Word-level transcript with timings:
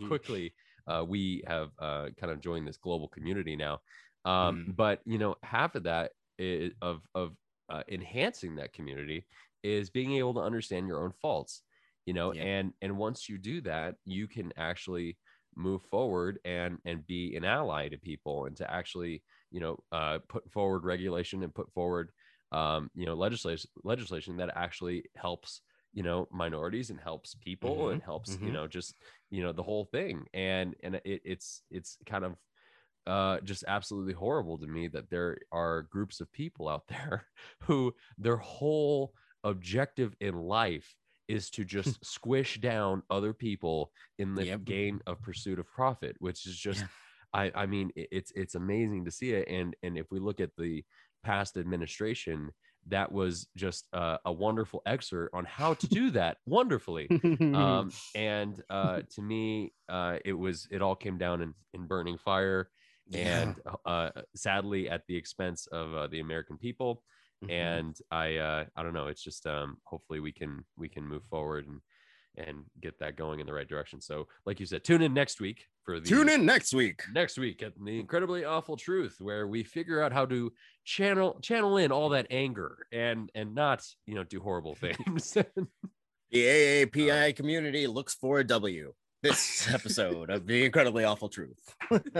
how 0.00 0.06
quickly 0.08 0.54
uh, 0.86 1.04
we 1.06 1.42
have 1.46 1.70
uh, 1.78 2.08
kind 2.18 2.32
of 2.32 2.40
joined 2.40 2.66
this 2.66 2.76
global 2.76 3.08
community 3.08 3.56
now. 3.56 3.80
Um, 4.24 4.64
Mm. 4.68 4.76
But 4.76 5.00
you 5.04 5.18
know, 5.18 5.36
half 5.42 5.74
of 5.74 5.84
that 5.84 6.12
is, 6.38 6.72
of 6.82 7.02
of 7.14 7.36
uh, 7.68 7.82
enhancing 7.88 8.56
that 8.56 8.72
community 8.72 9.26
is 9.62 9.90
being 9.90 10.12
able 10.14 10.34
to 10.34 10.40
understand 10.40 10.86
your 10.86 11.02
own 11.04 11.12
faults. 11.12 11.62
You 12.06 12.14
know, 12.14 12.32
Yeah. 12.32 12.44
and 12.44 12.72
and 12.82 12.96
once 12.96 13.28
you 13.28 13.38
do 13.38 13.60
that, 13.62 13.96
you 14.04 14.26
can 14.28 14.52
actually 14.56 15.18
move 15.56 15.82
forward 15.82 16.38
and 16.44 16.78
and 16.84 17.06
be 17.06 17.34
an 17.36 17.44
ally 17.44 17.88
to 17.88 17.98
people 17.98 18.46
and 18.46 18.56
to 18.56 18.70
actually 18.70 19.22
you 19.50 19.60
know 19.60 19.78
uh, 19.92 20.18
put 20.28 20.50
forward 20.50 20.84
regulation 20.84 21.42
and 21.42 21.54
put 21.54 21.72
forward 21.72 22.10
um, 22.52 22.90
you 22.94 23.06
know 23.06 23.14
legislation 23.14 23.70
legislation 23.84 24.36
that 24.36 24.50
actually 24.54 25.04
helps 25.16 25.62
you 25.92 26.02
know 26.02 26.28
minorities 26.30 26.90
and 26.90 27.00
helps 27.00 27.34
people 27.34 27.88
Mhm, 27.88 27.90
and 27.90 28.02
helps 28.02 28.38
you 28.40 28.52
mhm. 28.52 28.52
know 28.52 28.68
just 28.68 28.96
you 29.30 29.42
know 29.42 29.52
the 29.52 29.62
whole 29.62 29.84
thing 29.84 30.26
and 30.34 30.76
and 30.82 30.96
it, 30.96 31.22
it's 31.24 31.62
it's 31.70 31.98
kind 32.06 32.24
of 32.24 32.36
uh 33.06 33.40
just 33.40 33.64
absolutely 33.66 34.12
horrible 34.12 34.58
to 34.58 34.66
me 34.66 34.88
that 34.88 35.08
there 35.10 35.38
are 35.52 35.82
groups 35.82 36.20
of 36.20 36.30
people 36.32 36.68
out 36.68 36.86
there 36.88 37.26
who 37.62 37.94
their 38.18 38.36
whole 38.36 39.14
objective 39.44 40.14
in 40.20 40.34
life 40.36 40.96
is 41.28 41.50
to 41.50 41.64
just 41.64 42.04
squish 42.04 42.58
down 42.60 43.02
other 43.10 43.32
people 43.34 43.92
in 44.18 44.34
the 44.34 44.44
Yep. 44.44 44.62
game 44.64 45.00
of 45.06 45.20
pursuit 45.22 45.58
of 45.58 45.66
profit 45.66 46.16
which 46.20 46.46
is 46.46 46.56
just 46.58 46.84
Yeah. 46.84 46.88
I, 47.32 47.52
I 47.54 47.66
mean 47.66 47.92
it- 47.96 48.08
it's 48.10 48.30
it's 48.32 48.54
amazing 48.54 49.04
to 49.04 49.10
see 49.10 49.32
it 49.32 49.48
and 49.48 49.76
and 49.82 49.96
if 49.98 50.10
we 50.10 50.18
look 50.18 50.40
at 50.40 50.56
the 50.56 50.84
past 51.22 51.56
administration 51.56 52.52
that 52.86 53.12
was 53.12 53.48
just 53.56 53.86
uh, 53.92 54.18
a 54.24 54.32
wonderful 54.32 54.82
excerpt 54.86 55.34
on 55.34 55.44
how 55.44 55.74
to 55.74 55.86
do 55.88 56.10
that 56.10 56.38
wonderfully. 56.46 57.10
Um, 57.52 57.90
and 58.14 58.62
uh, 58.70 59.02
to 59.10 59.22
me 59.22 59.72
uh, 59.88 60.18
it 60.24 60.32
was 60.32 60.66
it 60.70 60.80
all 60.82 60.96
came 60.96 61.18
down 61.18 61.42
in, 61.42 61.54
in 61.74 61.86
burning 61.86 62.18
fire 62.18 62.70
and 63.12 63.56
uh, 63.86 64.10
sadly 64.36 64.88
at 64.90 65.06
the 65.06 65.16
expense 65.16 65.66
of 65.68 65.94
uh, 65.94 66.06
the 66.08 66.20
american 66.20 66.58
people. 66.58 67.02
Mhm. 67.44 67.50
and 67.50 67.96
i 68.10 68.36
uh, 68.36 68.64
i 68.76 68.82
don't 68.82 68.92
know 68.94 69.06
it's 69.06 69.22
just 69.22 69.46
um, 69.46 69.78
hopefully 69.84 70.18
we 70.20 70.32
can 70.32 70.64
we 70.76 70.88
can 70.88 71.06
move 71.06 71.22
forward 71.30 71.68
and 71.68 71.80
and 72.38 72.64
get 72.80 72.98
that 72.98 73.16
going 73.16 73.40
in 73.40 73.46
the 73.46 73.52
right 73.52 73.68
direction 73.68 74.00
so 74.00 74.26
like 74.46 74.58
you 74.60 74.66
said 74.66 74.82
tune 74.84 75.02
in 75.02 75.12
next 75.12 75.40
week 75.40 75.66
for 75.84 75.98
the 76.00 76.08
tune 76.08 76.28
in 76.28 76.46
next 76.46 76.72
week. 76.72 77.02
next 77.12 77.36
week 77.38 77.62
at 77.62 77.72
the 77.84 77.98
incredibly 78.00 78.44
awful 78.44 78.76
truth 78.76 79.16
where 79.20 79.46
we 79.46 79.62
figure 79.64 80.00
out 80.02 80.12
how 80.12 80.24
to 80.24 80.52
channel 80.84 81.38
channel 81.42 81.76
in 81.76 81.90
all 81.92 82.08
that 82.10 82.26
anger 82.30 82.86
and 82.92 83.30
and 83.34 83.54
not 83.54 83.84
you 84.06 84.14
know 84.14 84.24
do 84.24 84.40
horrible 84.40 84.74
things 84.86 85.36
The 86.30 86.44
AAPI 86.44 87.34
community 87.36 87.86
looks 87.86 88.14
for 88.14 88.38
a 88.40 88.44
W. 88.44 88.92
This 89.22 89.66
episode 89.74 90.28
of 90.30 90.46
the 90.46 90.64
incredibly 90.64 91.02
awful 91.04 91.28
truth. 91.30 91.58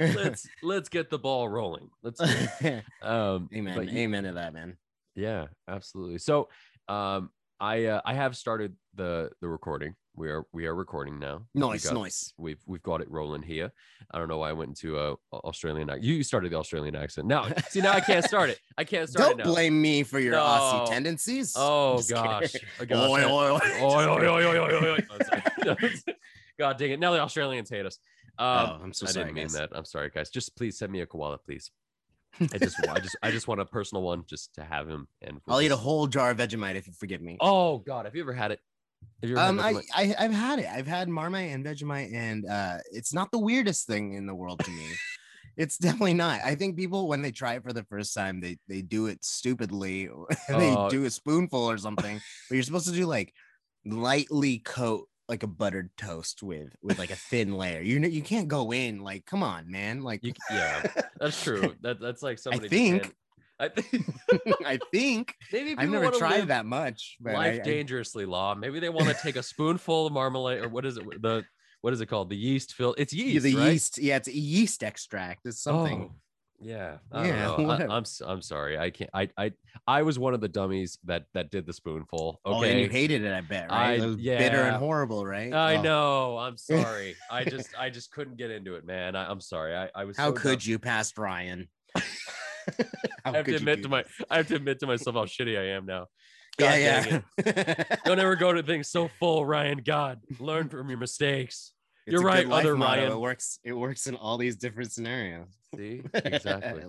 let's 0.00 0.48
let's 0.62 0.88
get 0.88 1.10
the 1.10 1.18
ball 1.18 1.48
rolling 1.48 1.88
let's 2.02 2.20
um 3.02 3.48
Amen. 3.54 3.74
but 3.76 3.88
you- 3.88 3.98
Amen 4.00 4.24
to 4.24 4.32
that, 4.32 4.52
man. 4.52 4.76
yeah 5.14 5.46
absolutely 5.68 6.18
so 6.18 6.48
um 6.88 7.30
i 7.60 7.84
uh, 7.86 8.00
i 8.04 8.14
have 8.14 8.36
started 8.36 8.74
the 8.94 9.30
the 9.40 9.48
recording 9.48 9.94
we 10.16 10.28
are 10.30 10.44
we 10.52 10.66
are 10.66 10.74
recording 10.74 11.18
now 11.18 11.42
We 11.54 11.60
Nice, 11.60 11.84
got- 11.86 11.94
nice. 11.94 12.32
we've 12.38 12.60
we've 12.66 12.82
got 12.84 13.00
it 13.00 13.10
rolling 13.10 13.42
here. 13.42 13.72
I 14.12 14.18
don't 14.18 14.28
know 14.28 14.38
why 14.38 14.50
I 14.50 14.52
went 14.52 14.68
into 14.68 14.96
a 14.96 15.16
Australian. 15.32 15.90
accent. 15.90 16.04
You 16.04 16.22
started 16.22 16.52
the 16.52 16.56
Australian 16.56 16.94
accent. 16.94 17.26
Now, 17.26 17.48
see, 17.68 17.80
now 17.80 17.90
I 17.94 18.00
can't 18.00 18.24
start 18.24 18.50
it. 18.50 18.60
I 18.78 18.84
can't 18.84 19.08
start 19.08 19.30
Don't 19.30 19.40
it 19.40 19.44
now. 19.44 19.50
blame 19.52 19.82
me 19.82 20.04
for 20.04 20.20
your 20.20 20.34
No. 20.34 20.42
Aussie 20.44 20.88
tendencies. 20.88 21.52
Oh 21.56 22.00
gosh. 22.08 22.52
kidding. 22.52 22.68
Oh, 22.80 22.84
gosh. 22.84 23.10
Oi, 23.10 23.24
oi, 23.24 23.50
oi. 23.54 23.60
Oi, 23.82 24.04
oi, 24.06 24.26
oi, 24.28 24.44
oi, 24.46 24.58
oi, 24.76 24.90
oi. 24.92 24.98
Oh. 25.66 25.74
God 26.60 26.78
dang 26.78 26.92
it! 26.92 27.00
Now 27.00 27.10
the 27.12 27.18
Australians 27.20 27.68
hate 27.68 27.84
us. 27.84 27.98
Um, 28.38 28.46
oh, 28.46 28.78
I'm 28.84 28.92
so 28.92 29.06
I 29.06 29.10
sorry. 29.10 29.24
I 29.24 29.26
didn't 29.26 29.34
mean 29.34 29.44
guys. 29.46 29.54
that. 29.54 29.70
I'm 29.72 29.84
sorry, 29.84 30.10
guys. 30.14 30.30
Just 30.30 30.56
please 30.56 30.78
send 30.78 30.92
me 30.92 31.00
a 31.00 31.06
koala, 31.06 31.38
please. 31.38 31.72
I 32.40 32.58
just, 32.58 32.88
I 32.88 33.00
just, 33.00 33.16
I 33.22 33.30
just 33.30 33.48
want 33.48 33.60
a 33.60 33.64
personal 33.64 34.02
one, 34.02 34.24
just 34.26 34.54
to 34.54 34.64
have 34.64 34.88
him. 34.88 35.06
And 35.22 35.40
I'll 35.48 35.60
eat 35.60 35.70
a 35.70 35.76
whole 35.76 36.06
jar 36.06 36.30
of 36.30 36.38
Vegemite 36.38 36.74
if 36.76 36.86
you 36.86 36.92
forgive 36.92 37.20
me. 37.20 37.36
Oh 37.40 37.78
God, 37.78 38.04
have 38.06 38.14
you 38.14 38.22
ever 38.22 38.32
had 38.32 38.50
it? 38.50 38.60
Have 39.22 39.30
you 39.30 39.36
ever 39.36 39.44
had 39.44 39.50
Um, 39.50 39.60
I, 39.94 40.02
I, 40.02 40.14
I've 40.18 40.32
had 40.32 40.58
it. 40.58 40.66
I've 40.66 40.86
had 40.86 41.08
Marmite 41.08 41.50
and 41.52 41.64
Vegemite, 41.64 42.12
and 42.14 42.46
uh, 42.46 42.78
it's 42.90 43.12
not 43.14 43.30
the 43.30 43.38
weirdest 43.38 43.86
thing 43.86 44.14
in 44.14 44.26
the 44.26 44.34
world 44.34 44.60
to 44.64 44.70
me. 44.70 44.86
it's 45.56 45.78
definitely 45.78 46.14
not. 46.14 46.40
I 46.44 46.54
think 46.54 46.76
people 46.76 47.06
when 47.06 47.22
they 47.22 47.30
try 47.30 47.54
it 47.54 47.62
for 47.62 47.72
the 47.72 47.84
first 47.84 48.14
time, 48.14 48.40
they 48.40 48.58
they 48.68 48.82
do 48.82 49.06
it 49.06 49.24
stupidly. 49.24 50.08
they 50.48 50.74
Oh. 50.76 50.88
do 50.90 51.04
a 51.04 51.10
spoonful 51.10 51.60
or 51.70 51.78
something, 51.78 52.20
but 52.48 52.54
you're 52.54 52.64
supposed 52.64 52.88
to 52.88 52.92
do 52.94 53.06
like 53.06 53.32
lightly 53.84 54.58
coat 54.60 55.08
like 55.28 55.42
a 55.42 55.46
buttered 55.46 55.90
toast 55.96 56.42
with 56.42 56.74
with 56.82 56.98
like 56.98 57.10
a 57.10 57.16
thin 57.16 57.54
layer. 57.56 57.80
You 57.80 57.98
know, 57.98 58.08
you 58.08 58.22
can't 58.22 58.48
go 58.48 58.72
in 58.72 59.00
like, 59.00 59.24
come 59.26 59.42
on, 59.42 59.70
man. 59.70 60.02
Like, 60.02 60.22
You, 60.22 60.32
yeah, 60.50 60.86
that's 61.18 61.42
true. 61.42 61.74
That 61.82 62.00
that's 62.00 62.22
like 62.22 62.38
somebody. 62.38 62.68
think- 62.68 63.14
I 63.60 63.68
think 63.68 64.04
I 64.66 64.78
think 64.92 65.34
maybe 65.52 65.76
I've 65.78 65.88
never 65.88 66.10
tried 66.10 66.48
that 66.48 66.66
much. 66.66 67.16
But 67.20 67.34
life 67.34 67.54
I, 67.54 67.60
I- 67.60 67.62
dangerously 67.64 68.26
law. 68.26 68.54
Maybe 68.54 68.80
they 68.80 68.88
want 68.88 69.08
to 69.08 69.14
take 69.14 69.36
a 69.36 69.42
spoonful 69.44 70.08
of 70.08 70.12
marmalade 70.12 70.62
or 70.62 70.68
what 70.68 70.84
is 70.84 70.96
it? 70.96 71.04
The 71.22 71.44
what 71.80 71.92
is 71.92 72.00
it 72.00 72.06
called? 72.06 72.30
The 72.30 72.36
yeast 72.36 72.74
fill. 72.74 72.94
It's 72.98 73.12
yeah, 73.12 73.24
yeast, 73.26 73.44
the 73.44 73.54
right? 73.54 73.72
yeast. 73.72 73.98
Yeah, 73.98 74.16
it's 74.16 74.28
a 74.28 74.34
yeast 74.36 74.82
extract. 74.82 75.46
It's 75.46 75.62
something. 75.62 76.10
Oh, 76.10 76.16
yeah. 76.60 76.98
I 77.12 77.26
Yeah, 77.26 77.46
don't 77.46 77.58
know. 77.58 77.66
whatever. 77.68 77.92
I, 77.92 77.96
am 77.96 78.02
s- 78.02 78.22
I'm 78.24 78.42
sorry. 78.42 78.78
I 78.78 78.90
can't. 78.90 79.10
I 79.12 79.28
I 79.36 79.52
I 79.86 80.02
was 80.02 80.18
one 80.18 80.34
of 80.34 80.40
the 80.40 80.48
dummies 80.48 80.98
that 81.04 81.24
that 81.34 81.50
did 81.50 81.66
the 81.66 81.72
spoonful. 81.72 82.40
Oh, 82.44 82.62
and 82.62 82.80
you 82.80 82.88
hated 82.88 83.22
it, 83.24 83.32
I 83.32 83.40
bet, 83.40 83.70
right? 83.70 84.00
I- 84.00 84.04
it 84.04 84.06
was 84.06 84.16
bitter 84.16 84.62
and 84.62 84.76
horrible, 84.76 85.24
right? 85.26 85.52
I 85.52 85.76
Oh, 85.76 85.82
know. 85.82 86.38
I'm 86.38 86.56
sorry. 86.56 87.16
I 87.30 87.44
just 87.44 87.68
I 87.78 87.90
just 87.90 88.10
couldn't 88.12 88.36
get 88.36 88.50
into 88.50 88.74
it, 88.76 88.84
man. 88.86 89.16
I, 89.16 89.30
I'm 89.30 89.40
sorry. 89.40 89.76
I, 89.76 89.90
I 89.94 90.04
was. 90.04 90.16
How 90.16 90.28
so 90.28 90.32
could 90.34 90.60
dumb. 90.60 90.70
you 90.70 90.78
past 90.78 91.18
Ryan? 91.18 91.68
I 93.24 93.32
have 93.32 93.44
to 93.46 93.54
admit 93.56 93.82
to 93.82 93.88
my. 93.88 94.04
I 94.30 94.38
have 94.38 94.48
to 94.48 94.56
admit 94.56 94.80
to 94.80 94.86
myself 94.86 95.16
how 95.16 95.24
shitty 95.24 95.58
I 95.58 95.76
am 95.76 95.86
now. 95.86 96.06
God 96.56 96.78
yeah, 96.78 97.20
yeah. 97.44 97.84
Don't 98.04 98.20
ever 98.20 98.36
go 98.36 98.52
to 98.52 98.62
things 98.62 98.88
so 98.88 99.08
full, 99.18 99.44
Ryan. 99.44 99.82
God, 99.84 100.20
learn 100.38 100.68
from 100.68 100.88
your 100.88 100.98
mistakes. 100.98 101.72
It's 102.06 102.12
You're 102.12 102.22
right, 102.22 102.48
other. 102.50 102.76
Ryan. 102.76 103.12
It 103.12 103.20
works. 103.20 103.58
It 103.64 103.72
works 103.72 104.06
in 104.06 104.14
all 104.14 104.36
these 104.36 104.56
different 104.56 104.92
scenarios. 104.92 105.48
See, 105.74 106.02
exactly. 106.14 106.84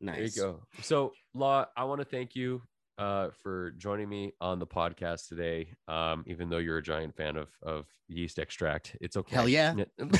nice. 0.00 0.16
There 0.16 0.24
you 0.24 0.52
go. 0.52 0.62
So, 0.82 1.12
Law, 1.34 1.66
I 1.76 1.84
want 1.84 2.00
to 2.00 2.06
thank 2.06 2.34
you 2.34 2.62
uh, 2.98 3.28
for 3.42 3.72
joining 3.72 4.08
me 4.08 4.32
on 4.40 4.58
the 4.58 4.66
podcast 4.66 5.28
today. 5.28 5.74
Um, 5.86 6.24
even 6.26 6.48
though 6.48 6.58
you're 6.58 6.78
a 6.78 6.82
giant 6.82 7.14
fan 7.14 7.36
of 7.36 7.48
of 7.62 7.86
yeast 8.08 8.38
extract, 8.38 8.96
it's 9.00 9.16
okay. 9.18 9.34
Hell 9.34 9.48
yeah. 9.48 9.74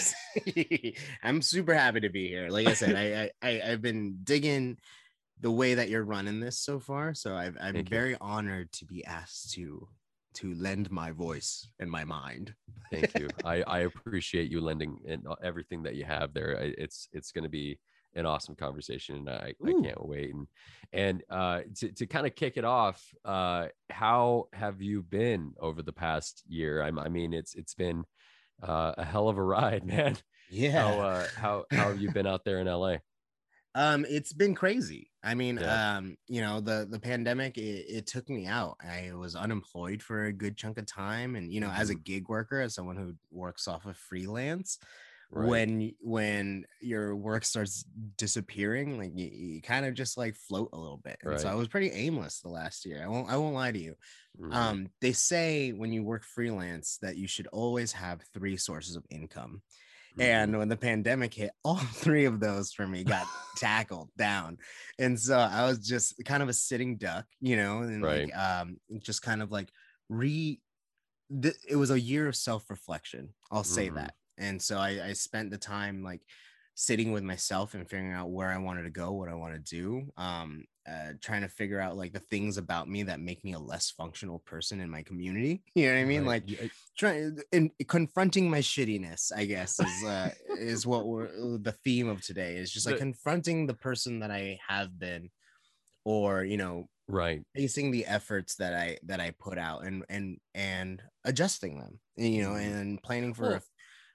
I'm 1.23 1.41
super 1.41 1.75
happy 1.75 2.01
to 2.01 2.11
be 2.11 2.28
here. 2.28 2.49
Like 2.51 2.67
I 2.67 2.75
said, 2.75 2.97
I, 2.97 3.31
I, 3.43 3.61
I 3.61 3.73
I've 3.73 3.83
been 3.83 4.19
digging 4.25 4.77
the 5.41 5.51
way 5.51 5.75
that 5.75 5.89
you're 5.89 6.05
running 6.05 6.41
this 6.41 6.59
so 6.59 6.81
far. 6.81 7.15
So 7.15 7.34
I've, 7.34 7.57
I'm 7.61 7.75
Thank 7.75 7.91
you. 7.91 7.97
very 7.97 8.17
honored 8.21 8.73
to 8.73 8.84
be 8.84 9.05
asked 9.05 9.53
to 9.53 9.89
to 10.37 10.55
lend 10.55 10.91
my 10.91 11.11
voice 11.13 11.69
and 11.81 11.91
my 11.91 12.05
mind. 12.05 12.55
Thank 12.93 13.19
you. 13.19 13.29
I, 13.45 13.63
I 13.63 13.79
appreciate 13.81 14.51
you 14.51 14.61
lending 14.61 14.99
and 15.07 15.27
everything 15.43 15.83
that 15.85 15.95
you 15.97 16.05
have 16.05 16.33
there. 16.33 16.57
I- 16.61 16.75
It's 16.79 17.09
it's 17.13 17.33
going 17.33 17.45
to 17.45 17.51
be 17.51 17.79
an 18.15 18.25
awesome 18.25 18.55
conversation, 18.57 19.17
and 19.17 19.29
I, 19.29 19.53
I 19.65 19.73
can't 19.83 20.07
wait. 20.07 20.33
And 20.35 20.47
and 20.93 21.23
uh, 21.29 21.61
to 21.79 21.93
to 21.93 22.07
kind 22.07 22.27
of 22.27 22.35
kick 22.35 22.57
it 22.57 22.65
off, 22.65 23.03
uh, 23.25 23.69
how 23.91 24.49
have 24.53 24.81
you 24.81 25.03
been 25.03 25.53
over 25.61 25.83
the 25.83 25.93
past 25.93 26.43
year? 26.49 26.83
I'm, 26.83 26.99
I 26.99 27.09
mean, 27.09 27.35
it's 27.35 27.55
it's 27.55 27.75
been 27.75 28.05
uh, 28.63 28.95
a 28.97 29.05
hell 29.05 29.29
of 29.29 29.37
a 29.39 29.43
ride, 29.43 29.85
man. 29.95 30.17
Yeah. 30.51 30.81
How 30.83 31.01
uh, 31.01 31.27
how 31.37 31.65
how 31.71 31.89
have 31.89 32.01
you 32.01 32.10
been 32.13 32.27
out 32.27 32.45
there 32.45 32.60
in 32.60 32.66
LA? 32.69 32.99
Um, 33.77 34.07
it's 34.09 34.33
been 34.33 34.55
crazy. 34.55 35.13
I 35.23 35.34
mean, 35.34 35.59
Yeah. 35.59 35.67
um, 35.67 36.17
you 36.28 36.41
know, 36.41 36.61
the 36.61 36.87
the 36.91 36.99
pandemic 37.01 37.59
it, 37.59 37.84
it 37.89 38.07
took 38.07 38.28
me 38.31 38.47
out. 38.47 38.77
I 38.81 39.13
was 39.15 39.37
unemployed 39.37 40.03
for 40.03 40.25
a 40.25 40.33
good 40.33 40.57
chunk 40.57 40.78
of 40.78 40.87
time, 40.87 41.37
and 41.37 41.53
you 41.53 41.61
know, 41.61 41.71
as 41.71 41.91
a 41.91 41.95
gig 41.95 42.28
worker, 42.28 42.61
as 42.61 42.75
someone 42.75 42.97
who 42.97 43.17
works 43.31 43.69
off 43.69 43.84
of 43.87 43.99
freelance, 43.99 44.78
Right. 45.31 45.69
when 45.69 45.93
when 46.01 46.67
your 46.81 47.17
work 47.17 47.45
starts 47.45 47.84
disappearing, 48.17 48.99
like 48.99 49.13
you, 49.15 49.27
you 49.27 49.63
kind 49.63 49.84
of 49.84 49.95
just 49.95 50.17
like 50.17 50.37
float 50.37 50.71
a 50.72 50.79
little 50.79 50.99
bit. 50.99 51.19
And 51.22 51.39
so 51.39 51.51
I 51.51 51.55
was 51.55 51.69
pretty 51.69 51.91
aimless 51.91 52.41
the 52.41 52.49
last 52.49 52.87
year. 52.87 53.03
I 53.05 53.09
won't 53.09 53.29
I 53.31 53.37
won't 53.37 53.55
lie 53.55 53.72
to 53.72 53.79
you. 53.79 53.97
Mhm. 54.39 54.53
Um, 54.53 54.91
they 55.01 55.13
say 55.13 55.72
when 55.72 55.93
you 55.93 56.05
work 56.05 56.25
freelance 56.25 56.99
that 57.03 57.17
you 57.19 57.27
should 57.29 57.49
always 57.49 57.93
have 57.93 58.22
three 58.33 58.57
sources 58.57 58.97
of 58.97 59.05
income. 59.11 59.63
And 60.18 60.57
when 60.59 60.68
the 60.68 60.77
pandemic 60.77 61.34
hit, 61.34 61.51
all 61.65 61.77
three 61.77 62.24
of 62.24 62.41
those 62.41 62.72
for 62.72 62.86
me 62.86 63.04
got 63.04 63.27
tackled 63.57 64.10
down. 64.16 64.59
And 64.98 65.18
so 65.18 65.39
I 65.39 65.66
was 65.66 65.78
just 65.78 66.15
kind 66.24 66.42
of 66.42 66.48
a 66.48 66.53
sitting 66.54 66.97
duck, 66.97 67.27
you 67.41 67.57
know, 67.57 67.80
and 67.80 68.03
like 68.03 68.36
um 68.36 68.78
just 68.98 69.22
kind 69.22 69.42
of 69.42 69.51
like 69.51 69.71
re 70.09 70.60
th- 71.42 71.57
it 71.68 71.77
was 71.77 71.91
a 71.91 72.01
year 72.01 72.28
of 72.28 72.36
self-reflection. 72.36 73.34
I'll 73.51 73.65
say 73.65 73.91
Mhm. 73.91 73.95
that. 73.97 74.15
And 74.39 74.60
so 74.60 74.78
I, 74.78 75.09
I 75.09 75.13
spent 75.15 75.51
the 75.51 75.59
time 75.59 76.03
like 76.03 76.22
sitting 76.77 77.11
with 77.11 77.23
myself 77.23 77.73
and 77.73 77.89
figuring 77.89 78.13
out 78.13 78.31
where 78.31 78.51
I 78.51 78.59
wanted 78.59 78.83
to 78.83 78.91
go, 78.91 79.13
what 79.13 79.31
I 79.31 79.34
want 79.34 79.55
to 79.55 79.59
do. 79.59 80.13
Um, 80.19 80.65
uh, 80.87 81.15
trying 81.21 81.41
to 81.41 81.49
figure 81.49 81.81
out 81.81 81.97
like 81.97 82.13
the 82.13 82.21
things 82.21 82.59
about 82.59 82.89
me 82.89 83.03
that 83.03 83.19
make 83.19 83.43
me 83.43 83.55
a 83.55 83.59
less 83.59 83.91
functional 83.91 84.39
person 84.41 84.81
in 84.81 84.89
my 84.89 85.03
community. 85.03 85.63
You 85.75 85.89
know 85.89 85.95
what 85.95 86.01
I 86.01 86.05
mean? 86.05 86.25
Right. 86.25 86.49
Like 86.49 86.71
trying 86.97 87.39
and 87.53 87.71
confronting 87.89 88.49
my 88.49 88.61
shittiness, 88.61 89.33
I 89.34 89.47
guess, 89.47 89.81
is 89.81 90.05
uh, 90.05 90.31
is 90.51 90.87
what 90.87 91.07
we're 91.07 91.27
uh, 91.27 91.59
the 91.61 91.75
theme 91.83 92.09
of 92.09 92.23
today 92.23 92.57
is 92.57 92.71
just 92.71 92.87
like 92.87 92.99
confronting 92.99 93.67
the 93.67 93.75
person 93.75 94.21
that 94.21 94.31
I 94.31 94.59
have 94.69 94.99
been, 94.99 95.31
or 96.05 96.45
you 96.45 96.57
know, 96.57 96.89
right, 97.09 97.43
facing 97.55 97.91
the 97.91 98.07
efforts 98.07 98.55
that 98.57 98.75
I 98.75 98.99
that 99.05 99.21
I 99.21 99.33
put 99.39 99.59
out 99.59 99.84
and 99.84 100.05
and 100.09 100.39
and 100.55 101.03
adjusting 101.25 101.79
them, 101.79 102.01
you 102.17 102.43
know, 102.43 102.51
mm-hmm. 102.51 102.79
and 102.79 103.03
planning 103.03 103.34
for 103.34 103.43
well, 103.43 103.55
a 103.55 103.63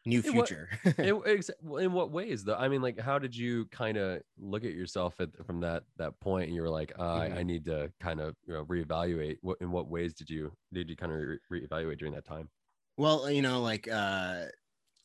new 0.06 0.22
future. 0.22 0.70
in, 0.98 1.16
what, 1.62 1.84
in, 1.84 1.94
what 1.94 2.12
ways 2.12 2.44
though? 2.44 2.56
I 2.56 2.68
mean, 2.68 2.82
like, 2.82 3.00
how 3.00 3.20
did 3.20 3.36
you 3.36 3.66
kind 3.66 3.98
of 3.98 4.22
look 4.40 4.64
at 4.64 4.74
yourself 4.74 5.20
at, 5.20 5.30
from 5.46 5.60
that 5.62 5.84
that 5.98 6.20
point, 6.20 6.48
and 6.48 6.56
you 6.56 6.62
were 6.62 6.70
like, 6.70 6.92
uh, 6.98 7.04
mm-hmm. 7.04 7.34
I, 7.34 7.40
I, 7.40 7.44
need 7.44 7.66
to 7.66 7.92
kind 8.00 8.20
of 8.20 8.36
you 8.46 8.54
know 8.54 8.66
reevaluate. 8.66 9.38
What 9.42 9.58
in 9.62 9.72
what 9.72 9.88
ways 9.88 10.14
did 10.14 10.30
you 10.30 10.52
did 10.74 10.90
you 10.90 10.96
kind 10.96 11.12
of 11.12 11.20
re- 11.20 11.62
reevaluate 11.62 12.00
during 12.00 12.14
that 12.16 12.26
time? 12.26 12.50
Well, 12.98 13.30
you 13.30 13.42
know, 13.42 13.62
like, 13.62 13.88
uh, 13.92 14.46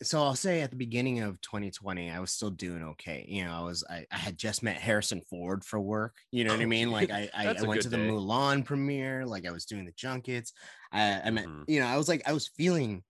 so 0.03 0.23
I'll 0.23 0.35
say 0.35 0.61
at 0.61 0.71
the 0.71 0.77
beginning 0.77 1.21
of 1.21 1.41
2020, 1.41 2.11
I 2.11 2.21
was 2.21 2.31
still 2.31 2.51
doing 2.51 2.83
okay. 2.83 3.25
You 3.29 3.45
know, 3.45 3.53
I 3.53 3.61
was 3.61 3.85
I, 3.89 4.07
I 4.11 4.17
had 4.17 4.37
just 4.37 4.63
met 4.63 4.77
Harrison 4.77 5.23
Ford 5.23 5.65
for 5.65 5.81
work. 5.81 6.17
You 6.31 6.45
know 6.45 6.53
what 6.53 6.61
I 6.61 6.67
mean? 6.67 6.91
Like, 6.91 7.11
I 7.11 7.31
I, 7.35 7.49
I 7.49 7.63
went 7.63 7.83
to 7.83 7.89
the 7.89 7.97
day. 7.97 8.09
Mulan 8.09 8.65
premiere. 8.65 9.27
Like, 9.27 9.47
I 9.47 9.51
was 9.51 9.65
doing 9.67 9.85
the 9.85 9.93
junkets. 9.93 10.53
I 10.93 11.21
I 11.25 11.31
met, 11.31 11.47
mm-hmm. 11.47 11.63
you 11.69 11.81
know, 11.81 11.87
I 11.87 11.97
was 11.97 12.09
like, 12.09 12.23
I 12.27 12.33
was 12.33 12.49
feeling 12.49 13.03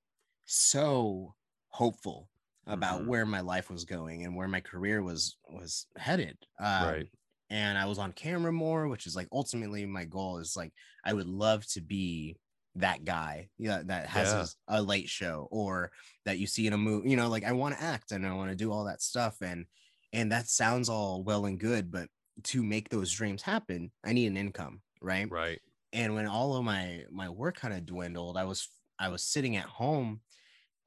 so 0.47 1.35
hopeful 1.77 2.29
about 2.67 3.01
mm-hmm. 3.01 3.11
where 3.11 3.27
my 3.27 3.41
life 3.41 3.71
was 3.71 3.85
going 3.85 4.25
and 4.25 4.35
where 4.35 4.49
my 4.49 4.61
career 4.61 5.03
was 5.03 5.37
was 5.49 5.87
headed. 5.97 6.37
Um, 6.59 6.89
right. 6.89 7.09
And 7.49 7.79
I 7.79 7.85
was 7.85 7.99
on 7.99 8.13
camera 8.13 8.51
more, 8.53 8.89
which 8.89 9.07
is 9.07 9.15
like 9.15 9.29
ultimately 9.31 9.87
my 9.87 10.05
goal 10.05 10.39
is 10.39 10.57
like 10.57 10.73
I 11.05 11.13
would 11.13 11.29
love 11.29 11.67
to 11.69 11.81
be 11.81 12.37
that 12.77 13.05
guy 13.05 13.49
yeah 13.59 13.81
that 13.87 14.07
has 14.07 14.57
yeah. 14.69 14.79
a 14.79 14.83
late 14.83 15.09
show 15.09 15.49
or 15.51 15.91
that 16.25 16.39
you 16.39 16.47
see 16.47 16.67
in 16.67 16.75
a 16.75 16.79
movie 16.79 17.09
you 17.09 17.17
know 17.17 17.29
like 17.29 17.45
i 17.45 17.53
want 17.53 17.75
to 17.75 17.83
act 17.83 18.13
and 18.13 18.27
i 18.27 18.35
want 18.35 18.51
to 18.51 18.55
do 18.55 18.71
all 18.71 18.85
that 18.85 19.01
stuff 19.01 19.37
and 19.41 19.65
and 20.13 20.31
that 20.31 20.47
sounds 20.47 20.91
all 20.91 21.23
well 21.23 21.47
and 21.47 21.59
good 21.59 21.91
but 21.91 22.07
to 22.43 22.63
make 22.63 22.91
those 22.91 23.11
dreams 23.11 23.41
happen 23.41 23.91
i 24.05 24.13
need 24.13 24.27
an 24.27 24.37
income 24.37 24.81
right 25.01 25.31
right 25.31 25.59
and 25.95 26.15
when 26.15 26.27
all 26.27 26.55
of 26.55 26.65
my 26.65 27.03
my 27.11 27.31
work 27.31 27.57
kind 27.57 27.73
of 27.73 27.87
dwindled 27.87 28.37
i 28.37 28.45
was 28.45 28.69
i 28.99 29.09
was 29.09 29.23
sitting 29.25 29.57
at 29.57 29.65
home 29.65 30.21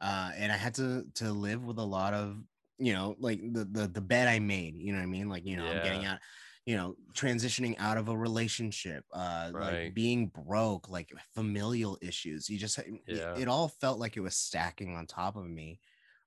uh, 0.01 0.31
and 0.37 0.51
I 0.51 0.57
had 0.57 0.75
to 0.75 1.05
to 1.15 1.31
live 1.31 1.63
with 1.63 1.77
a 1.77 1.83
lot 1.83 2.13
of 2.13 2.37
you 2.77 2.93
know 2.93 3.15
like 3.19 3.41
the 3.41 3.65
the 3.65 3.87
the 3.87 4.01
bed 4.01 4.27
I 4.27 4.39
made. 4.39 4.75
You 4.77 4.93
know 4.93 4.99
what 4.99 5.03
I 5.03 5.07
mean? 5.07 5.29
Like 5.29 5.45
you 5.45 5.57
know 5.57 5.65
yeah. 5.65 5.71
I'm 5.71 5.83
getting 5.83 6.05
out 6.05 6.19
you 6.69 6.77
know 6.77 6.95
transitioning 7.13 7.75
out 7.79 7.97
of 7.97 8.09
a 8.09 8.15
relationship 8.15 9.03
uh 9.11 9.49
right. 9.51 9.85
like 9.85 9.93
being 9.95 10.27
broke 10.27 10.87
like 10.87 11.09
familial 11.33 11.97
issues 11.99 12.47
you 12.47 12.59
just 12.59 12.77
yeah. 13.07 13.33
it, 13.33 13.39
it, 13.39 13.47
all 13.47 13.69
felt 13.69 13.97
like 13.97 14.17
it 14.17 14.19
was 14.19 14.35
stacking 14.35 14.95
on 14.95 15.07
top 15.07 15.35
of 15.35 15.49
me 15.49 15.79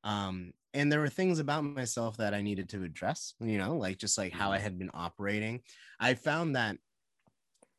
um 0.02 0.52
and 0.74 0.90
there 0.90 0.98
were 0.98 1.08
things 1.08 1.38
about 1.38 1.62
myself 1.62 2.16
that 2.16 2.34
i 2.34 2.42
needed 2.42 2.68
to 2.68 2.82
address 2.82 3.34
you 3.38 3.56
know 3.56 3.76
like 3.76 3.98
just 3.98 4.18
like 4.18 4.32
how 4.32 4.50
i 4.50 4.56
mm-hmm. 4.56 4.64
had 4.64 4.78
been 4.80 4.90
operating 4.94 5.60
i 6.00 6.12
found 6.14 6.56
that 6.56 6.76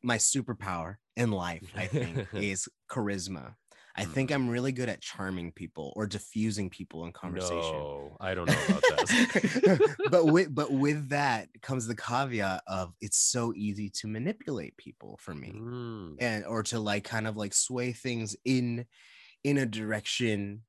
my 0.02 0.16
superpower 0.16 0.96
in 1.16 1.30
life 1.30 1.70
i 1.76 1.86
think 1.86 2.26
is 2.32 2.66
charisma 2.90 3.54
I 3.96 4.04
think 4.04 4.30
mm-hmm. 4.30 4.42
I'm 4.42 4.48
really 4.48 4.72
good 4.72 4.88
at 4.88 5.00
charming 5.00 5.52
people 5.52 5.92
or 5.94 6.06
diffusing 6.06 6.68
people 6.68 7.04
in 7.04 7.12
conversation. 7.12 7.60
No, 7.60 8.16
I 8.20 8.34
don't 8.34 8.46
know 8.46 8.56
about 8.68 8.82
that. 8.82 9.96
but 10.10 10.26
with 10.26 10.54
but 10.54 10.72
with 10.72 11.10
that 11.10 11.48
comes 11.62 11.86
the 11.86 11.94
caveat 11.94 12.62
of 12.66 12.92
it's 13.00 13.18
so 13.18 13.52
easy 13.54 13.88
to 13.90 14.08
manipulate 14.08 14.76
people 14.76 15.18
for 15.20 15.34
me, 15.34 15.54
mm. 15.56 16.16
and 16.18 16.44
or 16.44 16.62
to 16.64 16.80
like 16.80 17.04
kind 17.04 17.28
of 17.28 17.36
like 17.36 17.54
sway 17.54 17.92
things 17.92 18.36
in 18.44 18.86
in 19.44 19.58
a 19.58 19.66
direction 19.66 20.62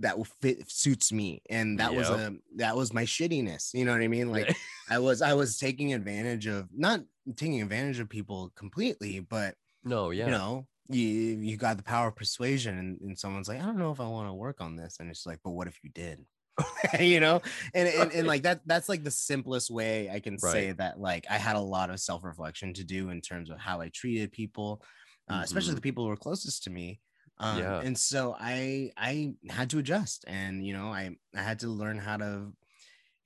that 0.00 0.16
will 0.16 0.26
fit 0.40 0.70
suits 0.70 1.12
me 1.12 1.42
and 1.50 1.80
that 1.80 1.92
yep. 1.92 1.98
was 1.98 2.10
a 2.10 2.34
that 2.56 2.76
was 2.76 2.92
my 2.92 3.04
shittiness 3.04 3.74
you 3.74 3.84
know 3.84 3.92
what 3.92 4.00
i 4.00 4.06
mean 4.06 4.30
like 4.30 4.56
i 4.90 4.98
was 4.98 5.22
i 5.22 5.34
was 5.34 5.58
taking 5.58 5.92
advantage 5.92 6.46
of 6.46 6.68
not 6.72 7.00
taking 7.34 7.60
advantage 7.60 7.98
of 7.98 8.08
people 8.08 8.52
completely 8.54 9.18
but 9.18 9.56
no 9.82 10.10
yeah 10.10 10.26
you 10.26 10.30
know 10.30 10.66
you 10.88 11.04
you 11.04 11.56
got 11.56 11.76
the 11.76 11.82
power 11.82 12.08
of 12.08 12.16
persuasion 12.16 12.78
and, 12.78 13.00
and 13.02 13.18
someone's 13.18 13.48
like 13.48 13.60
i 13.60 13.64
don't 13.64 13.78
know 13.78 13.92
if 13.92 14.00
i 14.00 14.06
want 14.06 14.28
to 14.28 14.34
work 14.34 14.60
on 14.60 14.76
this 14.76 14.96
and 15.00 15.10
it's 15.10 15.26
like 15.26 15.38
but 15.44 15.50
what 15.50 15.68
if 15.68 15.78
you 15.82 15.90
did 15.90 16.24
you 17.00 17.20
know 17.20 17.40
and, 17.74 17.88
and 18.00 18.12
and 18.12 18.26
like 18.26 18.42
that 18.42 18.60
that's 18.66 18.88
like 18.88 19.04
the 19.04 19.10
simplest 19.10 19.70
way 19.70 20.10
i 20.10 20.18
can 20.18 20.36
right. 20.42 20.52
say 20.52 20.72
that 20.72 20.98
like 20.98 21.26
i 21.30 21.36
had 21.36 21.56
a 21.56 21.60
lot 21.60 21.90
of 21.90 22.00
self-reflection 22.00 22.72
to 22.72 22.84
do 22.84 23.10
in 23.10 23.20
terms 23.20 23.50
of 23.50 23.58
how 23.58 23.80
i 23.80 23.88
treated 23.90 24.32
people 24.32 24.82
uh, 25.28 25.34
mm-hmm. 25.34 25.44
especially 25.44 25.74
the 25.74 25.80
people 25.80 26.04
who 26.04 26.10
were 26.10 26.16
closest 26.16 26.64
to 26.64 26.70
me 26.70 27.00
um, 27.38 27.58
yeah. 27.58 27.80
and 27.80 27.96
so 27.96 28.34
i 28.38 28.90
i 28.96 29.32
had 29.50 29.70
to 29.70 29.78
adjust 29.78 30.24
and 30.26 30.66
you 30.66 30.72
know 30.72 30.86
i 30.86 31.10
i 31.36 31.42
had 31.42 31.58
to 31.58 31.68
learn 31.68 31.98
how 31.98 32.16
to 32.16 32.52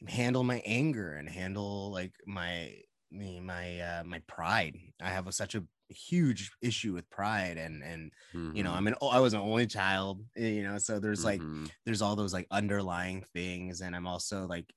handle 0.08 0.42
my 0.42 0.60
anger 0.66 1.12
and 1.12 1.28
handle 1.28 1.92
like 1.92 2.12
my 2.26 2.74
me 3.12 3.40
my 3.40 3.78
uh 3.78 4.02
my 4.04 4.20
pride 4.26 4.76
i 5.00 5.08
have 5.08 5.26
a, 5.28 5.32
such 5.32 5.54
a 5.54 5.62
huge 5.92 6.50
issue 6.60 6.92
with 6.92 7.08
pride 7.10 7.56
and 7.56 7.82
and 7.82 8.10
mm-hmm. 8.34 8.56
you 8.56 8.62
know 8.62 8.70
i 8.72 8.76
mm-hmm. 8.76 8.86
mean 8.86 8.94
i 9.10 9.20
was 9.20 9.34
an 9.34 9.40
only 9.40 9.66
child 9.66 10.24
eh, 10.36 10.48
you 10.48 10.62
know 10.62 10.78
so 10.78 10.98
there's 10.98 11.24
like 11.24 11.40
mm-hmm. 11.40 11.66
there's 11.84 12.02
all 12.02 12.16
those 12.16 12.32
like 12.32 12.46
underlying 12.50 13.24
things 13.32 13.80
and 13.80 13.94
i'm 13.94 14.06
also 14.06 14.46
like 14.46 14.72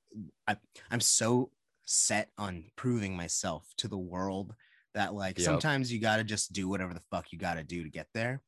I, 0.46 0.56
i'm 0.90 1.00
so 1.00 1.50
set 1.84 2.30
on 2.36 2.64
proving 2.76 3.16
myself 3.16 3.66
to 3.78 3.88
the 3.88 3.98
world 3.98 4.54
that 4.94 5.14
like 5.14 5.38
yep. 5.38 5.44
sometimes 5.44 5.92
you 5.92 6.00
got 6.00 6.16
to 6.16 6.24
just 6.24 6.52
do 6.52 6.68
whatever 6.68 6.94
the 6.94 7.02
fuck 7.10 7.32
you 7.32 7.38
got 7.38 7.54
to 7.54 7.64
do 7.64 7.82
to 7.82 7.90
get 7.90 8.08
there 8.14 8.42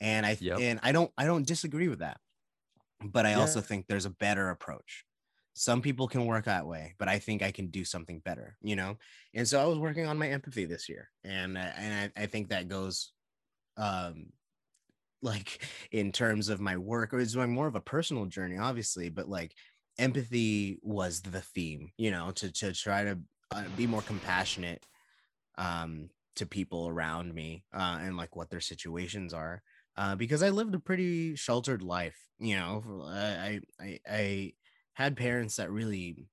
and 0.00 0.24
i 0.26 0.36
yep. 0.40 0.58
and 0.60 0.80
i 0.82 0.92
don't 0.92 1.10
i 1.18 1.24
don't 1.24 1.46
disagree 1.46 1.88
with 1.88 2.00
that 2.00 2.18
but 3.02 3.26
i 3.26 3.30
yeah. 3.30 3.40
also 3.40 3.60
think 3.60 3.86
there's 3.86 4.06
a 4.06 4.10
better 4.10 4.50
approach 4.50 5.04
some 5.54 5.80
people 5.80 6.08
can 6.08 6.26
work 6.26 6.44
that 6.46 6.66
way 6.66 6.94
but 6.98 7.08
i 7.08 7.18
think 7.18 7.42
i 7.42 7.50
can 7.50 7.68
do 7.68 7.84
something 7.84 8.20
better 8.20 8.56
you 8.62 8.76
know? 8.76 8.96
And 9.34 9.48
so 9.48 9.60
i 9.60 9.66
was 9.66 9.78
working 9.78 10.06
on 10.06 10.18
my 10.18 10.28
empathy 10.28 10.64
this 10.66 10.88
year 10.88 11.10
and 11.24 11.56
uh, 11.56 11.70
and 11.76 12.12
I, 12.16 12.22
I 12.22 12.26
think 12.26 12.48
that 12.48 12.68
goes 12.68 13.12
um 13.76 14.26
like 15.22 15.60
in 15.92 16.12
terms 16.12 16.48
of 16.48 16.60
my 16.60 16.76
work 16.76 17.12
or 17.12 17.20
it's 17.20 17.34
more 17.34 17.66
of 17.66 17.76
a 17.76 17.80
personal 17.80 18.26
journey 18.26 18.58
obviously 18.58 19.08
but 19.08 19.28
like 19.28 19.54
empathy 19.98 20.78
was 20.82 21.22
the 21.22 21.40
theme 21.40 21.90
you 21.96 22.10
know 22.10 22.30
to 22.32 22.50
to 22.52 22.72
try 22.72 23.04
to 23.04 23.18
uh, 23.52 23.64
be 23.76 23.86
more 23.86 24.02
compassionate 24.02 24.84
um 25.58 26.08
to 26.36 26.46
people 26.46 26.88
around 26.88 27.32
me 27.34 27.64
uh 27.74 27.98
and 28.00 28.16
like 28.16 28.34
what 28.36 28.50
their 28.50 28.60
situations 28.60 29.32
are 29.32 29.62
uh 29.96 30.14
because 30.16 30.42
i 30.42 30.50
lived 30.50 30.74
a 30.74 30.80
pretty 30.80 31.36
sheltered 31.36 31.82
life 31.82 32.18
you 32.40 32.56
know? 32.56 32.82
I 33.06 33.60
i 33.80 33.98
i 34.08 34.52
had 34.94 35.16
parents 35.16 35.56
that 35.56 35.70
really 35.70 36.26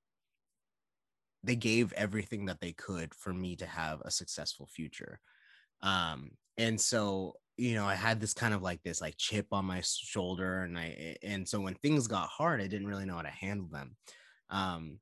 they 1.43 1.55
gave 1.55 1.91
everything 1.93 2.45
that 2.45 2.59
they 2.61 2.71
could 2.71 3.13
for 3.15 3.33
me 3.33 3.55
to 3.55 3.65
have 3.65 3.99
a 4.01 4.11
successful 4.11 4.67
future. 4.67 5.19
Um 5.81 6.31
and 6.57 6.79
so 6.79 7.35
you 7.57 7.75
know 7.75 7.85
i 7.85 7.95
had 7.95 8.19
this 8.19 8.33
kind 8.33 8.53
of 8.53 8.61
like 8.61 8.81
this 8.83 9.01
like 9.01 9.15
chip 9.17 9.47
on 9.51 9.65
my 9.65 9.81
shoulder 9.83 10.63
and 10.63 10.77
i 10.77 11.15
and 11.21 11.47
so 11.47 11.59
when 11.59 11.75
things 11.75 12.07
got 12.07 12.27
hard 12.27 12.61
i 12.61 12.67
didn't 12.67 12.87
really 12.87 13.05
know 13.05 13.15
how 13.15 13.21
to 13.21 13.29
handle 13.29 13.67
them. 13.67 13.95
Um 14.49 14.99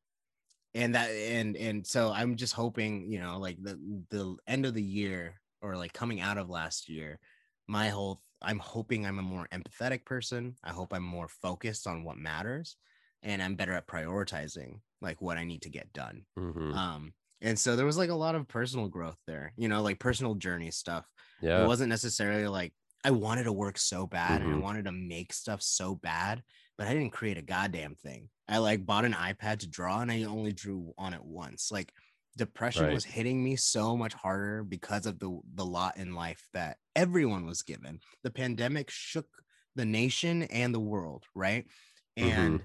and 0.75 0.93
that 0.95 1.09
and 1.09 1.57
and 1.57 1.85
so 1.85 2.11
i'm 2.11 2.35
just 2.35 2.53
hoping 2.53 3.11
you 3.11 3.19
know 3.19 3.39
like 3.39 3.57
the 3.61 3.79
the 4.09 4.35
end 4.47 4.65
of 4.65 4.73
the 4.73 4.83
year 4.83 5.39
or 5.61 5.75
like 5.75 5.93
coming 5.93 6.21
out 6.21 6.37
of 6.37 6.49
last 6.49 6.87
year 6.89 7.19
my 7.67 7.89
whole 7.89 8.21
i'm 8.41 8.59
hoping 8.59 9.05
i'm 9.05 9.19
a 9.19 9.23
more 9.23 9.47
empathetic 9.51 10.05
person. 10.05 10.55
I 10.63 10.69
hope 10.71 10.93
i'm 10.93 11.03
more 11.03 11.27
focused 11.27 11.87
on 11.87 12.03
what 12.03 12.17
matters 12.17 12.77
and 13.23 13.41
I'm 13.41 13.55
better 13.55 13.73
at 13.73 13.87
prioritizing 13.87 14.79
like 15.01 15.21
what 15.21 15.37
I 15.37 15.43
need 15.43 15.63
to 15.63 15.69
get 15.69 15.93
done. 15.93 16.23
Mm-hmm. 16.37 16.73
Um, 16.73 17.13
and 17.41 17.57
so 17.57 17.75
there 17.75 17.85
was 17.85 17.97
like 17.97 18.09
a 18.09 18.15
lot 18.15 18.35
of 18.35 18.47
personal 18.47 18.87
growth 18.87 19.17
there, 19.25 19.53
you 19.55 19.67
know, 19.67 19.81
like 19.81 19.99
personal 19.99 20.35
journey 20.35 20.71
stuff. 20.71 21.05
Yeah. 21.41 21.63
It 21.63 21.67
wasn't 21.67 21.89
necessarily 21.89 22.47
like 22.47 22.73
I 23.03 23.11
wanted 23.11 23.43
to 23.43 23.53
work 23.53 23.77
so 23.77 24.07
bad 24.07 24.31
mm-hmm. 24.31 24.43
and 24.43 24.51
I 24.51 24.55
mm-hmm. 24.55 24.63
wanted 24.63 24.85
to 24.85 24.91
make 24.91 25.31
stuff 25.31 25.61
so 25.61 25.95
bad, 25.95 26.43
but 26.77 26.87
I 26.87 26.93
didn't 26.93 27.13
create 27.13 27.37
a 27.37 27.41
goddamn 27.41 27.95
thing. 27.95 28.29
I 28.47 28.57
like 28.57 28.85
bought 28.85 29.05
an 29.05 29.13
iPad 29.13 29.59
to 29.59 29.69
draw 29.69 30.01
and 30.01 30.11
I 30.11 30.23
only 30.23 30.51
drew 30.51 30.93
on 30.97 31.13
it 31.13 31.23
once. 31.23 31.71
Like 31.71 31.93
depression 32.35 32.85
right. 32.85 32.93
was 32.93 33.05
hitting 33.05 33.41
me 33.43 33.55
so 33.55 33.95
much 33.95 34.13
harder 34.13 34.63
because 34.63 35.05
of 35.05 35.19
the 35.19 35.39
the 35.55 35.65
lot 35.65 35.97
in 35.97 36.15
life 36.15 36.45
that 36.53 36.77
everyone 36.95 37.45
was 37.45 37.61
given. 37.61 37.99
The 38.23 38.31
pandemic 38.31 38.89
shook 38.89 39.27
the 39.75 39.85
nation 39.85 40.43
and 40.43 40.73
the 40.73 40.79
world, 40.79 41.23
right? 41.33 41.65
Mm-hmm. 42.17 42.29
And 42.29 42.53
mm-hmm 42.55 42.63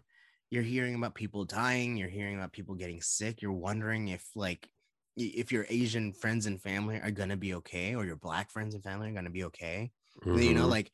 you're 0.54 0.62
hearing 0.62 0.94
about 0.94 1.16
people 1.16 1.44
dying, 1.44 1.96
you're 1.96 2.08
hearing 2.08 2.36
about 2.36 2.52
people 2.52 2.76
getting 2.76 3.02
sick, 3.02 3.42
you're 3.42 3.52
wondering 3.52 4.06
if 4.08 4.24
like 4.36 4.68
if 5.16 5.50
your 5.50 5.66
Asian 5.68 6.12
friends 6.12 6.46
and 6.46 6.62
family 6.62 7.00
are 7.02 7.10
gonna 7.10 7.36
be 7.36 7.54
okay, 7.54 7.96
or 7.96 8.04
your 8.04 8.14
black 8.14 8.52
friends 8.52 8.72
and 8.74 8.84
family 8.84 9.10
are 9.10 9.14
gonna 9.14 9.30
be 9.30 9.44
okay. 9.44 9.90
Mm-hmm. 10.24 10.38
You 10.38 10.54
know, 10.54 10.60
mm-hmm. 10.60 10.70
like 10.70 10.92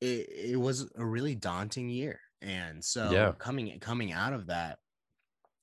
it, 0.00 0.50
it 0.52 0.60
was 0.60 0.90
a 0.96 1.06
really 1.06 1.36
daunting 1.36 1.88
year. 1.88 2.18
And 2.42 2.84
so 2.84 3.10
yeah. 3.12 3.32
coming 3.38 3.78
coming 3.78 4.10
out 4.10 4.32
of 4.32 4.48
that, 4.48 4.78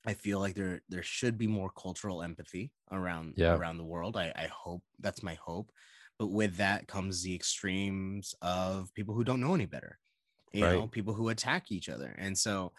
I 0.06 0.14
feel 0.14 0.40
like 0.40 0.54
there 0.54 0.80
there 0.88 1.02
should 1.02 1.36
be 1.36 1.46
more 1.46 1.70
cultural 1.78 2.22
empathy 2.22 2.72
around 2.90 3.34
yeah. 3.36 3.54
around 3.54 3.76
the 3.76 3.84
world. 3.84 4.16
I, 4.16 4.32
I 4.34 4.48
hope 4.50 4.82
that's 4.98 5.22
my 5.22 5.34
hope. 5.34 5.70
But 6.18 6.28
with 6.28 6.56
that 6.56 6.88
comes 6.88 7.22
the 7.22 7.34
extremes 7.34 8.34
of 8.40 8.94
people 8.94 9.14
who 9.14 9.24
don't 9.24 9.42
know 9.42 9.54
any 9.54 9.66
better, 9.66 9.98
you 10.54 10.64
right. 10.64 10.72
know, 10.72 10.86
people 10.86 11.12
who 11.12 11.28
attack 11.28 11.70
each 11.70 11.90
other. 11.90 12.16
And 12.18 12.36
so 12.38 12.72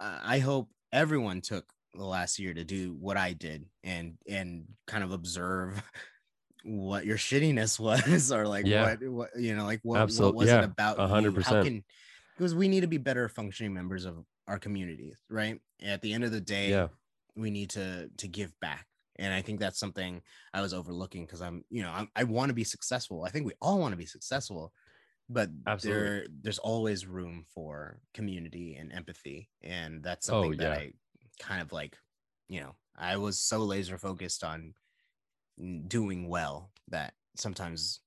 Uh, 0.00 0.18
I 0.22 0.38
hope 0.38 0.68
everyone 0.92 1.40
took 1.40 1.64
the 1.94 2.04
last 2.04 2.38
year 2.38 2.54
to 2.54 2.64
do 2.64 2.96
what 3.00 3.16
I 3.16 3.32
did 3.32 3.64
and 3.82 4.18
and 4.28 4.66
kind 4.86 5.02
of 5.02 5.12
observe 5.12 5.82
what 6.64 7.06
your 7.06 7.16
shittiness 7.16 7.78
was 8.06 8.32
or 8.32 8.46
like 8.46 8.66
yeah. 8.66 8.82
what 8.82 9.08
what 9.08 9.30
you 9.38 9.54
know 9.54 9.64
like 9.64 9.80
what, 9.82 10.10
what 10.18 10.34
was 10.34 10.48
yeah. 10.48 10.58
it 10.58 10.64
about 10.64 10.98
100% 10.98 11.42
how 11.42 11.62
can 11.62 11.84
because 12.36 12.54
we 12.54 12.68
need 12.68 12.80
to 12.80 12.86
be 12.86 12.98
better 12.98 13.28
functioning 13.28 13.72
members 13.72 14.04
of 14.04 14.24
our 14.48 14.58
communities 14.58 15.18
right? 15.30 15.60
At 15.84 16.02
the 16.02 16.12
end 16.12 16.24
of 16.24 16.32
the 16.32 16.40
day 16.40 16.70
yeah. 16.70 16.88
we 17.34 17.50
need 17.50 17.70
to 17.70 18.10
to 18.18 18.28
give 18.28 18.52
back. 18.60 18.86
And 19.18 19.32
i 19.32 19.40
think 19.40 19.60
that's 19.60 19.78
something 19.78 20.20
i 20.52 20.60
was 20.60 20.74
overlooking 20.74 21.24
because 21.24 21.40
i'm 21.40 21.64
you 21.70 21.82
know 21.82 21.90
I'm, 21.90 22.08
i 22.14 22.24
want 22.24 22.50
to 22.50 22.54
be 22.54 22.64
successful. 22.64 23.24
I 23.24 23.30
think 23.30 23.46
we 23.46 23.54
all 23.62 23.78
want 23.78 23.92
to 23.92 23.96
be 23.96 24.06
successful 24.06 24.72
but 25.28 25.50
Absolutely. 25.66 26.02
there 26.02 26.26
there's 26.42 26.58
always 26.58 27.06
room 27.06 27.44
for 27.54 27.98
community 28.14 28.76
and 28.76 28.92
empathy 28.92 29.48
and 29.62 30.02
that's 30.02 30.28
oh, 30.28 30.42
something 30.42 30.60
oh, 30.60 30.62
yeah. 30.62 30.70
that 30.70 30.78
i 30.78 30.92
kind 31.40 31.60
of 31.60 31.72
like 31.72 31.96
you 32.48 32.60
know 32.60 32.74
i 32.96 33.16
was 33.16 33.38
so 33.38 33.58
laser 33.58 33.98
focused 33.98 34.44
on 34.44 34.74
doing 35.88 36.28
well 36.28 36.70
that 36.88 37.14
sometimes 37.36 38.00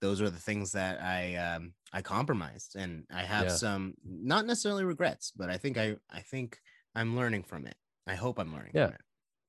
those 0.00 0.20
are 0.20 0.30
the 0.30 0.38
things 0.38 0.72
that 0.72 1.00
i 1.02 1.34
um 1.36 1.72
i 1.92 2.00
compromised 2.00 2.76
and 2.76 3.04
i 3.12 3.22
have 3.22 3.46
yeah. 3.46 3.52
some 3.52 3.94
not 4.04 4.46
necessarily 4.46 4.84
regrets 4.84 5.32
but 5.36 5.50
i 5.50 5.56
think 5.56 5.76
i 5.76 5.96
i 6.10 6.20
think 6.20 6.58
i'm 6.94 7.16
learning 7.16 7.42
from 7.42 7.66
it 7.66 7.76
i 8.06 8.14
hope 8.14 8.38
i'm 8.38 8.52
learning 8.52 8.72
yeah 8.74 8.90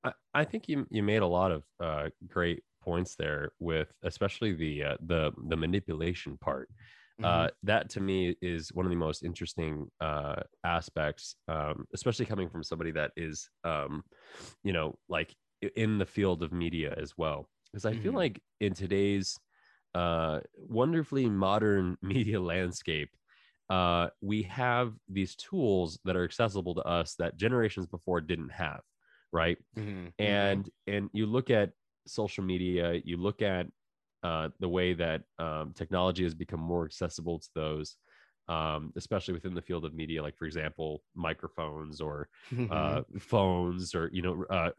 I, 0.04 0.12
I 0.34 0.44
think 0.44 0.68
you 0.68 0.86
you 0.90 1.02
made 1.02 1.22
a 1.22 1.26
lot 1.26 1.52
of 1.52 1.62
uh 1.80 2.08
great 2.26 2.62
points 2.82 3.14
there 3.14 3.52
with 3.60 3.92
especially 4.02 4.52
the 4.52 4.82
uh, 4.82 4.96
the 5.06 5.32
the 5.48 5.56
manipulation 5.56 6.36
part 6.38 6.68
mm-hmm. 7.22 7.44
uh, 7.44 7.48
that 7.62 7.90
to 7.90 8.00
me 8.00 8.36
is 8.42 8.72
one 8.72 8.86
of 8.86 8.90
the 8.90 8.96
most 8.96 9.22
interesting 9.22 9.88
uh, 10.00 10.42
aspects, 10.64 11.36
um, 11.48 11.84
especially 11.94 12.26
coming 12.26 12.48
from 12.48 12.62
somebody 12.62 12.90
that 12.92 13.12
is, 13.16 13.48
um, 13.64 14.02
you 14.64 14.72
know, 14.72 14.96
like 15.08 15.34
in 15.76 15.98
the 15.98 16.06
field 16.06 16.42
of 16.42 16.52
media 16.52 16.94
as 16.96 17.14
well. 17.16 17.48
Because 17.72 17.86
I 17.86 17.92
mm-hmm. 17.92 18.02
feel 18.02 18.12
like 18.12 18.42
in 18.60 18.74
today's 18.74 19.38
uh, 19.94 20.40
wonderfully 20.56 21.26
modern 21.26 21.96
media 22.02 22.40
landscape, 22.40 23.10
uh, 23.70 24.08
we 24.20 24.42
have 24.42 24.92
these 25.08 25.34
tools 25.36 25.98
that 26.04 26.16
are 26.16 26.24
accessible 26.24 26.74
to 26.74 26.82
us 26.82 27.14
that 27.18 27.36
generations 27.36 27.86
before 27.86 28.20
didn't 28.20 28.52
have, 28.52 28.80
right? 29.32 29.58
Mm-hmm. 29.78 29.90
mm-hmm. 29.90 30.08
And 30.22 30.70
and 30.86 31.10
you 31.12 31.26
look 31.26 31.50
at 31.50 31.70
social 32.06 32.44
media, 32.44 33.00
you 33.04 33.16
look 33.16 33.42
at 33.42 33.66
uh, 34.22 34.48
the 34.60 34.68
way 34.68 34.92
that 34.94 35.22
um, 35.38 35.72
technology 35.74 36.24
has 36.24 36.34
become 36.34 36.60
more 36.60 36.84
accessible 36.84 37.38
to 37.38 37.48
those, 37.54 37.96
um, 38.48 38.92
especially 38.96 39.34
within 39.34 39.54
the 39.54 39.62
field 39.62 39.84
of 39.84 39.94
media, 39.94 40.22
like 40.22 40.36
for 40.36 40.44
example, 40.44 41.02
microphones 41.14 42.00
or 42.00 42.28
uh, 42.70 43.02
phones, 43.18 43.94
or 43.94 44.10
you 44.12 44.22
know, 44.22 44.44
uh, 44.50 44.70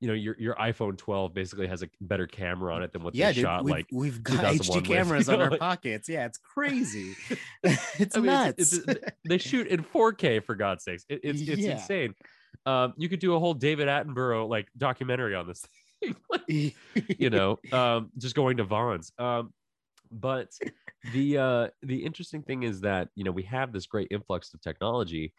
you 0.00 0.08
know, 0.08 0.14
your 0.14 0.36
your 0.38 0.54
iPhone 0.56 0.96
12 0.96 1.32
basically 1.32 1.66
has 1.66 1.82
a 1.82 1.88
better 2.00 2.26
camera 2.26 2.74
on 2.74 2.82
it 2.82 2.92
than 2.92 3.02
what 3.02 3.14
yeah, 3.14 3.28
they 3.28 3.34
dude, 3.34 3.42
shot. 3.42 3.64
We've, 3.64 3.74
like 3.74 3.86
we've 3.92 4.22
got 4.22 4.44
HD 4.44 4.84
cameras 4.84 5.26
with, 5.28 5.40
on 5.40 5.52
our 5.52 5.56
pockets. 5.56 6.08
Yeah, 6.08 6.26
it's 6.26 6.38
crazy. 6.38 7.14
it's 7.62 8.16
I 8.16 8.20
mean, 8.20 8.26
nuts. 8.26 8.72
It's, 8.72 8.86
it's, 8.86 9.04
they 9.28 9.38
shoot 9.38 9.66
in 9.66 9.82
4K 9.82 10.44
for 10.44 10.54
God's 10.54 10.84
sakes. 10.84 11.04
It, 11.08 11.20
it's 11.24 11.40
it's 11.40 11.60
yeah. 11.60 11.72
insane. 11.72 12.14
Um, 12.66 12.94
you 12.96 13.08
could 13.08 13.20
do 13.20 13.34
a 13.34 13.38
whole 13.38 13.54
David 13.54 13.88
Attenborough 13.88 14.48
like 14.48 14.68
documentary 14.76 15.34
on 15.34 15.46
this 15.46 15.64
you 16.48 17.30
know, 17.30 17.58
um, 17.72 18.10
just 18.18 18.34
going 18.34 18.56
to 18.58 18.64
Vons. 18.64 19.12
Um, 19.18 19.52
but 20.10 20.50
the 21.12 21.38
uh, 21.38 21.68
the 21.82 22.04
interesting 22.04 22.42
thing 22.42 22.62
is 22.62 22.80
that 22.82 23.08
you 23.14 23.24
know 23.24 23.32
we 23.32 23.42
have 23.44 23.72
this 23.72 23.86
great 23.86 24.08
influx 24.10 24.52
of 24.54 24.60
technology 24.60 25.32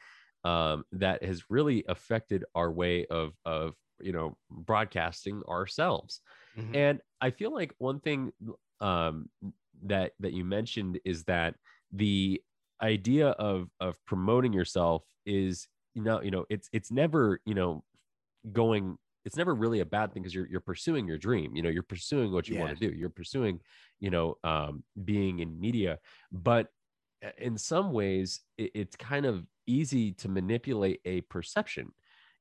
um, 0.43 0.83
that 0.91 1.23
has 1.23 1.43
really 1.49 1.83
affected 1.87 2.43
our 2.55 2.71
way 2.71 3.05
of 3.07 3.33
of 3.45 3.73
you 3.99 4.11
know 4.11 4.37
broadcasting 4.49 5.41
ourselves, 5.47 6.21
mm-hmm. 6.57 6.75
and 6.75 7.01
I 7.21 7.31
feel 7.31 7.53
like 7.53 7.73
one 7.77 7.99
thing 7.99 8.31
um, 8.81 9.29
that 9.83 10.11
that 10.19 10.33
you 10.33 10.43
mentioned 10.43 10.99
is 11.05 11.23
that 11.25 11.55
the 11.91 12.41
idea 12.81 13.29
of 13.29 13.69
of 13.79 13.95
promoting 14.05 14.51
yourself 14.51 15.03
is 15.25 15.67
you 15.93 16.03
know 16.03 16.21
you 16.21 16.31
know 16.31 16.45
it's 16.49 16.69
it's 16.73 16.91
never 16.91 17.39
you 17.45 17.53
know 17.53 17.83
going 18.51 18.97
it's 19.25 19.35
never 19.35 19.53
really 19.53 19.79
a 19.79 19.85
bad 19.85 20.13
thing 20.13 20.23
because 20.23 20.33
you're 20.33 20.47
you're 20.47 20.59
pursuing 20.59 21.07
your 21.07 21.17
dream. 21.17 21.55
You 21.55 21.63
know, 21.63 21.69
you're 21.69 21.83
pursuing 21.83 22.31
what 22.31 22.47
you 22.47 22.55
yeah. 22.55 22.61
want 22.61 22.77
to 22.77 22.89
do. 22.89 22.95
You're 22.95 23.09
pursuing, 23.09 23.59
you 23.99 24.11
know, 24.11 24.37
um, 24.43 24.83
being 25.03 25.39
in 25.39 25.59
media. 25.59 25.99
But 26.31 26.67
uh, 27.25 27.29
in 27.37 27.57
some 27.57 27.91
ways, 27.91 28.41
it, 28.57 28.71
it's 28.75 28.95
kind 28.95 29.25
of 29.25 29.45
easy 29.67 30.11
to 30.13 30.29
manipulate 30.29 31.01
a 31.05 31.21
perception 31.21 31.91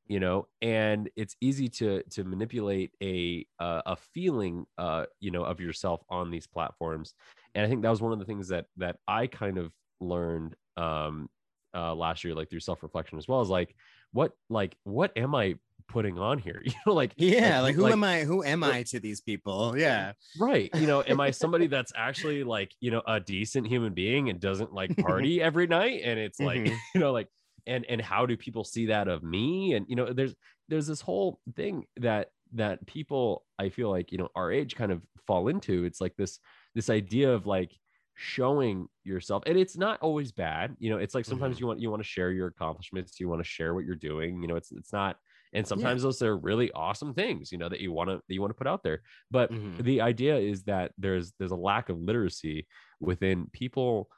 you 0.06 0.20
know 0.20 0.46
and 0.60 1.08
it's 1.16 1.36
easy 1.40 1.68
to 1.68 2.02
to 2.10 2.24
manipulate 2.24 2.90
a 3.02 3.46
uh, 3.58 3.82
a 3.86 3.96
feeling 3.96 4.66
uh 4.78 5.04
you 5.20 5.30
know 5.30 5.44
of 5.44 5.60
yourself 5.60 6.02
on 6.10 6.30
these 6.30 6.46
platforms 6.46 7.14
and 7.54 7.64
i 7.64 7.68
think 7.68 7.82
that 7.82 7.90
was 7.90 8.02
one 8.02 8.12
of 8.12 8.18
the 8.18 8.24
things 8.24 8.48
that 8.48 8.66
that 8.76 8.96
i 9.08 9.26
kind 9.26 9.58
of 9.58 9.72
learned 10.00 10.54
um 10.76 11.28
uh 11.74 11.94
last 11.94 12.24
year 12.24 12.34
like 12.34 12.50
through 12.50 12.60
self-reflection 12.60 13.16
as 13.16 13.26
well 13.26 13.40
is 13.40 13.48
like 13.48 13.74
what 14.12 14.32
like 14.50 14.76
what 14.84 15.10
am 15.16 15.34
i 15.34 15.54
putting 15.88 16.18
on 16.18 16.38
here 16.38 16.60
you 16.64 16.72
know 16.86 16.92
like 16.92 17.12
yeah 17.16 17.60
like, 17.60 17.62
like 17.62 17.74
who 17.74 17.82
like, 17.82 17.92
am 17.92 18.04
i 18.04 18.20
who 18.24 18.42
am 18.42 18.64
i 18.64 18.82
to 18.84 19.00
these 19.00 19.20
people? 19.20 19.74
Yeah. 19.76 20.12
Right 20.38 20.70
you 20.74 20.86
know 20.86 21.02
am 21.06 21.20
i 21.20 21.30
somebody 21.30 21.66
that's 21.68 21.92
actually 21.96 22.44
like 22.44 22.72
you 22.80 22.90
know 22.90 23.02
a 23.06 23.20
decent 23.20 23.66
human 23.66 23.94
being 23.94 24.30
and 24.30 24.40
doesn't 24.40 24.72
like 24.72 24.96
party 24.96 25.40
every 25.42 25.66
night? 25.66 26.02
And 26.04 26.18
it's 26.18 26.40
like 26.40 26.60
mm-hmm. 26.60 26.76
you 26.94 27.00
know 27.00 27.12
like 27.12 27.28
and 27.66 27.84
and 27.88 28.00
how 28.00 28.26
do 28.26 28.36
people 28.36 28.64
see 28.64 28.86
that 28.86 29.08
of 29.08 29.22
me? 29.22 29.74
And 29.74 29.86
you 29.88 29.96
know 29.96 30.12
there's 30.12 30.34
there's 30.68 30.86
this 30.86 31.00
whole 31.00 31.40
thing 31.56 31.84
that 31.98 32.28
that 32.54 32.86
people 32.86 33.44
i 33.58 33.68
feel 33.68 33.90
like 33.90 34.12
you 34.12 34.18
know 34.18 34.28
our 34.36 34.52
age 34.52 34.76
kind 34.76 34.92
of 34.92 35.02
fall 35.26 35.48
into. 35.48 35.84
It's 35.84 36.00
like 36.00 36.14
this 36.16 36.38
this 36.74 36.90
idea 36.90 37.32
of 37.32 37.46
like 37.46 37.72
showing 38.16 38.86
yourself 39.02 39.42
and 39.46 39.58
it's 39.58 39.76
not 39.76 40.00
always 40.00 40.30
bad 40.30 40.74
you 40.78 40.88
know 40.88 40.98
it's 40.98 41.16
like 41.16 41.24
sometimes 41.24 41.56
mm-hmm. 41.56 41.64
you 41.64 41.66
want 41.66 41.80
you 41.80 41.90
want 41.90 42.00
to 42.00 42.08
share 42.08 42.30
your 42.30 42.46
accomplishments 42.46 43.18
you 43.18 43.28
want 43.28 43.40
to 43.40 43.48
share 43.48 43.74
what 43.74 43.84
you're 43.84 43.96
doing 43.96 44.40
you 44.40 44.46
know 44.46 44.54
it's 44.54 44.70
it's 44.70 44.92
not 44.92 45.16
and 45.54 45.66
sometimes 45.66 46.02
yeah. 46.02 46.06
those 46.06 46.22
are 46.22 46.36
really 46.36 46.70
awesome 46.72 47.14
things 47.14 47.50
you 47.50 47.58
know 47.58 47.68
that 47.68 47.80
you 47.80 47.92
want 47.92 48.10
to 48.10 48.16
that 48.16 48.34
you 48.34 48.40
want 48.40 48.50
to 48.50 48.56
put 48.56 48.66
out 48.66 48.82
there 48.82 49.00
but 49.30 49.50
mm-hmm. 49.50 49.80
the 49.82 50.00
idea 50.00 50.36
is 50.36 50.64
that 50.64 50.92
there's 50.98 51.32
there's 51.38 51.52
a 51.52 51.56
lack 51.56 51.88
of 51.88 51.98
literacy 51.98 52.66
within 53.00 53.46
people 53.52 54.08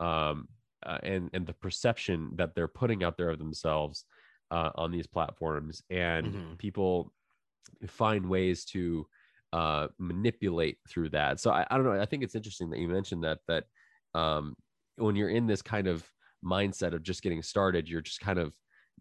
um 0.00 0.48
uh, 0.84 0.98
and 1.02 1.30
and 1.32 1.46
the 1.46 1.52
perception 1.52 2.30
that 2.36 2.54
they're 2.54 2.68
putting 2.68 3.04
out 3.04 3.16
there 3.16 3.30
of 3.30 3.38
themselves 3.38 4.04
uh, 4.50 4.70
on 4.76 4.92
these 4.92 5.06
platforms 5.06 5.82
and 5.90 6.26
mm-hmm. 6.28 6.54
people 6.54 7.12
find 7.86 8.28
ways 8.28 8.64
to 8.64 9.06
uh 9.52 9.88
manipulate 9.98 10.78
through 10.88 11.08
that 11.08 11.40
so 11.40 11.50
I, 11.50 11.66
I 11.70 11.76
don't 11.76 11.84
know 11.84 12.00
i 12.00 12.06
think 12.06 12.22
it's 12.22 12.34
interesting 12.34 12.70
that 12.70 12.78
you 12.78 12.88
mentioned 12.88 13.24
that 13.24 13.38
that 13.48 13.64
um 14.14 14.54
when 14.96 15.16
you're 15.16 15.28
in 15.28 15.46
this 15.46 15.62
kind 15.62 15.88
of 15.88 16.04
mindset 16.44 16.94
of 16.94 17.02
just 17.02 17.22
getting 17.22 17.42
started 17.42 17.88
you're 17.88 18.00
just 18.00 18.20
kind 18.20 18.38
of 18.38 18.52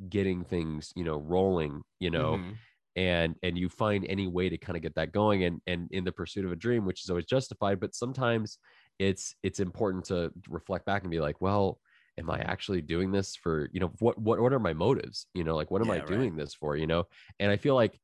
getting 0.10 0.44
things 0.44 0.92
you 0.96 1.04
know 1.04 1.18
rolling 1.18 1.82
you 2.00 2.10
know 2.10 2.34
mm-hmm. 2.34 2.52
and 2.96 3.36
and 3.44 3.58
you 3.58 3.70
find 3.70 4.06
any 4.10 4.28
way 4.28 4.50
to 4.50 4.58
kind 4.58 4.76
of 4.76 4.84
get 4.84 4.96
that 4.96 5.12
going 5.12 5.44
and 5.46 5.62
and 5.68 5.88
in 5.92 6.04
the 6.04 6.12
pursuit 6.12 6.46
of 6.46 6.52
a 6.52 6.56
dream 6.56 6.86
which 6.86 7.04
is 7.04 7.10
always 7.10 7.26
justified 7.26 7.80
but 7.80 7.96
sometimes 7.96 8.58
it's 9.00 9.36
it's 9.44 9.60
important 9.60 10.04
to 10.06 10.32
reflect 10.50 10.86
back 10.86 11.04
and 11.04 11.12
be 11.12 11.20
like 11.20 11.40
well 11.40 11.80
am 12.18 12.30
i 12.30 12.40
actually 12.40 12.82
doing 12.82 13.12
this 13.12 13.36
for 13.36 13.70
you 13.72 13.80
know 13.80 13.92
what 14.00 14.18
what 14.20 14.40
what 14.40 14.54
are 14.54 14.60
my 14.60 14.74
motives 14.74 15.28
you 15.34 15.44
know 15.44 15.56
like 15.56 15.72
what 15.72 15.82
am 15.82 15.88
yeah, 15.88 15.96
i 15.96 16.00
doing 16.00 16.32
right. 16.32 16.40
this 16.40 16.54
for 16.54 16.76
you 16.76 16.88
know 16.88 17.06
and 17.40 17.52
i 17.52 17.58
feel 17.58 17.76
like 17.76 18.00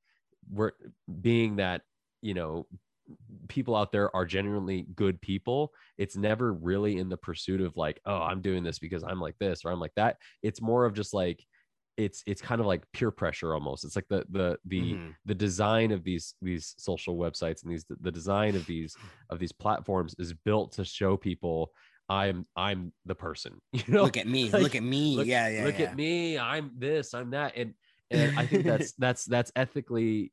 we're 0.50 0.71
being 1.21 1.57
that 1.57 1.81
you 2.21 2.33
know 2.33 2.65
people 3.48 3.75
out 3.75 3.91
there 3.91 4.13
are 4.15 4.25
genuinely 4.25 4.86
good 4.95 5.21
people 5.21 5.74
it's 5.98 6.15
never 6.15 6.53
really 6.53 6.98
in 6.98 7.10
the 7.10 7.17
pursuit 7.17 7.62
of 7.62 7.75
like 7.75 8.00
oh 8.05 8.21
i'm 8.21 8.41
doing 8.41 8.63
this 8.63 8.79
because 8.79 9.03
i'm 9.03 9.19
like 9.19 9.36
this 9.39 9.65
or 9.65 9.71
i'm 9.71 9.79
like 9.79 9.93
that 9.95 10.17
it's 10.41 10.62
more 10.62 10.86
of 10.86 10.93
just 10.93 11.13
like 11.13 11.43
it's 12.01 12.24
it's 12.25 12.41
kind 12.41 12.60
of 12.60 12.67
like 12.67 12.84
peer 12.93 13.12
pressure 13.12 13.53
almost 13.53 13.86
it's 13.86 13.96
like 13.96 14.08
the 14.10 14.25
the 14.31 14.58
the 14.65 14.93
mm-hmm. 14.93 15.10
the 15.25 15.36
design 15.36 15.91
of 15.91 16.03
these 16.03 16.34
these 16.41 16.74
social 16.77 17.15
websites 17.15 17.63
and 17.63 17.72
these 17.72 17.86
the 18.01 18.12
design 18.12 18.55
of 18.55 18.65
these 18.65 18.96
of 19.29 19.39
these 19.39 19.51
platforms 19.51 20.15
is 20.17 20.34
built 20.34 20.72
to 20.72 20.84
show 20.84 21.15
people 21.15 21.72
i'm 22.10 22.46
i'm 22.55 22.91
the 23.05 23.15
person 23.15 23.53
you 23.72 23.84
know 23.88 24.03
look 24.03 24.17
at 24.17 24.27
me 24.27 24.50
like, 24.50 24.63
look 24.63 24.75
at 24.75 24.84
me 24.84 25.15
look, 25.17 25.27
yeah 25.27 25.48
yeah 25.48 25.63
look 25.63 25.79
yeah. 25.79 25.86
at 25.86 25.96
me 25.96 26.38
i'm 26.38 26.72
this 26.77 27.13
i'm 27.13 27.31
that 27.31 27.55
and 27.55 27.74
and 28.10 28.38
i 28.38 28.46
think 28.46 28.65
that's 28.72 28.93
that's 28.93 29.25
that's 29.25 29.51
ethically 29.55 30.31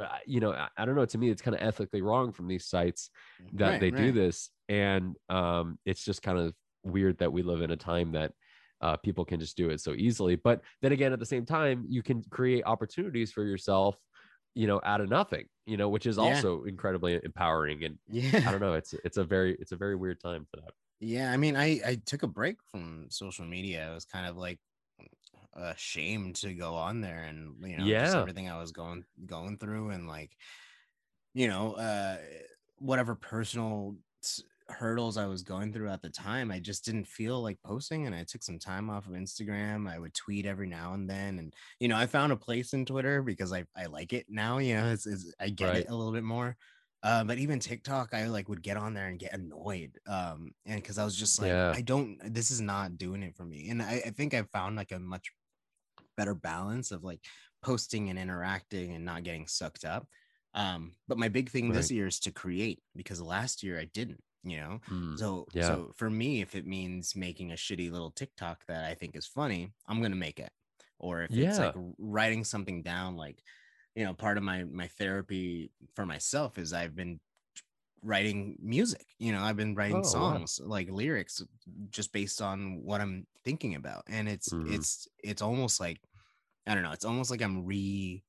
uh, 0.00 0.08
you 0.26 0.40
know 0.40 0.52
I, 0.52 0.68
I, 0.76 0.84
don't 0.84 0.96
know 0.96 1.04
to 1.06 1.18
me 1.18 1.30
it's 1.30 1.40
kind 1.42 1.54
of 1.54 1.62
ethically 1.62 2.02
wrong 2.02 2.32
from 2.32 2.48
these 2.48 2.66
sites 2.66 3.10
that 3.54 3.70
right, 3.70 3.80
they 3.80 3.90
right. 3.90 4.02
do 4.02 4.12
this 4.12 4.50
and 4.68 5.16
um 5.28 5.78
it's 5.86 6.04
just 6.04 6.20
kind 6.20 6.38
of 6.38 6.52
weird 6.82 7.18
that 7.18 7.32
we 7.32 7.42
live 7.42 7.62
in 7.62 7.70
a 7.70 7.76
time 7.76 8.12
that 8.12 8.32
uh, 8.80 8.96
people 8.96 9.24
can 9.24 9.40
just 9.40 9.56
do 9.56 9.70
it 9.70 9.80
so 9.80 9.92
easily 9.92 10.36
but 10.36 10.60
then 10.82 10.92
again 10.92 11.12
at 11.12 11.18
the 11.18 11.26
same 11.26 11.44
time 11.44 11.84
you 11.88 12.02
can 12.02 12.22
create 12.30 12.62
opportunities 12.64 13.32
for 13.32 13.44
yourself 13.44 13.96
you 14.54 14.66
know 14.66 14.80
out 14.84 15.00
of 15.00 15.08
nothing 15.08 15.44
you 15.66 15.76
know 15.76 15.88
which 15.88 16.06
is 16.06 16.16
yeah. 16.16 16.22
also 16.22 16.64
incredibly 16.64 17.20
empowering 17.24 17.84
and 17.84 17.98
yeah. 18.08 18.42
i 18.46 18.50
don't 18.50 18.60
know 18.60 18.74
it's 18.74 18.94
it's 19.04 19.16
a 19.16 19.24
very 19.24 19.56
it's 19.60 19.72
a 19.72 19.76
very 19.76 19.96
weird 19.96 20.20
time 20.20 20.46
for 20.50 20.60
that. 20.60 20.72
Yeah 21.00 21.32
i 21.32 21.36
mean 21.36 21.56
i 21.56 21.80
i 21.86 22.00
took 22.06 22.22
a 22.22 22.26
break 22.26 22.56
from 22.70 23.06
social 23.08 23.44
media. 23.44 23.88
I 23.88 23.94
was 23.94 24.04
kind 24.04 24.26
of 24.26 24.36
like 24.36 24.58
ashamed 25.54 26.36
to 26.36 26.54
go 26.54 26.74
on 26.74 27.00
there 27.00 27.24
and 27.28 27.54
you 27.62 27.76
know 27.76 27.84
yeah. 27.84 28.16
everything 28.16 28.48
i 28.48 28.58
was 28.58 28.70
going 28.70 29.04
going 29.26 29.58
through 29.58 29.90
and 29.90 30.06
like 30.06 30.30
you 31.34 31.48
know 31.48 31.72
uh 31.72 32.16
whatever 32.78 33.14
personal 33.14 33.96
hurdles 34.70 35.16
I 35.16 35.26
was 35.26 35.42
going 35.42 35.72
through 35.72 35.88
at 35.88 36.02
the 36.02 36.10
time, 36.10 36.50
I 36.50 36.58
just 36.58 36.84
didn't 36.84 37.06
feel 37.06 37.42
like 37.42 37.58
posting. 37.64 38.06
And 38.06 38.14
I 38.14 38.24
took 38.24 38.42
some 38.42 38.58
time 38.58 38.90
off 38.90 39.06
of 39.06 39.12
Instagram. 39.12 39.90
I 39.90 39.98
would 39.98 40.14
tweet 40.14 40.46
every 40.46 40.66
now 40.66 40.94
and 40.94 41.08
then. 41.08 41.38
And, 41.38 41.54
you 41.80 41.88
know, 41.88 41.96
I 41.96 42.06
found 42.06 42.32
a 42.32 42.36
place 42.36 42.72
in 42.72 42.84
Twitter 42.84 43.22
because 43.22 43.52
I, 43.52 43.64
I 43.76 43.86
like 43.86 44.12
it 44.12 44.26
now, 44.28 44.58
you 44.58 44.76
know, 44.76 44.88
it's, 44.90 45.06
it's 45.06 45.32
I 45.40 45.48
get 45.48 45.68
right. 45.68 45.76
it 45.78 45.90
a 45.90 45.94
little 45.94 46.12
bit 46.12 46.24
more. 46.24 46.56
Uh, 47.02 47.22
but 47.22 47.38
even 47.38 47.60
TikTok, 47.60 48.12
I 48.12 48.26
like 48.26 48.48
would 48.48 48.62
get 48.62 48.76
on 48.76 48.92
there 48.92 49.06
and 49.06 49.18
get 49.18 49.32
annoyed. 49.32 49.92
Um, 50.06 50.50
and 50.66 50.82
because 50.82 50.98
I 50.98 51.04
was 51.04 51.16
just 51.16 51.40
like, 51.40 51.48
yeah. 51.48 51.72
I 51.74 51.80
don't, 51.80 52.18
this 52.24 52.50
is 52.50 52.60
not 52.60 52.98
doing 52.98 53.22
it 53.22 53.36
for 53.36 53.44
me. 53.44 53.68
And 53.70 53.80
I, 53.80 54.02
I 54.06 54.10
think 54.10 54.34
I 54.34 54.42
found 54.42 54.76
like 54.76 54.92
a 54.92 54.98
much 54.98 55.30
better 56.16 56.34
balance 56.34 56.90
of 56.90 57.04
like 57.04 57.20
posting 57.62 58.10
and 58.10 58.18
interacting 58.18 58.94
and 58.94 59.04
not 59.04 59.22
getting 59.22 59.46
sucked 59.46 59.84
up. 59.84 60.06
Um, 60.54 60.92
but 61.06 61.18
my 61.18 61.28
big 61.28 61.50
thing 61.50 61.68
right. 61.68 61.76
this 61.76 61.90
year 61.90 62.08
is 62.08 62.18
to 62.20 62.32
create 62.32 62.80
because 62.96 63.22
last 63.22 63.62
year 63.62 63.78
I 63.78 63.84
didn't 63.94 64.20
you 64.44 64.56
know 64.56 64.80
mm, 64.90 65.18
so 65.18 65.46
yeah. 65.52 65.66
so 65.66 65.92
for 65.96 66.08
me 66.08 66.40
if 66.40 66.54
it 66.54 66.66
means 66.66 67.16
making 67.16 67.50
a 67.50 67.56
shitty 67.56 67.90
little 67.90 68.10
tiktok 68.10 68.64
that 68.66 68.84
i 68.84 68.94
think 68.94 69.16
is 69.16 69.26
funny 69.26 69.72
i'm 69.88 70.00
gonna 70.00 70.16
make 70.16 70.38
it 70.38 70.50
or 70.98 71.22
if 71.22 71.30
yeah. 71.30 71.48
it's 71.48 71.58
like 71.58 71.74
writing 71.98 72.44
something 72.44 72.82
down 72.82 73.16
like 73.16 73.42
you 73.94 74.04
know 74.04 74.14
part 74.14 74.36
of 74.36 74.44
my 74.44 74.64
my 74.64 74.86
therapy 74.98 75.70
for 75.94 76.06
myself 76.06 76.58
is 76.58 76.72
i've 76.72 76.94
been 76.94 77.18
writing 78.02 78.56
music 78.62 79.04
you 79.18 79.32
know 79.32 79.40
i've 79.40 79.56
been 79.56 79.74
writing 79.74 79.96
oh, 79.96 80.02
songs 80.02 80.60
wow. 80.62 80.68
like 80.68 80.88
lyrics 80.90 81.42
just 81.90 82.12
based 82.12 82.40
on 82.40 82.80
what 82.84 83.00
i'm 83.00 83.26
thinking 83.44 83.74
about 83.74 84.04
and 84.08 84.28
it's 84.28 84.50
mm. 84.50 84.72
it's 84.72 85.08
it's 85.24 85.42
almost 85.42 85.80
like 85.80 85.98
i 86.66 86.74
don't 86.74 86.84
know 86.84 86.92
it's 86.92 87.04
almost 87.04 87.30
like 87.30 87.42
i'm 87.42 87.64
re 87.64 88.22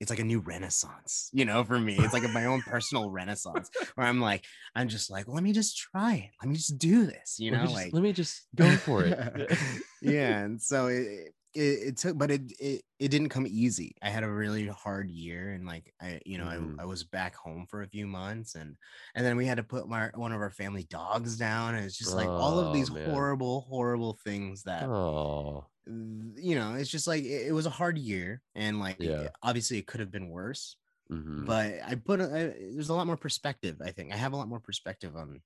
it's 0.00 0.10
like 0.10 0.18
a 0.18 0.24
new 0.24 0.40
renaissance, 0.40 1.30
you 1.32 1.44
know, 1.44 1.64
for 1.64 1.78
me. 1.78 1.96
It's 1.98 2.12
like 2.12 2.28
my 2.30 2.46
own 2.46 2.62
personal 2.62 3.10
renaissance 3.10 3.70
where 3.94 4.06
I'm 4.06 4.20
like, 4.20 4.44
I'm 4.74 4.88
just 4.88 5.10
like, 5.10 5.28
let 5.28 5.42
me 5.42 5.52
just 5.52 5.76
try 5.76 6.14
it. 6.14 6.30
Let 6.42 6.48
me 6.48 6.56
just 6.56 6.78
do 6.78 7.06
this, 7.06 7.36
you 7.38 7.50
know, 7.50 7.58
let 7.58 7.64
just, 7.64 7.74
like 7.74 7.92
let 7.92 8.02
me 8.02 8.12
just 8.12 8.46
go 8.54 8.70
for 8.76 9.04
it. 9.04 9.58
yeah. 10.02 10.40
And 10.40 10.60
so 10.60 10.88
it, 10.88 11.34
it, 11.54 11.60
it, 11.60 11.96
took, 11.96 12.18
but 12.18 12.30
it, 12.30 12.52
it, 12.58 12.82
it 12.98 13.08
didn't 13.08 13.28
come 13.28 13.46
easy. 13.46 13.94
I 14.02 14.10
had 14.10 14.24
a 14.24 14.30
really 14.30 14.66
hard 14.66 15.10
year 15.10 15.50
and 15.50 15.66
like, 15.66 15.92
I, 16.00 16.20
you 16.26 16.38
know, 16.38 16.44
mm. 16.44 16.78
I, 16.78 16.82
I 16.82 16.84
was 16.84 17.04
back 17.04 17.34
home 17.36 17.66
for 17.68 17.82
a 17.82 17.88
few 17.88 18.06
months 18.06 18.54
and, 18.54 18.76
and 19.14 19.24
then 19.24 19.36
we 19.36 19.46
had 19.46 19.58
to 19.58 19.62
put 19.62 19.88
my, 19.88 20.10
one 20.14 20.32
of 20.32 20.40
our 20.40 20.50
family 20.50 20.86
dogs 20.90 21.36
down. 21.36 21.74
And 21.74 21.84
it's 21.84 21.98
just 21.98 22.14
like 22.14 22.28
oh, 22.28 22.32
all 22.32 22.58
of 22.58 22.72
these 22.74 22.90
man. 22.90 23.08
horrible, 23.08 23.62
horrible 23.68 24.18
things 24.24 24.64
that, 24.64 24.84
oh 24.84 25.66
you 25.86 26.54
know, 26.54 26.74
it's 26.74 26.90
just 26.90 27.06
like 27.06 27.24
it, 27.24 27.48
it 27.48 27.52
was 27.52 27.66
a 27.66 27.70
hard 27.70 27.98
year, 27.98 28.40
and 28.54 28.80
like 28.80 28.96
yeah. 28.98 29.28
obviously 29.42 29.78
it 29.78 29.86
could 29.86 30.00
have 30.00 30.10
been 30.10 30.28
worse. 30.28 30.76
Mm-hmm. 31.12 31.44
But 31.44 31.74
I 31.86 31.96
put 31.96 32.20
a, 32.20 32.24
I, 32.24 32.54
there's 32.72 32.88
a 32.88 32.94
lot 32.94 33.06
more 33.06 33.16
perspective. 33.16 33.76
I 33.84 33.90
think 33.90 34.12
I 34.12 34.16
have 34.16 34.32
a 34.32 34.36
lot 34.36 34.48
more 34.48 34.60
perspective 34.60 35.14
on 35.16 35.42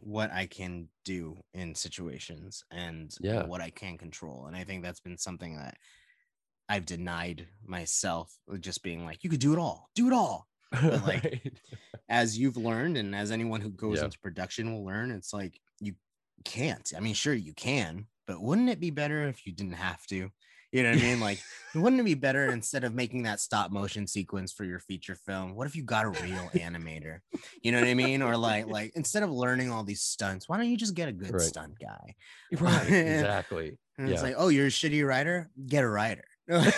what 0.00 0.32
I 0.32 0.46
can 0.46 0.88
do 1.04 1.36
in 1.54 1.74
situations 1.74 2.64
and 2.70 3.14
yeah. 3.20 3.44
what 3.44 3.60
I 3.60 3.70
can 3.70 3.98
control. 3.98 4.46
And 4.46 4.56
I 4.56 4.64
think 4.64 4.82
that's 4.82 5.00
been 5.00 5.18
something 5.18 5.56
that 5.56 5.76
I've 6.68 6.86
denied 6.86 7.46
myself, 7.64 8.36
uh, 8.52 8.56
just 8.56 8.82
being 8.82 9.04
like, 9.04 9.24
you 9.24 9.30
could 9.30 9.40
do 9.40 9.52
it 9.52 9.58
all, 9.58 9.88
do 9.94 10.06
it 10.06 10.12
all. 10.12 10.46
But 10.82 11.06
like, 11.06 11.24
right. 11.24 11.52
as 12.10 12.38
you've 12.38 12.58
learned, 12.58 12.98
and 12.98 13.14
as 13.14 13.30
anyone 13.30 13.62
who 13.62 13.70
goes 13.70 13.98
yeah. 13.98 14.04
into 14.04 14.18
production 14.18 14.70
will 14.70 14.84
learn, 14.84 15.10
it's 15.10 15.32
like 15.32 15.58
you 15.80 15.94
can't. 16.44 16.92
I 16.94 17.00
mean, 17.00 17.14
sure 17.14 17.32
you 17.32 17.54
can, 17.54 18.06
but 18.26 18.42
wouldn't 18.42 18.68
it 18.68 18.78
be 18.78 18.90
better 18.90 19.26
if 19.28 19.46
you 19.46 19.52
didn't 19.54 19.72
have 19.72 20.06
to? 20.08 20.28
You 20.72 20.82
know 20.82 20.90
what 20.90 20.98
I 20.98 21.02
mean? 21.02 21.20
Like, 21.20 21.40
wouldn't 21.74 22.00
it 22.00 22.04
be 22.04 22.14
better 22.14 22.50
instead 22.50 22.84
of 22.84 22.94
making 22.94 23.22
that 23.22 23.40
stop 23.40 23.70
motion 23.70 24.06
sequence 24.06 24.52
for 24.52 24.64
your 24.64 24.80
feature 24.80 25.14
film? 25.14 25.54
What 25.54 25.66
if 25.66 25.74
you 25.74 25.82
got 25.82 26.04
a 26.04 26.08
real 26.08 26.50
animator? 26.54 27.20
You 27.62 27.72
know 27.72 27.80
what 27.80 27.88
I 27.88 27.94
mean? 27.94 28.22
Or 28.22 28.36
like, 28.36 28.66
like 28.70 28.92
instead 28.94 29.22
of 29.22 29.30
learning 29.30 29.70
all 29.70 29.84
these 29.84 30.02
stunts, 30.02 30.48
why 30.48 30.58
don't 30.58 30.68
you 30.68 30.76
just 30.76 30.94
get 30.94 31.08
a 31.08 31.12
good 31.12 31.32
right. 31.32 31.42
stunt 31.42 31.78
guy? 31.80 32.14
Right. 32.58 32.90
exactly. 32.90 33.78
and 33.98 34.08
yeah. 34.08 34.14
it's 34.14 34.22
like, 34.22 34.34
oh, 34.38 34.48
you're 34.48 34.66
a 34.66 34.70
shitty 34.70 35.06
writer. 35.06 35.50
Get 35.66 35.84
a 35.84 35.88
writer. 35.88 36.24
like, 36.48 36.70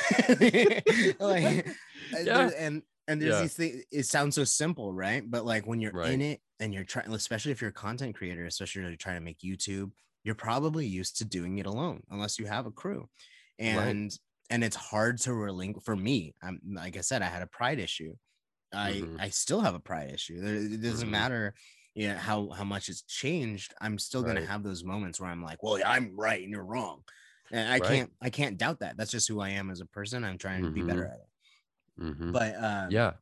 yeah. 1.21 2.51
and 2.59 2.83
and 3.07 3.23
there's 3.23 3.35
yeah. 3.35 3.43
these 3.43 3.55
things. 3.55 3.85
It 3.93 4.07
sounds 4.07 4.35
so 4.35 4.43
simple, 4.43 4.93
right? 4.93 5.23
But 5.29 5.47
like 5.47 5.65
when 5.67 5.81
you're 5.81 5.93
right. 5.93 6.11
in 6.11 6.21
it 6.23 6.41
and 6.59 6.75
you're 6.75 6.83
trying, 6.83 7.13
especially 7.13 7.53
if 7.53 7.61
you're 7.61 7.71
a 7.71 7.73
content 7.73 8.17
creator, 8.17 8.47
especially 8.47 8.83
if 8.83 8.89
you're 8.89 8.97
trying 8.97 9.17
to 9.17 9.21
make 9.21 9.39
YouTube 9.39 9.93
you're 10.25 10.35
probably 10.35 10.87
used 10.87 11.17
to 11.19 11.25
doing 11.25 11.59
it 11.59 11.67
alone 11.67 12.03
unless 12.11 12.39
you 12.39 12.47
have 12.47 12.67
a 12.67 12.71
crew 12.71 13.09
and 13.61 14.03
right. 14.05 14.19
and 14.51 14.65
it's 14.65 14.77
hard 14.77 15.19
to 15.19 15.33
relinquish 15.33 15.85
for 15.85 15.95
me 15.95 16.35
i'm 16.43 16.61
like 16.73 16.97
i 16.97 17.01
said 17.01 17.23
i 17.23 17.27
had 17.27 17.43
a 17.43 17.47
pride 17.47 17.79
issue 17.79 18.15
i 18.73 18.93
mm-hmm. 18.93 19.17
i 19.21 19.29
still 19.29 19.61
have 19.61 19.75
a 19.75 19.81
pride 19.81 20.11
issue 20.13 20.41
it 20.43 20.83
doesn't 20.83 21.03
mm-hmm. 21.03 21.11
matter 21.11 21.55
you 21.95 22.09
know 22.09 22.17
how 22.17 22.49
how 22.51 22.65
much 22.65 22.89
it's 22.89 23.03
changed 23.03 23.75
i'm 23.81 23.99
still 23.99 24.23
right. 24.23 24.35
gonna 24.35 24.47
have 24.47 24.63
those 24.63 24.83
moments 24.83 25.21
where 25.21 25.31
i'm 25.31 25.43
like 25.43 25.63
well 25.63 25.79
i'm 25.85 26.17
right 26.17 26.43
and 26.43 26.51
you're 26.51 26.65
wrong 26.65 27.03
and 27.53 27.69
i 27.69 27.79
right. 27.79 27.83
can't 27.83 28.11
i 28.23 28.31
can't 28.31 28.59
doubt 28.59 28.81
that 28.81 28.97
that's 28.97 29.11
just 29.11 29.29
who 29.29 29.41
i 29.41 29.51
am 29.51 29.71
as 29.71 29.81
a 29.81 29.87
person 29.87 30.25
i'm 30.25 30.39
trying 30.39 30.63
mm-hmm. 30.63 30.75
to 30.75 30.81
be 30.81 30.83
better 30.83 31.11
mm-hmm. 31.99 32.07
at 32.07 32.13
it 32.13 32.17
mm-hmm. 32.17 32.33
but 32.33 32.55
uh 32.57 32.87
yeah 32.91 33.13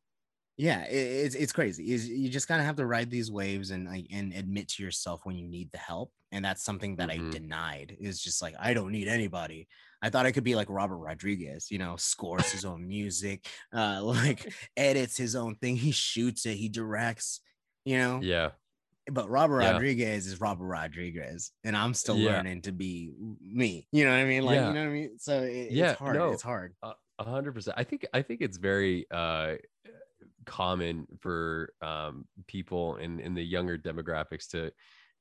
yeah 0.59 0.83
it, 0.87 1.25
it's 1.25 1.35
it's 1.35 1.53
crazy 1.53 1.93
is 1.93 2.07
you 2.07 2.27
just 2.27 2.49
kind 2.49 2.59
of 2.59 2.67
have 2.67 2.75
to 2.75 2.85
ride 2.85 3.09
these 3.09 3.31
waves 3.31 3.71
and 3.71 3.87
like 3.87 4.05
and 4.11 4.33
admit 4.33 4.67
to 4.67 4.83
yourself 4.83 5.21
when 5.23 5.37
you 5.37 5.47
need 5.47 5.71
the 5.71 5.77
help 5.77 6.11
and 6.33 6.43
that's 6.43 6.63
something 6.63 6.97
that 6.97 7.09
mm-hmm. 7.09 7.29
i 7.29 7.31
denied 7.31 7.95
is 7.99 8.21
just 8.21 8.41
like 8.41 8.53
i 8.59 8.73
don't 8.73 8.91
need 8.91 9.07
anybody 9.07 9.67
i 10.01 10.09
thought 10.09 10.25
i 10.25 10.33
could 10.33 10.43
be 10.43 10.55
like 10.55 10.69
robert 10.69 10.97
rodriguez 10.97 11.71
you 11.71 11.79
know 11.79 11.95
scores 11.95 12.51
his 12.51 12.65
own 12.65 12.85
music 12.85 13.47
uh 13.73 14.01
like 14.03 14.53
edits 14.75 15.15
his 15.15 15.33
own 15.33 15.55
thing 15.55 15.77
he 15.77 15.91
shoots 15.91 16.45
it 16.45 16.55
he 16.55 16.67
directs 16.67 17.39
you 17.85 17.97
know 17.97 18.19
yeah 18.21 18.49
but 19.09 19.29
robert 19.29 19.61
yeah. 19.61 19.71
rodriguez 19.71 20.27
is 20.27 20.41
robert 20.41 20.65
rodriguez 20.65 21.53
and 21.63 21.75
i'm 21.75 21.93
still 21.93 22.17
yeah. 22.17 22.31
learning 22.31 22.61
to 22.61 22.73
be 22.73 23.13
me 23.41 23.87
you 23.93 24.03
know 24.03 24.11
what 24.11 24.19
i 24.19 24.25
mean 24.25 24.43
like 24.43 24.55
yeah. 24.55 24.67
you 24.67 24.73
know 24.73 24.81
what 24.81 24.89
i 24.89 24.93
mean 24.93 25.17
so 25.17 25.41
it, 25.41 25.71
yeah, 25.71 25.91
it's 25.91 25.99
hard 25.99 26.17
no, 26.17 26.31
it's 26.31 26.43
hard 26.43 26.75
a 26.83 27.23
hundred 27.23 27.53
percent 27.53 27.77
i 27.79 27.83
think 27.83 28.05
i 28.13 28.21
think 28.21 28.41
it's 28.41 28.57
very 28.57 29.05
uh 29.09 29.55
common 30.45 31.07
for 31.19 31.73
um, 31.81 32.25
people 32.47 32.95
in 32.97 33.19
in 33.19 33.33
the 33.33 33.43
younger 33.43 33.77
demographics 33.77 34.47
to 34.49 34.71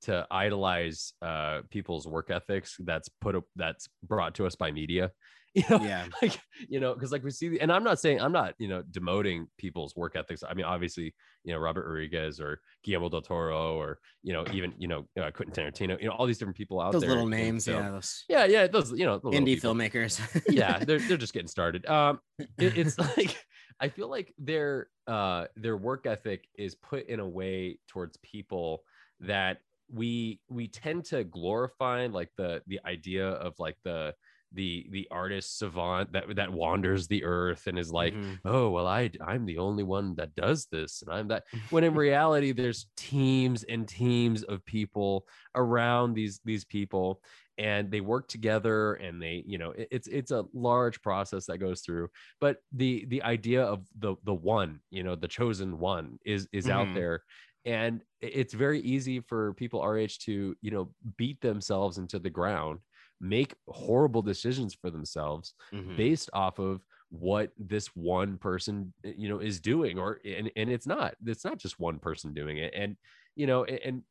to 0.03 0.27
idolize 0.31 1.13
uh, 1.23 1.63
people's 1.71 2.07
work 2.07 2.31
ethics 2.31 2.77
that's 2.81 3.09
put 3.21 3.35
up 3.35 3.45
that's 3.57 3.89
brought 4.03 4.35
to 4.37 4.47
us 4.47 4.55
by 4.55 4.71
media. 4.71 5.11
You 5.55 5.65
know 5.71 5.81
yeah. 5.83 6.07
like 6.21 6.39
you 6.69 6.79
know 6.79 6.93
because 6.93 7.11
like 7.11 7.25
we 7.25 7.31
see 7.31 7.59
and 7.59 7.73
i'm 7.73 7.83
not 7.83 7.99
saying 7.99 8.21
i'm 8.21 8.33
not 8.33 8.53
you 8.59 8.69
know 8.69 8.83
demoting 8.83 9.47
people's 9.57 9.97
work 9.97 10.15
ethics. 10.15 10.45
I 10.47 10.53
mean 10.53 10.67
obviously 10.67 11.15
you 11.43 11.55
know 11.55 11.59
robert 11.59 11.87
rodriguez 11.87 12.39
or 12.39 12.61
guillermo 12.85 13.09
del 13.09 13.23
toro 13.23 13.75
or 13.77 13.99
you 14.23 14.35
know 14.35 14.45
even 14.53 14.75
you 14.77 14.89
know 14.89 15.07
uh, 15.19 15.31
quentin 15.31 15.55
tarantino 15.55 15.99
you 16.01 16.07
know 16.07 16.13
all 16.13 16.27
these 16.27 16.37
different 16.37 16.59
people 16.59 16.81
out 16.81 16.93
those 16.93 17.01
there 17.01 17.11
little 17.11 17.27
names 17.27 17.67
yeah 17.67 17.91
those 17.91 18.25
yeah 18.29 18.45
yeah 18.45 18.67
those 18.67 18.93
you 18.93 19.07
know 19.07 19.21
indie 19.21 19.59
filmmakers. 19.59 20.21
Yeah 20.51 20.79
they're, 20.85 21.01
they're 21.01 21.17
just 21.17 21.33
getting 21.33 21.49
started. 21.49 21.87
Um 21.87 22.21
it, 22.59 22.77
it's 22.77 22.99
like 23.17 23.35
I 23.81 23.89
feel 23.89 24.09
like 24.09 24.35
their 24.39 24.89
uh 25.07 25.47
their 25.57 25.77
work 25.77 26.07
ethic 26.07 26.49
is 26.57 26.75
put 26.75 27.07
in 27.09 27.21
a 27.21 27.29
way 27.29 27.79
towards 27.87 28.17
people 28.19 28.83
that 29.21 29.59
we 29.93 30.41
we 30.49 30.69
tend 30.69 31.05
to 31.07 31.25
glorify 31.25 32.07
like 32.07 32.31
the 32.37 32.63
the 32.67 32.81
idea 32.85 33.29
of 33.29 33.55
like 33.59 33.77
the 33.85 34.15
the 34.53 34.87
the 34.91 35.07
artist 35.11 35.59
savant 35.59 36.13
that 36.13 36.35
that 36.37 36.53
wanders 36.53 37.07
the 37.07 37.25
earth 37.25 37.67
and 37.67 37.79
is 37.79 37.93
like 37.93 38.15
mm-hmm. 38.15 38.35
oh 38.45 38.71
well 38.71 38.87
i 38.87 39.11
i'm 39.27 39.45
the 39.45 39.59
only 39.59 39.83
one 39.83 40.15
that 40.15 40.35
does 40.35 40.67
this 40.73 41.03
and 41.03 41.15
i'm 41.15 41.29
that 41.29 41.45
when 41.71 41.85
in 41.85 41.95
reality 41.95 42.53
there's 42.53 42.87
teams 42.97 43.63
and 43.65 43.87
teams 43.87 44.43
of 44.45 44.65
people 44.65 45.27
around 45.55 46.15
these 46.15 46.41
these 46.45 46.65
people 46.65 47.21
and 47.59 47.91
they 47.91 48.01
work 48.01 48.29
together 48.29 48.95
and 48.95 49.21
they 49.21 49.43
you 49.47 49.59
know 49.59 49.71
it, 49.73 49.89
it's 49.91 50.09
it's 50.09 50.31
a 50.31 50.45
large 50.55 51.03
process 51.03 51.47
that 51.47 51.59
goes 51.59 51.81
through 51.81 52.09
but 52.41 52.59
the 52.73 53.05
the 53.09 53.23
idea 53.23 53.63
of 53.63 53.85
the 53.99 54.15
the 54.25 54.35
one 54.35 54.81
you 54.91 55.03
know 55.03 55.15
the 55.15 55.29
chosen 55.29 55.79
one 55.79 56.19
is 56.25 56.49
is 56.53 56.67
mm-hmm. 56.67 56.79
out 56.79 56.95
there 56.95 57.23
and 57.65 58.03
it's 58.21 58.55
very 58.55 58.81
easy 58.81 59.21
for 59.21 59.53
people 59.55 59.81
our 59.81 59.99
age 59.99 60.19
to 60.21 60.57
you 60.63 60.71
know 60.71 60.91
beat 61.17 61.41
themselves 61.41 61.99
into 61.99 62.19
the 62.19 62.31
ground 62.31 62.79
make 63.21 63.55
horrible 63.69 64.23
decisions 64.23 64.75
for 64.75 64.91
themselves 64.91 65.55
mm-hmm. 65.73 65.97
based 65.97 66.31
off 66.33 66.59
of 66.59 66.81
what 67.11 67.51
this 67.59 67.89
one 67.97 68.37
person 68.37 68.93
you 69.03 69.29
know 69.29 69.39
is 69.39 69.61
doing 69.61 69.99
or 69.99 70.21
and, 70.25 70.51
and 70.57 70.71
it's 70.71 70.87
not 70.87 71.15
it's 71.25 71.45
not 71.45 71.57
just 71.57 71.81
one 71.81 71.99
person 71.99 72.35
doing 72.35 72.59
it 72.59 72.73
and 72.77 72.97
you 73.35 73.47
know 73.47 73.65
and, 73.65 73.79
and 73.83 74.03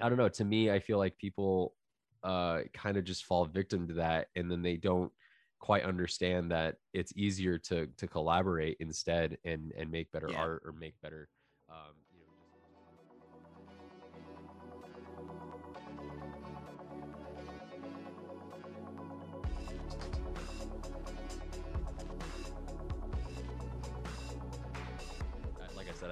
i 0.00 0.08
don't 0.08 0.18
know 0.18 0.28
to 0.28 0.44
me 0.44 0.70
i 0.70 0.78
feel 0.78 0.98
like 0.98 1.18
people 1.18 1.74
uh, 2.22 2.60
kind 2.72 2.96
of 2.96 3.04
just 3.04 3.24
fall 3.24 3.44
victim 3.44 3.88
to 3.88 3.94
that, 3.94 4.28
and 4.36 4.50
then 4.50 4.62
they 4.62 4.76
don't 4.76 5.12
quite 5.58 5.84
understand 5.84 6.50
that 6.50 6.76
it's 6.92 7.12
easier 7.16 7.56
to 7.56 7.86
to 7.96 8.06
collaborate 8.06 8.76
instead 8.80 9.38
and 9.44 9.72
and 9.76 9.90
make 9.90 10.10
better 10.12 10.28
yeah. 10.30 10.38
art 10.38 10.62
or 10.64 10.72
make 10.72 10.94
better 11.02 11.28
um, 11.70 11.94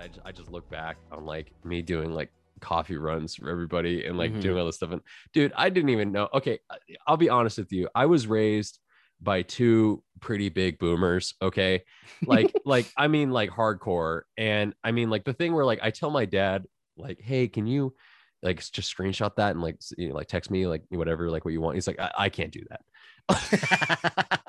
I 0.00 0.08
just, 0.08 0.20
I 0.24 0.32
just 0.32 0.50
look 0.50 0.68
back 0.70 0.96
on 1.12 1.24
like 1.24 1.52
me 1.64 1.82
doing 1.82 2.12
like 2.12 2.30
coffee 2.60 2.96
runs 2.96 3.34
for 3.34 3.48
everybody 3.48 4.04
and 4.04 4.18
like 4.18 4.32
mm-hmm. 4.32 4.40
doing 4.40 4.58
all 4.58 4.66
this 4.66 4.76
stuff. 4.76 4.92
And 4.92 5.02
dude, 5.32 5.52
I 5.56 5.70
didn't 5.70 5.90
even 5.90 6.12
know. 6.12 6.28
Okay, 6.34 6.58
I'll 7.06 7.16
be 7.16 7.28
honest 7.28 7.58
with 7.58 7.72
you. 7.72 7.88
I 7.94 8.06
was 8.06 8.26
raised 8.26 8.78
by 9.22 9.42
two 9.42 10.02
pretty 10.20 10.48
big 10.48 10.78
boomers 10.78 11.34
okay 11.42 11.82
like 12.26 12.52
like 12.64 12.90
i 12.96 13.06
mean 13.06 13.30
like 13.30 13.50
hardcore 13.50 14.22
and 14.36 14.74
i 14.82 14.92
mean 14.92 15.10
like 15.10 15.24
the 15.24 15.32
thing 15.32 15.52
where 15.52 15.64
like 15.64 15.80
i 15.82 15.90
tell 15.90 16.10
my 16.10 16.24
dad 16.24 16.64
like 16.96 17.20
hey 17.20 17.46
can 17.48 17.66
you 17.66 17.94
like 18.42 18.58
just 18.70 18.94
screenshot 18.94 19.34
that 19.36 19.50
and 19.50 19.62
like 19.62 19.76
you 19.98 20.08
know, 20.08 20.14
like 20.14 20.26
text 20.26 20.50
me 20.50 20.66
like 20.66 20.82
whatever 20.88 21.30
like 21.30 21.44
what 21.44 21.52
you 21.52 21.60
want 21.60 21.74
he's 21.74 21.86
like 21.86 22.00
i, 22.00 22.10
I 22.16 22.28
can't 22.28 22.52
do 22.52 22.62
that 22.70 22.80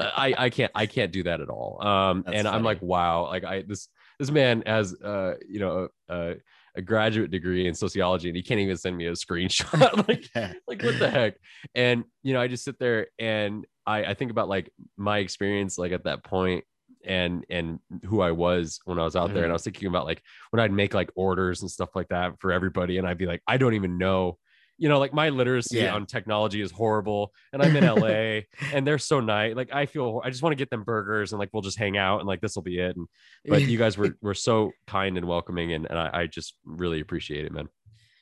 i 0.00 0.34
i 0.36 0.50
can't 0.50 0.72
i 0.74 0.86
can't 0.86 1.12
do 1.12 1.22
that 1.24 1.40
at 1.40 1.48
all 1.48 1.86
um 1.86 2.22
That's 2.24 2.38
and 2.38 2.46
funny. 2.46 2.56
i'm 2.56 2.64
like 2.64 2.80
wow 2.82 3.26
like 3.26 3.44
i 3.44 3.62
this 3.62 3.88
this 4.18 4.30
man 4.30 4.62
has 4.66 4.94
uh 5.02 5.34
you 5.48 5.60
know 5.60 5.88
uh 6.08 6.34
a 6.76 6.82
graduate 6.82 7.30
degree 7.30 7.66
in 7.66 7.74
sociology 7.74 8.28
and 8.28 8.36
he 8.36 8.42
can't 8.42 8.60
even 8.60 8.76
send 8.76 8.96
me 8.96 9.06
a 9.06 9.12
screenshot 9.12 10.08
like 10.08 10.28
like 10.66 10.82
what 10.82 10.98
the 10.98 11.08
heck 11.08 11.34
and 11.74 12.04
you 12.22 12.32
know 12.32 12.40
i 12.40 12.48
just 12.48 12.64
sit 12.64 12.78
there 12.78 13.06
and 13.18 13.66
i 13.86 14.04
i 14.04 14.14
think 14.14 14.30
about 14.30 14.48
like 14.48 14.70
my 14.96 15.18
experience 15.18 15.78
like 15.78 15.92
at 15.92 16.04
that 16.04 16.24
point 16.24 16.64
and 17.04 17.44
and 17.50 17.78
who 18.04 18.20
i 18.20 18.30
was 18.30 18.80
when 18.86 18.98
i 18.98 19.04
was 19.04 19.14
out 19.14 19.26
mm-hmm. 19.26 19.34
there 19.34 19.44
and 19.44 19.50
i 19.50 19.54
mm-hmm. 19.54 19.54
was 19.54 19.64
thinking 19.64 19.88
about 19.88 20.06
like 20.06 20.22
when 20.50 20.60
i'd 20.60 20.72
make 20.72 20.94
like 20.94 21.10
orders 21.14 21.62
and 21.62 21.70
stuff 21.70 21.90
like 21.94 22.08
that 22.08 22.32
for 22.40 22.50
everybody 22.50 22.98
and 22.98 23.06
i'd 23.06 23.18
be 23.18 23.26
like 23.26 23.42
i 23.46 23.56
don't 23.56 23.74
even 23.74 23.98
know 23.98 24.36
you 24.76 24.88
know, 24.88 24.98
like 24.98 25.12
my 25.12 25.28
literacy 25.28 25.78
yeah. 25.78 25.94
on 25.94 26.06
technology 26.06 26.60
is 26.60 26.70
horrible, 26.70 27.32
and 27.52 27.62
I'm 27.62 27.76
in 27.76 27.84
LA, 27.84 28.40
and 28.72 28.86
they're 28.86 28.98
so 28.98 29.20
nice. 29.20 29.54
Like 29.54 29.72
I 29.72 29.86
feel, 29.86 30.20
I 30.24 30.30
just 30.30 30.42
want 30.42 30.52
to 30.52 30.56
get 30.56 30.70
them 30.70 30.82
burgers, 30.82 31.32
and 31.32 31.38
like 31.38 31.50
we'll 31.52 31.62
just 31.62 31.78
hang 31.78 31.96
out, 31.96 32.20
and 32.20 32.26
like 32.26 32.40
this 32.40 32.56
will 32.56 32.62
be 32.62 32.78
it. 32.78 32.96
And 32.96 33.06
but 33.46 33.62
you 33.62 33.78
guys 33.78 33.96
were 33.96 34.16
were 34.20 34.34
so 34.34 34.72
kind 34.86 35.16
and 35.16 35.26
welcoming, 35.26 35.72
and 35.72 35.86
and 35.88 35.98
I, 35.98 36.10
I 36.12 36.26
just 36.26 36.56
really 36.64 37.00
appreciate 37.00 37.44
it, 37.44 37.52
man. 37.52 37.68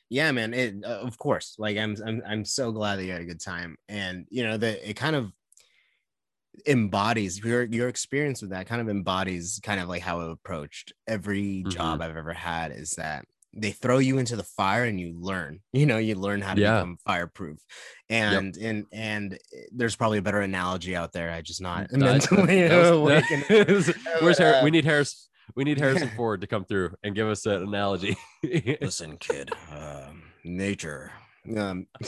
Yeah, 0.09 0.31
man. 0.31 0.53
It 0.53 0.75
uh, 0.85 0.99
of 0.99 1.17
course, 1.17 1.55
like 1.57 1.77
I'm 1.77 1.95
I'm 2.05 2.21
I'm 2.27 2.45
so 2.45 2.71
glad 2.71 2.97
that 2.97 3.05
you 3.05 3.11
had 3.13 3.21
a 3.21 3.25
good 3.25 3.41
time, 3.41 3.75
and 3.89 4.27
you 4.29 4.43
know 4.43 4.57
that 4.57 4.87
it 4.87 4.93
kind 4.93 5.15
of 5.15 5.31
embodies 6.67 7.39
your 7.43 7.63
your 7.63 7.87
experience 7.87 8.41
with 8.41 8.51
that 8.51 8.67
kind 8.67 8.79
of 8.79 8.89
embodies 8.89 9.59
kind 9.63 9.79
of 9.79 9.89
like 9.89 10.03
how 10.03 10.19
I 10.21 10.31
approached 10.31 10.93
every 11.07 11.63
job 11.67 11.99
mm-hmm. 11.99 12.03
I've 12.03 12.15
ever 12.15 12.33
had 12.33 12.71
is 12.71 12.91
that 12.91 13.25
they 13.53 13.71
throw 13.71 13.99
you 13.99 14.17
into 14.17 14.35
the 14.35 14.43
fire 14.43 14.83
and 14.83 14.99
you 14.99 15.15
learn 15.17 15.59
you 15.73 15.85
know 15.85 15.97
you 15.97 16.15
learn 16.15 16.41
how 16.41 16.53
to 16.53 16.61
yeah. 16.61 16.77
become 16.77 16.97
fireproof. 17.05 17.59
And 18.09 18.55
yep. 18.55 18.69
and 18.69 18.85
and 18.91 19.39
there's 19.71 19.95
probably 19.95 20.17
a 20.17 20.21
better 20.21 20.41
analogy 20.41 20.95
out 20.95 21.13
there. 21.13 21.31
I 21.31 21.41
just 21.41 21.61
not 21.61 21.91
mentally 21.91 22.67
where's 24.19 24.37
Har- 24.37 24.63
we 24.63 24.71
need 24.71 24.85
harris 24.85 25.29
we 25.55 25.63
need 25.63 25.77
harrison 25.77 26.09
ford 26.15 26.41
to 26.41 26.47
come 26.47 26.65
through 26.65 26.95
and 27.03 27.15
give 27.15 27.27
us 27.27 27.45
an 27.45 27.63
analogy. 27.63 28.17
Listen 28.43 29.17
kid 29.17 29.51
um, 29.71 30.23
nature 30.43 31.11
um, 31.57 31.87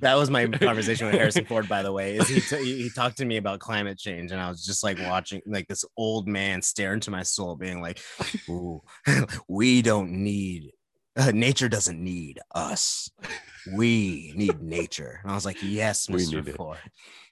that 0.00 0.14
was 0.14 0.30
my 0.30 0.46
conversation 0.46 1.06
with 1.06 1.14
Harrison 1.14 1.44
Ford, 1.44 1.68
by 1.68 1.82
the 1.82 1.92
way. 1.92 2.16
Is 2.16 2.28
he, 2.28 2.40
t- 2.40 2.82
he 2.82 2.90
talked 2.90 3.18
to 3.18 3.24
me 3.24 3.36
about 3.36 3.60
climate 3.60 3.98
change, 3.98 4.32
and 4.32 4.40
I 4.40 4.48
was 4.48 4.64
just 4.64 4.84
like 4.84 4.98
watching 5.00 5.40
like 5.46 5.68
this 5.68 5.84
old 5.96 6.28
man 6.28 6.62
stare 6.62 6.92
into 6.92 7.10
my 7.10 7.22
soul, 7.22 7.56
being 7.56 7.80
like, 7.80 8.00
"Ooh, 8.48 8.82
we 9.48 9.82
don't 9.82 10.10
need 10.10 10.72
uh, 11.16 11.32
nature 11.32 11.68
doesn't 11.68 12.02
need 12.02 12.38
us. 12.54 13.10
We 13.74 14.32
need 14.36 14.60
nature." 14.60 15.20
And 15.22 15.32
I 15.32 15.34
was 15.34 15.46
like, 15.46 15.58
"Yes, 15.62 16.08
Mister 16.08 16.42
Ford." 16.42 16.78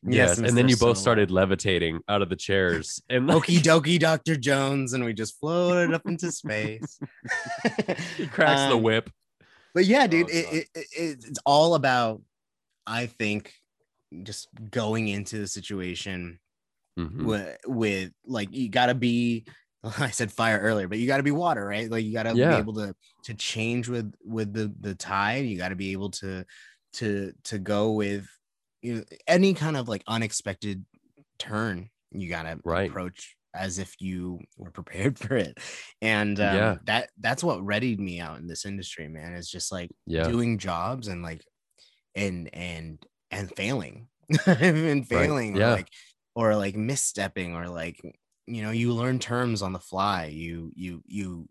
Yes, 0.08 0.38
yes 0.38 0.38
and 0.38 0.56
then 0.56 0.68
you 0.68 0.76
both 0.76 0.98
started 0.98 1.30
levitating 1.30 2.00
out 2.08 2.22
of 2.22 2.28
the 2.28 2.36
chairs 2.36 3.02
and 3.10 3.26
like... 3.26 3.42
okie 3.42 3.58
dokie, 3.58 3.98
Doctor 3.98 4.36
Jones, 4.36 4.92
and 4.92 5.04
we 5.04 5.12
just 5.12 5.40
floated 5.40 5.92
up 5.94 6.02
into 6.06 6.30
space. 6.30 7.00
he 8.16 8.26
cracks 8.28 8.60
um, 8.60 8.70
the 8.70 8.76
whip 8.76 9.10
but 9.76 9.84
yeah, 9.84 10.06
dude, 10.06 10.28
oh, 10.28 10.32
it, 10.32 10.46
it, 10.52 10.68
it, 10.74 10.88
it's 10.96 11.38
all 11.44 11.74
about, 11.74 12.22
I 12.86 13.04
think, 13.04 13.52
just 14.22 14.48
going 14.70 15.08
into 15.08 15.38
the 15.38 15.46
situation 15.46 16.38
mm-hmm. 16.98 17.26
with, 17.26 17.58
with 17.66 18.12
like 18.24 18.48
you 18.54 18.70
got 18.70 18.86
to 18.86 18.94
be. 18.94 19.44
I 19.98 20.10
said 20.10 20.32
fire 20.32 20.58
earlier, 20.58 20.88
but 20.88 20.96
you 20.96 21.06
got 21.06 21.18
to 21.18 21.22
be 21.22 21.30
water, 21.30 21.64
right? 21.64 21.90
Like 21.90 22.06
you 22.06 22.14
got 22.14 22.22
to 22.22 22.34
yeah. 22.34 22.52
be 22.52 22.56
able 22.56 22.72
to 22.74 22.94
to 23.24 23.34
change 23.34 23.86
with 23.86 24.10
with 24.24 24.54
the 24.54 24.72
the 24.80 24.94
tide. 24.94 25.44
You 25.44 25.58
got 25.58 25.68
to 25.68 25.76
be 25.76 25.92
able 25.92 26.10
to 26.12 26.46
to 26.94 27.32
to 27.44 27.58
go 27.58 27.92
with 27.92 28.26
you 28.80 28.94
know 28.94 29.04
any 29.28 29.52
kind 29.52 29.76
of 29.76 29.88
like 29.88 30.02
unexpected 30.08 30.86
turn. 31.38 31.90
You 32.12 32.30
got 32.30 32.44
to 32.44 32.58
right. 32.64 32.88
approach 32.88 33.35
as 33.56 33.78
if 33.78 33.94
you 34.00 34.40
were 34.56 34.70
prepared 34.70 35.18
for 35.18 35.36
it 35.36 35.58
and 36.02 36.40
um, 36.40 36.56
yeah 36.56 36.76
that 36.84 37.10
that's 37.20 37.44
what 37.44 37.64
readied 37.64 38.00
me 38.00 38.20
out 38.20 38.38
in 38.38 38.46
this 38.46 38.64
industry 38.64 39.08
man 39.08 39.34
is 39.34 39.50
just 39.50 39.72
like 39.72 39.90
yeah. 40.06 40.24
doing 40.24 40.58
jobs 40.58 41.08
and 41.08 41.22
like 41.22 41.42
and 42.14 42.48
and 42.52 43.04
and 43.30 43.54
failing 43.56 44.08
and 44.46 45.06
failing 45.06 45.52
right. 45.52 45.60
yeah. 45.60 45.68
or 45.68 45.76
like 45.76 45.88
or 46.34 46.56
like 46.56 46.74
misstepping 46.74 47.54
or 47.54 47.68
like 47.68 48.00
you 48.46 48.62
know 48.62 48.70
you 48.70 48.92
learn 48.92 49.18
terms 49.18 49.60
on 49.60 49.72
the 49.72 49.78
fly 49.78 50.26
you 50.26 50.70
you 50.74 51.02
you 51.06 51.48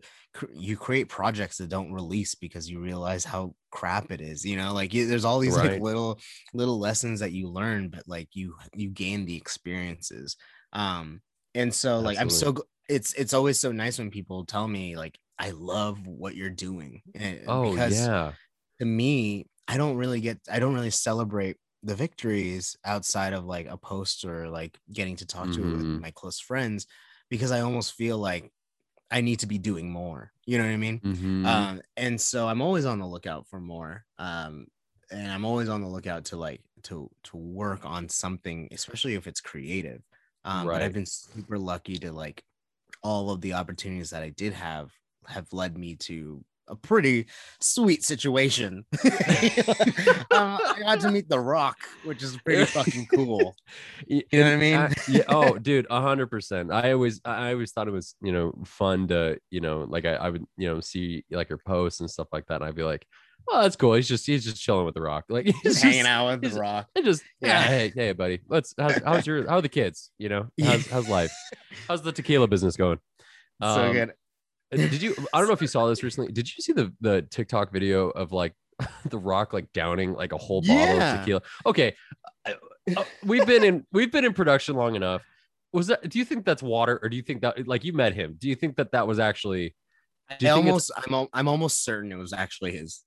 you 0.54 0.76
create 0.76 1.08
projects 1.08 1.58
that 1.58 1.68
don't 1.68 1.92
release 1.92 2.34
because 2.34 2.70
you 2.70 2.80
realize 2.80 3.24
how 3.24 3.54
crap 3.70 4.10
it 4.10 4.20
is 4.20 4.44
you 4.44 4.56
know 4.56 4.72
like 4.72 4.94
you, 4.94 5.06
there's 5.06 5.24
all 5.24 5.38
these 5.38 5.56
right. 5.56 5.72
like 5.72 5.82
little 5.82 6.18
little 6.54 6.78
lessons 6.78 7.20
that 7.20 7.32
you 7.32 7.48
learn 7.48 7.88
but 7.88 8.02
like 8.06 8.28
you 8.32 8.54
you 8.74 8.88
gain 8.88 9.26
the 9.26 9.36
experiences 9.36 10.36
um 10.72 11.20
and 11.56 11.74
so 11.74 11.98
like 11.98 12.18
Absolutely. 12.18 12.58
i'm 12.58 12.60
so 12.60 12.66
it's 12.88 13.12
it's 13.14 13.34
always 13.34 13.58
so 13.58 13.72
nice 13.72 13.98
when 13.98 14.10
people 14.10 14.44
tell 14.44 14.68
me 14.68 14.96
like 14.96 15.18
i 15.38 15.50
love 15.50 16.06
what 16.06 16.36
you're 16.36 16.50
doing 16.50 17.02
eh, 17.14 17.38
oh 17.48 17.70
because 17.70 17.98
yeah 17.98 18.32
to 18.78 18.86
me 18.86 19.46
i 19.66 19.76
don't 19.76 19.96
really 19.96 20.20
get 20.20 20.38
i 20.50 20.58
don't 20.58 20.74
really 20.74 20.90
celebrate 20.90 21.56
the 21.82 21.94
victories 21.94 22.76
outside 22.84 23.32
of 23.32 23.44
like 23.44 23.66
a 23.68 23.76
post 23.76 24.24
or 24.24 24.48
like 24.48 24.78
getting 24.92 25.16
to 25.16 25.26
talk 25.26 25.46
mm-hmm. 25.46 25.80
to 25.80 26.00
my 26.00 26.10
close 26.12 26.38
friends 26.38 26.86
because 27.30 27.50
i 27.50 27.60
almost 27.60 27.94
feel 27.94 28.18
like 28.18 28.52
i 29.10 29.20
need 29.20 29.40
to 29.40 29.46
be 29.46 29.58
doing 29.58 29.90
more 29.90 30.32
you 30.46 30.58
know 30.58 30.64
what 30.64 30.70
i 30.70 30.76
mean 30.76 31.00
mm-hmm. 31.00 31.46
um 31.46 31.80
and 31.96 32.20
so 32.20 32.46
i'm 32.48 32.60
always 32.60 32.84
on 32.84 32.98
the 32.98 33.06
lookout 33.06 33.46
for 33.46 33.60
more 33.60 34.04
um 34.18 34.66
and 35.10 35.30
i'm 35.30 35.44
always 35.44 35.68
on 35.68 35.80
the 35.80 35.88
lookout 35.88 36.24
to 36.24 36.36
like 36.36 36.60
to 36.82 37.08
to 37.22 37.36
work 37.36 37.84
on 37.84 38.08
something 38.08 38.68
especially 38.72 39.14
if 39.14 39.26
it's 39.26 39.40
creative 39.40 40.02
um, 40.46 40.66
right. 40.66 40.76
But 40.76 40.82
I've 40.82 40.94
been 40.94 41.06
super 41.06 41.58
lucky 41.58 41.98
to 41.98 42.12
like 42.12 42.42
all 43.02 43.30
of 43.30 43.40
the 43.40 43.54
opportunities 43.54 44.10
that 44.10 44.22
I 44.22 44.30
did 44.30 44.52
have 44.52 44.92
have 45.26 45.52
led 45.52 45.76
me 45.76 45.96
to 45.96 46.44
a 46.68 46.76
pretty 46.76 47.26
sweet 47.60 48.04
situation. 48.04 48.84
um, 49.04 50.58
I 50.60 50.76
got 50.80 51.00
to 51.00 51.10
meet 51.10 51.28
The 51.28 51.38
Rock, 51.38 51.76
which 52.04 52.22
is 52.22 52.36
pretty 52.38 52.64
fucking 52.66 53.06
cool. 53.06 53.54
You 54.06 54.22
know 54.32 54.44
what 54.44 54.52
I 54.52 54.56
mean? 54.56 54.76
I, 54.76 54.94
yeah. 55.08 55.22
Oh, 55.28 55.58
dude, 55.58 55.86
a 55.90 56.00
hundred 56.00 56.28
percent. 56.28 56.72
I 56.72 56.92
always, 56.92 57.20
I 57.24 57.52
always 57.52 57.72
thought 57.72 57.88
it 57.88 57.92
was, 57.92 58.14
you 58.20 58.32
know, 58.32 58.52
fun 58.64 59.08
to, 59.08 59.38
you 59.50 59.60
know, 59.60 59.86
like 59.88 60.04
I, 60.04 60.14
I 60.14 60.30
would, 60.30 60.44
you 60.56 60.68
know, 60.68 60.80
see 60.80 61.24
like 61.30 61.48
her 61.48 61.58
posts 61.58 62.00
and 62.00 62.10
stuff 62.10 62.28
like 62.32 62.46
that. 62.46 62.56
And 62.56 62.64
I'd 62.64 62.74
be 62.74 62.82
like, 62.82 63.06
oh, 63.48 63.62
that's 63.62 63.76
cool. 63.76 63.94
He's 63.94 64.08
just 64.08 64.26
he's 64.26 64.44
just 64.44 64.60
chilling 64.60 64.86
with 64.86 64.94
the 64.94 65.02
Rock, 65.02 65.24
like 65.28 65.46
he's 65.62 65.62
just 65.62 65.82
hanging 65.82 66.06
out 66.06 66.40
with 66.40 66.52
the 66.52 66.58
Rock. 66.58 66.88
And 66.94 67.04
just 67.04 67.22
yeah, 67.40 67.62
hey, 67.62 67.92
hey, 67.94 68.12
buddy, 68.12 68.40
let's 68.48 68.74
how's, 68.78 69.02
how's 69.04 69.26
your 69.26 69.46
how 69.48 69.56
are 69.56 69.62
the 69.62 69.68
kids? 69.68 70.10
You 70.18 70.28
know, 70.28 70.46
how's, 70.62 70.86
how's 70.86 71.08
life? 71.08 71.32
How's 71.88 72.02
the 72.02 72.12
tequila 72.12 72.48
business 72.48 72.76
going? 72.76 72.98
Um, 73.60 73.74
so 73.74 73.92
good. 73.92 74.12
Did 74.72 75.02
you? 75.02 75.14
I 75.32 75.38
don't 75.38 75.46
know 75.46 75.54
if 75.54 75.60
you 75.60 75.68
saw 75.68 75.86
this 75.86 76.02
recently. 76.02 76.32
Did 76.32 76.48
you 76.48 76.62
see 76.62 76.72
the 76.72 76.92
the 77.00 77.22
TikTok 77.22 77.72
video 77.72 78.10
of 78.10 78.32
like 78.32 78.52
the 79.06 79.18
Rock 79.18 79.52
like 79.52 79.72
downing 79.72 80.12
like 80.12 80.32
a 80.32 80.36
whole 80.36 80.60
bottle 80.60 80.96
yeah. 80.96 81.14
of 81.14 81.20
tequila? 81.20 81.42
Okay, 81.64 81.94
uh, 82.44 82.52
uh, 82.96 83.04
we've 83.24 83.46
been 83.46 83.64
in 83.64 83.86
we've 83.92 84.10
been 84.10 84.24
in 84.24 84.32
production 84.32 84.76
long 84.76 84.96
enough. 84.96 85.22
Was 85.72 85.86
that? 85.88 86.08
Do 86.08 86.18
you 86.18 86.24
think 86.24 86.44
that's 86.44 86.62
water, 86.62 86.98
or 87.02 87.08
do 87.08 87.16
you 87.16 87.22
think 87.22 87.42
that 87.42 87.66
like 87.68 87.84
you 87.84 87.92
met 87.92 88.14
him? 88.14 88.36
Do 88.38 88.48
you 88.48 88.54
think 88.54 88.76
that 88.76 88.92
that 88.92 89.06
was 89.06 89.18
actually? 89.18 89.74
I 90.28 90.48
almost 90.48 90.90
I'm 90.96 91.28
I'm 91.32 91.46
almost 91.46 91.84
certain 91.84 92.10
it 92.10 92.16
was 92.16 92.32
actually 92.32 92.72
his 92.72 93.04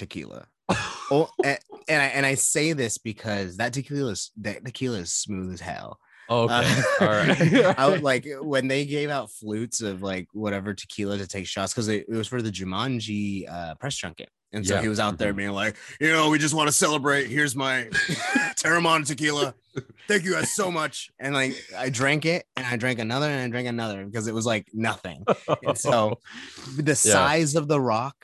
tequila. 0.00 0.46
oh, 0.68 1.28
and, 1.44 1.58
and 1.88 2.02
I 2.02 2.06
and 2.06 2.26
I 2.26 2.34
say 2.34 2.72
this 2.72 2.98
because 2.98 3.58
that 3.58 3.72
tequila 3.72 4.12
is 4.12 4.32
that 4.40 4.64
tequila 4.64 4.98
is 4.98 5.12
smooth 5.12 5.54
as 5.54 5.60
hell. 5.60 6.00
Oh, 6.30 6.44
okay. 6.44 6.54
Uh, 6.54 6.82
All 7.00 7.08
right. 7.08 7.74
I 7.78 7.88
would 7.88 8.02
like 8.04 8.26
when 8.40 8.68
they 8.68 8.86
gave 8.86 9.10
out 9.10 9.32
flutes 9.32 9.80
of 9.82 10.00
like 10.00 10.28
whatever 10.32 10.72
tequila 10.72 11.18
to 11.18 11.26
take 11.26 11.46
shots 11.46 11.74
because 11.74 11.88
it, 11.88 12.06
it, 12.08 12.14
was 12.14 12.28
for 12.28 12.40
the 12.40 12.50
Jumanji 12.50 13.50
uh, 13.50 13.74
press 13.74 13.96
junket. 13.96 14.28
And 14.52 14.66
so 14.66 14.74
yeah. 14.76 14.82
he 14.82 14.88
was 14.88 14.98
out 14.98 15.18
there 15.18 15.30
mm-hmm. 15.30 15.38
being 15.38 15.50
like, 15.50 15.76
you 16.00 16.10
know, 16.10 16.28
we 16.28 16.38
just 16.38 16.54
want 16.54 16.68
to 16.68 16.72
celebrate. 16.72 17.28
Here's 17.28 17.54
my 17.54 17.88
Teremana 18.56 19.06
tequila. 19.06 19.54
Thank 20.08 20.24
you 20.24 20.32
guys 20.32 20.52
so 20.54 20.70
much. 20.72 21.10
And 21.20 21.34
like 21.34 21.54
I 21.76 21.88
drank 21.88 22.26
it 22.26 22.46
and 22.56 22.66
I 22.66 22.76
drank 22.76 22.98
another 22.98 23.28
and 23.28 23.40
I 23.40 23.48
drank 23.48 23.68
another 23.68 24.04
because 24.04 24.26
it 24.26 24.34
was 24.34 24.46
like 24.46 24.66
nothing. 24.72 25.24
And 25.64 25.78
so 25.78 26.18
the 26.76 26.82
yeah. 26.90 26.94
size 26.94 27.54
of 27.54 27.68
the 27.68 27.80
rock 27.80 28.16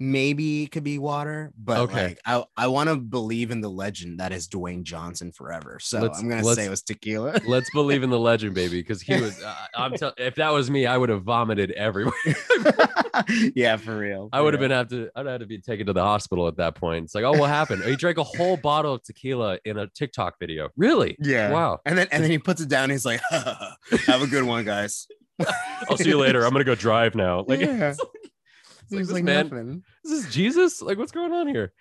maybe 0.00 0.64
it 0.64 0.72
could 0.72 0.84
be 0.84 0.98
water, 0.98 1.52
but 1.56 1.78
okay. 1.78 2.08
like 2.08 2.20
I, 2.26 2.44
I 2.56 2.66
want 2.68 2.88
to 2.88 2.96
believe 2.96 3.50
in 3.50 3.60
the 3.60 3.68
legend 3.68 4.20
that 4.20 4.32
is 4.32 4.48
Dwayne 4.48 4.82
Johnson 4.82 5.32
forever. 5.32 5.78
So 5.80 6.00
let's, 6.00 6.20
I'm 6.20 6.28
gonna 6.28 6.44
say 6.54 6.66
it 6.66 6.70
was 6.70 6.82
tequila. 6.82 7.40
let's 7.46 7.70
believe 7.70 8.02
in 8.02 8.10
the 8.10 8.18
legend, 8.18 8.54
baby, 8.54 8.80
because 8.80 9.02
he 9.02 9.20
was. 9.20 9.34
Uh, 9.44 9.54
I'm 9.76 9.92
telling. 9.92 10.14
If 10.16 10.36
that 10.36 10.52
was 10.52 10.70
me, 10.70 10.86
I 10.86 10.96
would 10.96 11.10
have 11.10 11.22
vomited 11.22 11.70
everywhere. 11.72 12.14
yeah, 13.54 13.76
for 13.76 13.98
real. 13.98 14.28
For 14.30 14.36
I 14.36 14.40
would 14.40 14.54
have 14.54 14.60
been 14.60 14.70
have 14.70 14.88
to. 14.88 15.10
I'd 15.14 15.26
have 15.26 15.40
to 15.40 15.46
be 15.46 15.58
taken 15.58 15.86
to 15.86 15.92
the 15.92 16.02
hospital 16.02 16.48
at 16.48 16.56
that 16.56 16.76
point. 16.76 17.04
It's 17.04 17.14
like, 17.14 17.24
oh, 17.24 17.32
what 17.32 17.50
happened? 17.50 17.84
he 17.84 17.94
drank 17.96 18.16
a 18.16 18.24
whole 18.24 18.56
bottle 18.56 18.94
of 18.94 19.02
tequila 19.02 19.58
in 19.64 19.76
a 19.76 19.88
TikTok 19.88 20.38
video. 20.38 20.70
Really? 20.76 21.16
Yeah. 21.20 21.50
Wow. 21.50 21.80
And 21.84 21.98
then 21.98 22.06
and 22.10 22.22
then 22.22 22.30
he 22.30 22.38
puts 22.38 22.60
it 22.62 22.68
down. 22.68 22.88
He's 22.88 23.04
like, 23.04 23.20
have 23.30 24.22
a 24.22 24.26
good 24.26 24.44
one, 24.44 24.64
guys. 24.64 25.08
I'll 25.90 25.98
see 25.98 26.08
you 26.08 26.18
later. 26.18 26.44
I'm 26.46 26.52
gonna 26.52 26.64
go 26.64 26.74
drive 26.74 27.14
now. 27.14 27.44
Like, 27.46 27.60
yeah. 27.60 27.94
Seems 28.96 29.08
like, 29.08 29.14
like 29.14 29.24
man, 29.24 29.48
nothing. 29.48 29.82
Is 30.04 30.24
this 30.24 30.32
Jesus? 30.32 30.82
Like, 30.82 30.98
what's 30.98 31.12
going 31.12 31.32
on 31.32 31.48
here? 31.48 31.72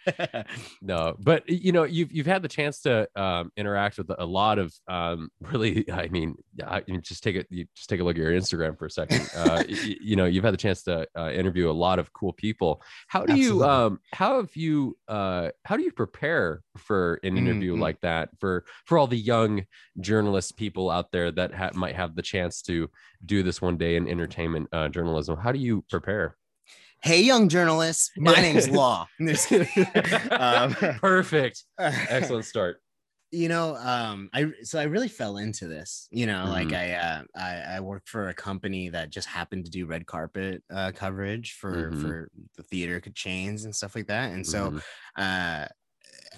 no, 0.82 1.16
but 1.20 1.48
you 1.50 1.72
know, 1.72 1.84
you've 1.84 2.12
you've 2.12 2.26
had 2.26 2.42
the 2.42 2.48
chance 2.48 2.82
to 2.82 3.08
um, 3.16 3.52
interact 3.58 3.98
with 3.98 4.12
a 4.18 4.26
lot 4.26 4.60
of 4.60 4.74
um, 4.88 5.30
really. 5.42 5.90
I 5.92 6.08
mean, 6.08 6.36
I, 6.66 6.82
just 7.02 7.24
take 7.24 7.36
it. 7.36 7.48
You 7.50 7.66
just 7.76 7.90
take 7.90 8.00
a 8.00 8.04
look 8.04 8.16
at 8.16 8.22
your 8.22 8.32
Instagram 8.32 8.78
for 8.78 8.86
a 8.86 8.92
second. 8.92 9.30
Uh, 9.36 9.64
you, 9.68 9.96
you, 10.02 10.16
know, 10.16 10.26
you've 10.26 10.44
had 10.44 10.54
the 10.54 10.58
chance 10.58 10.84
to 10.84 11.08
uh, 11.18 11.32
interview 11.32 11.70
a 11.70 11.72
lot 11.72 12.00
of 12.00 12.12
cool 12.14 12.34
people. 12.34 12.82
How 13.08 13.26
do 13.26 13.34
Absolutely. 13.34 13.58
you? 13.58 13.64
Um, 13.64 14.00
how 14.14 14.38
have 14.38 14.56
you? 14.56 14.98
Uh, 15.08 15.50
how 15.66 15.78
do 15.78 15.84
you 15.84 15.92
prepare 15.92 16.62
for 16.78 17.20
an 17.24 17.38
interview 17.38 17.74
mm-hmm. 17.74 17.82
like 17.82 18.02
that 18.02 18.30
for 18.40 18.66
for 18.86 18.98
all 18.98 19.08
the 19.08 19.18
young 19.18 19.66
journalist 20.00 20.58
people 20.58 20.90
out 20.90 21.12
there 21.12 21.32
that 21.32 21.54
ha- 21.54 21.72
might 21.74 21.96
have 21.96 22.16
the 22.16 22.22
chance 22.22 22.62
to 22.64 22.90
do 23.26 23.44
this 23.44 23.62
one 23.62 23.78
day 23.78 23.96
in 23.96 24.08
entertainment 24.08 24.68
uh, 24.72 24.88
journalism? 24.90 25.38
How 25.38 25.52
do 25.52 25.60
you 25.60 25.84
prepare? 25.90 26.36
Hey 27.04 27.22
young 27.22 27.50
journalists 27.50 28.12
my 28.16 28.34
name's 28.36 28.70
law 28.70 29.06
um, 30.32 30.74
perfect 31.02 31.66
excellent 31.78 32.46
start 32.46 32.82
you 33.30 33.50
know 33.50 33.76
um 33.76 34.30
i 34.34 34.50
so 34.62 34.80
i 34.80 34.84
really 34.84 35.10
fell 35.10 35.36
into 35.36 35.68
this 35.68 36.08
you 36.12 36.26
know 36.26 36.44
mm-hmm. 36.46 36.52
like 36.52 36.72
i 36.72 36.94
uh 36.94 37.22
I, 37.36 37.76
I 37.76 37.80
worked 37.82 38.08
for 38.08 38.30
a 38.30 38.34
company 38.34 38.88
that 38.90 39.10
just 39.10 39.28
happened 39.28 39.66
to 39.66 39.72
do 39.72 39.86
red 39.86 40.06
carpet 40.06 40.64
uh 40.74 40.94
coverage 40.96 41.58
for 41.60 41.92
mm-hmm. 41.92 42.02
for 42.02 42.30
the 42.56 42.64
theater 42.64 43.02
chains 43.14 43.66
and 43.66 43.76
stuff 43.76 43.96
like 43.96 44.08
that 44.08 44.32
and 44.32 44.48
so 44.48 44.70
mm-hmm. 44.70 44.78
uh 45.18 45.66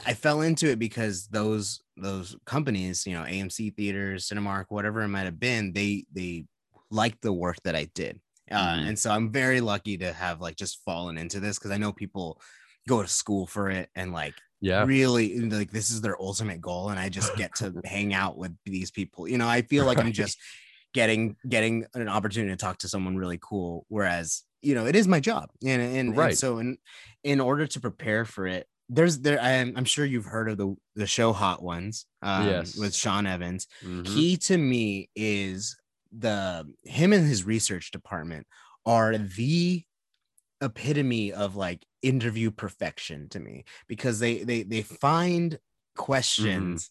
i 0.07 0.13
fell 0.15 0.41
into 0.41 0.67
it 0.67 0.79
because 0.79 1.27
those 1.27 1.79
those 1.95 2.35
companies 2.47 3.05
you 3.05 3.13
know 3.13 3.23
amc 3.23 3.75
theaters 3.75 4.27
cinemark 4.27 4.65
whatever 4.69 5.01
it 5.01 5.09
might 5.09 5.25
have 5.25 5.39
been 5.39 5.73
they 5.73 6.05
they 6.11 6.45
liked 6.89 7.21
the 7.21 7.33
work 7.33 7.57
that 7.63 7.75
i 7.75 7.87
did 7.93 8.19
uh, 8.51 8.55
mm-hmm. 8.55 8.87
and 8.87 8.99
so 8.99 9.11
i'm 9.11 9.31
very 9.31 9.61
lucky 9.61 9.97
to 9.97 10.11
have 10.13 10.41
like 10.41 10.55
just 10.55 10.83
fallen 10.83 11.17
into 11.17 11.39
this 11.39 11.57
because 11.57 11.71
i 11.71 11.77
know 11.77 11.91
people 11.91 12.39
go 12.87 13.01
to 13.01 13.07
school 13.07 13.47
for 13.47 13.69
it 13.69 13.89
and 13.95 14.11
like 14.11 14.33
yeah 14.61 14.83
really 14.85 15.39
like 15.41 15.71
this 15.71 15.91
is 15.91 16.01
their 16.01 16.19
ultimate 16.21 16.61
goal 16.61 16.89
and 16.89 16.99
i 16.99 17.09
just 17.09 17.35
get 17.35 17.53
to 17.55 17.73
hang 17.85 18.13
out 18.13 18.37
with 18.37 18.55
these 18.65 18.91
people 18.91 19.27
you 19.27 19.37
know 19.37 19.47
i 19.47 19.61
feel 19.61 19.85
like 19.85 19.97
i'm 19.97 20.11
just 20.11 20.37
getting 20.93 21.35
getting 21.47 21.85
an 21.93 22.07
opportunity 22.07 22.51
to 22.51 22.57
talk 22.57 22.77
to 22.77 22.87
someone 22.87 23.17
really 23.17 23.39
cool 23.41 23.85
whereas 23.89 24.43
you 24.61 24.73
know 24.73 24.85
it 24.85 24.95
is 24.95 25.07
my 25.07 25.19
job 25.19 25.49
and 25.65 25.81
and, 25.81 26.17
right. 26.17 26.29
and 26.29 26.37
so 26.37 26.59
in 26.59 26.77
in 27.23 27.41
order 27.41 27.67
to 27.67 27.79
prepare 27.79 28.23
for 28.25 28.47
it 28.47 28.65
there's 28.87 29.19
there 29.19 29.41
I'm, 29.41 29.73
I'm 29.75 29.85
sure 29.85 30.05
you've 30.05 30.25
heard 30.25 30.49
of 30.49 30.57
the 30.57 30.75
the 30.95 31.07
show 31.07 31.33
hot 31.33 31.61
ones 31.61 32.05
um, 32.21 32.47
yes. 32.47 32.77
with 32.77 32.95
sean 32.95 33.27
evans 33.27 33.67
mm-hmm. 33.83 34.03
he 34.05 34.37
to 34.37 34.57
me 34.57 35.09
is 35.15 35.75
the 36.17 36.65
him 36.83 37.13
and 37.13 37.27
his 37.27 37.43
research 37.43 37.91
department 37.91 38.47
are 38.85 39.17
the 39.17 39.83
epitome 40.61 41.33
of 41.33 41.55
like 41.55 41.85
interview 42.01 42.51
perfection 42.51 43.27
to 43.29 43.39
me 43.39 43.65
because 43.87 44.19
they 44.19 44.43
they 44.43 44.63
they 44.63 44.81
find 44.81 45.59
questions 45.95 46.85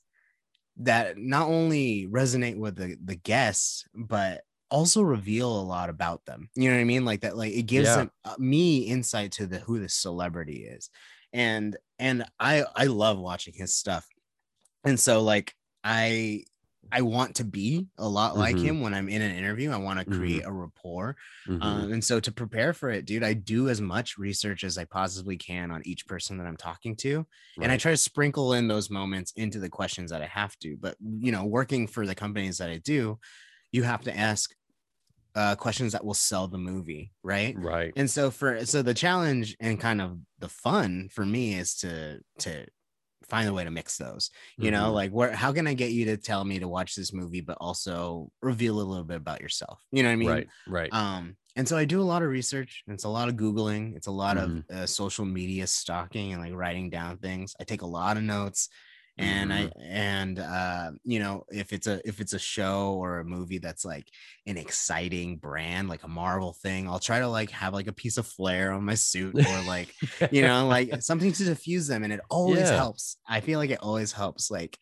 mm-hmm. 0.79 0.85
that 0.85 1.19
not 1.19 1.49
only 1.49 2.07
resonate 2.11 2.57
with 2.57 2.77
the 2.77 2.97
the 3.03 3.17
guests 3.17 3.85
but 3.95 4.43
also 4.71 5.03
reveal 5.03 5.61
a 5.61 5.63
lot 5.63 5.89
about 5.89 6.25
them. 6.25 6.49
You 6.57 6.69
know 6.69 6.77
what 6.77 6.81
i 6.81 6.85
mean? 6.85 7.05
Like 7.05 7.21
that 7.21 7.37
like 7.37 7.53
it 7.53 7.63
gives 7.63 7.89
yeah. 7.89 7.97
them, 7.97 8.11
uh, 8.25 8.35
me 8.39 8.79
insight 8.79 9.33
to 9.33 9.47
the 9.47 9.59
who 9.59 9.79
the 9.79 9.89
celebrity 9.89 10.65
is. 10.65 10.91
And 11.33 11.77
and 11.99 12.25
i 12.41 12.65
i 12.75 12.85
love 12.85 13.19
watching 13.19 13.55
his 13.57 13.75
stuff. 13.75 14.07
And 14.85 14.99
so 14.99 15.23
like 15.23 15.55
i 15.85 16.45
I 16.93 17.03
want 17.03 17.37
to 17.37 17.45
be 17.45 17.87
a 17.99 18.09
lot 18.09 18.33
mm-hmm. 18.33 18.41
like 18.41 18.59
him 18.59 18.81
when 18.81 18.95
I'm 18.95 19.09
in 19.09 19.23
an 19.23 19.35
interview. 19.35 19.71
I 19.71 19.77
want 19.77 19.99
to 19.99 20.05
create 20.05 20.43
mm-hmm. 20.43 20.51
a 20.51 20.53
rapport. 20.53 21.17
Mm-hmm. 21.49 21.63
Um, 21.63 21.93
and 21.93 22.05
so 22.05 22.21
to 22.21 22.33
prepare 22.33 22.73
for 22.73 22.91
it, 22.91 23.05
dude, 23.05 23.23
I 23.23 23.33
do 23.35 23.69
as 23.69 23.81
much 23.81 24.19
research 24.19 24.65
as 24.65 24.79
I 24.79 24.85
possibly 24.85 25.37
can 25.37 25.71
on 25.71 25.83
each 25.85 26.07
person 26.07 26.39
that 26.39 26.47
I'm 26.47 26.57
talking 26.57 26.97
to. 26.97 27.19
Right. 27.19 27.27
And 27.63 27.73
I 27.73 27.77
try 27.77 27.93
to 27.93 27.97
sprinkle 27.97 28.55
in 28.55 28.69
those 28.69 28.91
moments 28.91 29.33
into 29.37 29.59
the 29.59 29.69
questions 29.69 30.11
that 30.11 30.23
I 30.23 30.27
have 30.27 30.59
to. 30.61 30.77
But, 30.79 30.97
you 31.01 31.33
know, 31.33 31.45
working 31.45 31.87
for 31.87 32.07
the 32.07 32.15
companies 32.15 32.59
that 32.59 32.71
I 32.71 32.79
do, 32.79 33.19
you 33.73 33.83
have 33.83 34.03
to 34.03 34.17
ask 34.17 34.55
uh, 35.35 35.57
questions 35.57 35.93
that 35.93 36.05
will 36.05 36.15
sell 36.15 36.47
the 36.47 36.59
movie, 36.59 37.13
right? 37.23 37.57
Right. 37.59 37.93
And 37.97 38.09
so 38.09 38.31
for 38.31 38.65
so 38.65 38.83
the 38.83 38.95
challenge 38.95 39.57
and 39.61 39.81
kind 39.81 40.01
of 40.01 40.19
the 40.39 40.49
fun 40.49 41.09
for 41.11 41.27
me 41.27 41.55
is 41.55 41.75
to 41.77 42.21
to 42.41 42.67
find 43.29 43.49
a 43.49 43.53
way 43.53 43.65
to 43.65 43.71
mix 43.71 43.97
those 43.99 44.31
you 44.57 44.71
mm-hmm. 44.71 44.75
know 44.75 44.93
like 44.93 45.11
where 45.11 45.33
how 45.33 45.53
can 45.53 45.67
i 45.67 45.75
get 45.75 45.91
you 45.91 46.05
to 46.05 46.17
tell 46.17 46.45
me 46.45 46.59
to 46.59 46.69
watch 46.69 46.95
this 46.95 47.13
movie 47.13 47.41
but 47.41 47.57
also 47.61 48.31
reveal 48.43 48.81
a 48.81 48.83
little 48.83 49.05
bit 49.05 49.17
about 49.17 49.41
yourself 49.41 49.81
you 49.91 50.03
know 50.03 50.09
what 50.09 50.15
i 50.15 50.17
mean 50.17 50.29
right 50.29 50.49
right 50.67 50.93
um 50.93 51.37
and 51.57 51.69
so 51.69 51.77
i 51.77 51.85
do 51.85 52.01
a 52.01 52.03
lot 52.03 52.23
of 52.23 52.29
research 52.29 52.83
it's 52.87 53.05
a 53.05 53.09
lot 53.09 53.29
of 53.29 53.37
googling 53.37 53.97
it's 53.97 54.07
a 54.07 54.13
lot 54.13 54.37
mm-hmm. 54.37 54.59
of 54.73 54.77
uh, 54.77 54.87
social 54.87 55.25
media 55.25 55.67
stalking 55.67 56.33
and 56.33 56.43
like 56.43 56.55
writing 56.55 56.91
down 56.91 57.17
things 57.19 57.55
i 57.61 57.65
take 57.65 57.83
a 57.83 57.87
lot 57.87 58.17
of 58.17 58.23
notes 58.23 58.69
and 59.17 59.51
mm-hmm. 59.51 59.69
i 59.81 59.83
and 59.85 60.39
uh 60.41 60.91
you 61.05 61.21
know 61.21 61.45
if 61.51 61.73
it's 61.73 61.87
a 61.87 62.01
if 62.07 62.21
it's 62.21 62.33
a 62.33 62.39
show 62.39 62.95
or 62.95 63.21
a 63.21 63.25
movie 63.25 63.59
that's 63.59 63.85
like 63.85 64.09
an 64.47 64.57
exciting 64.57 65.37
brand 65.37 65.89
like 65.89 66.03
a 66.03 66.09
marvel 66.09 66.53
thing 66.53 66.89
i'll 66.89 66.99
try 66.99 67.21
to 67.21 67.29
like 67.29 67.51
have 67.51 67.73
like 67.73 67.87
a 67.87 67.93
piece 67.93 68.19
of 68.19 68.27
flair 68.27 68.73
on 68.73 68.85
my 68.85 68.95
suit 68.95 69.35
or 69.49 69.63
like 69.63 69.95
you 70.33 70.43
know 70.43 70.67
like 70.67 71.01
something 71.01 71.33
to 71.33 71.45
diffuse 71.45 71.87
them 71.87 72.03
and 72.03 72.13
it 72.13 72.21
always 72.29 72.69
yeah. 72.69 72.77
helps 72.77 73.17
i 73.29 73.41
feel 73.41 73.59
like 73.59 73.71
it 73.71 73.83
always 73.83 74.11
helps 74.11 74.51
like 74.51 74.79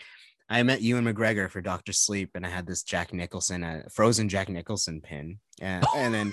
I 0.50 0.62
met 0.64 0.82
Ewan 0.82 1.06
McGregor 1.06 1.48
for 1.48 1.62
Doctor 1.62 1.94
Sleep, 1.94 2.32
and 2.34 2.44
I 2.44 2.50
had 2.50 2.66
this 2.66 2.82
Jack 2.82 3.14
Nicholson, 3.14 3.64
a 3.64 3.84
frozen 3.90 4.28
Jack 4.28 4.50
Nicholson 4.50 5.00
pin, 5.00 5.38
and, 5.62 5.82
and 5.96 6.12
then 6.12 6.32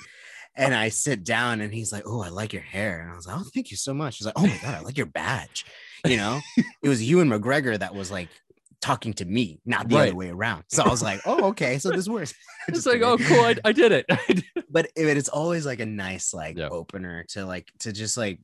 and 0.57 0.75
I 0.75 0.89
sit 0.89 1.23
down, 1.23 1.61
and 1.61 1.73
he's 1.73 1.93
like, 1.93 2.03
"Oh, 2.05 2.21
I 2.21 2.27
like 2.27 2.51
your 2.51 2.61
hair," 2.61 2.99
and 2.99 3.11
I 3.11 3.15
was 3.15 3.25
like, 3.25 3.37
"Oh, 3.39 3.45
thank 3.53 3.71
you 3.71 3.77
so 3.77 3.93
much." 3.93 4.17
He's 4.17 4.25
like, 4.25 4.37
"Oh 4.37 4.45
my 4.45 4.59
god, 4.61 4.75
I 4.75 4.79
like 4.81 4.97
your 4.97 5.05
badge," 5.05 5.65
you 6.05 6.17
know 6.17 6.39
it 6.83 6.89
was 6.89 7.03
Ewan 7.03 7.29
McGregor 7.29 7.77
that 7.77 7.93
was 7.93 8.11
like 8.11 8.29
talking 8.81 9.13
to 9.13 9.25
me, 9.25 9.59
not 9.65 9.89
the 9.89 9.95
right. 9.95 10.07
other 10.07 10.15
way 10.15 10.29
around. 10.29 10.63
So 10.69 10.83
I 10.83 10.89
was 10.89 11.03
like, 11.03 11.19
oh, 11.25 11.49
okay, 11.49 11.79
so 11.79 11.89
this 11.91 12.07
works. 12.07 12.33
it's 12.67 12.85
like, 12.85 13.01
oh, 13.01 13.17
cool, 13.17 13.39
I, 13.39 13.55
I 13.65 13.71
did 13.71 13.91
it. 13.91 14.05
but 14.69 14.87
it, 14.95 15.17
it's 15.17 15.29
always 15.29 15.65
like 15.65 15.79
a 15.79 15.85
nice 15.85 16.33
like 16.33 16.57
yeah. 16.57 16.69
opener 16.69 17.25
to 17.29 17.45
like 17.45 17.71
to 17.79 17.91
just 17.91 18.17
like 18.17 18.39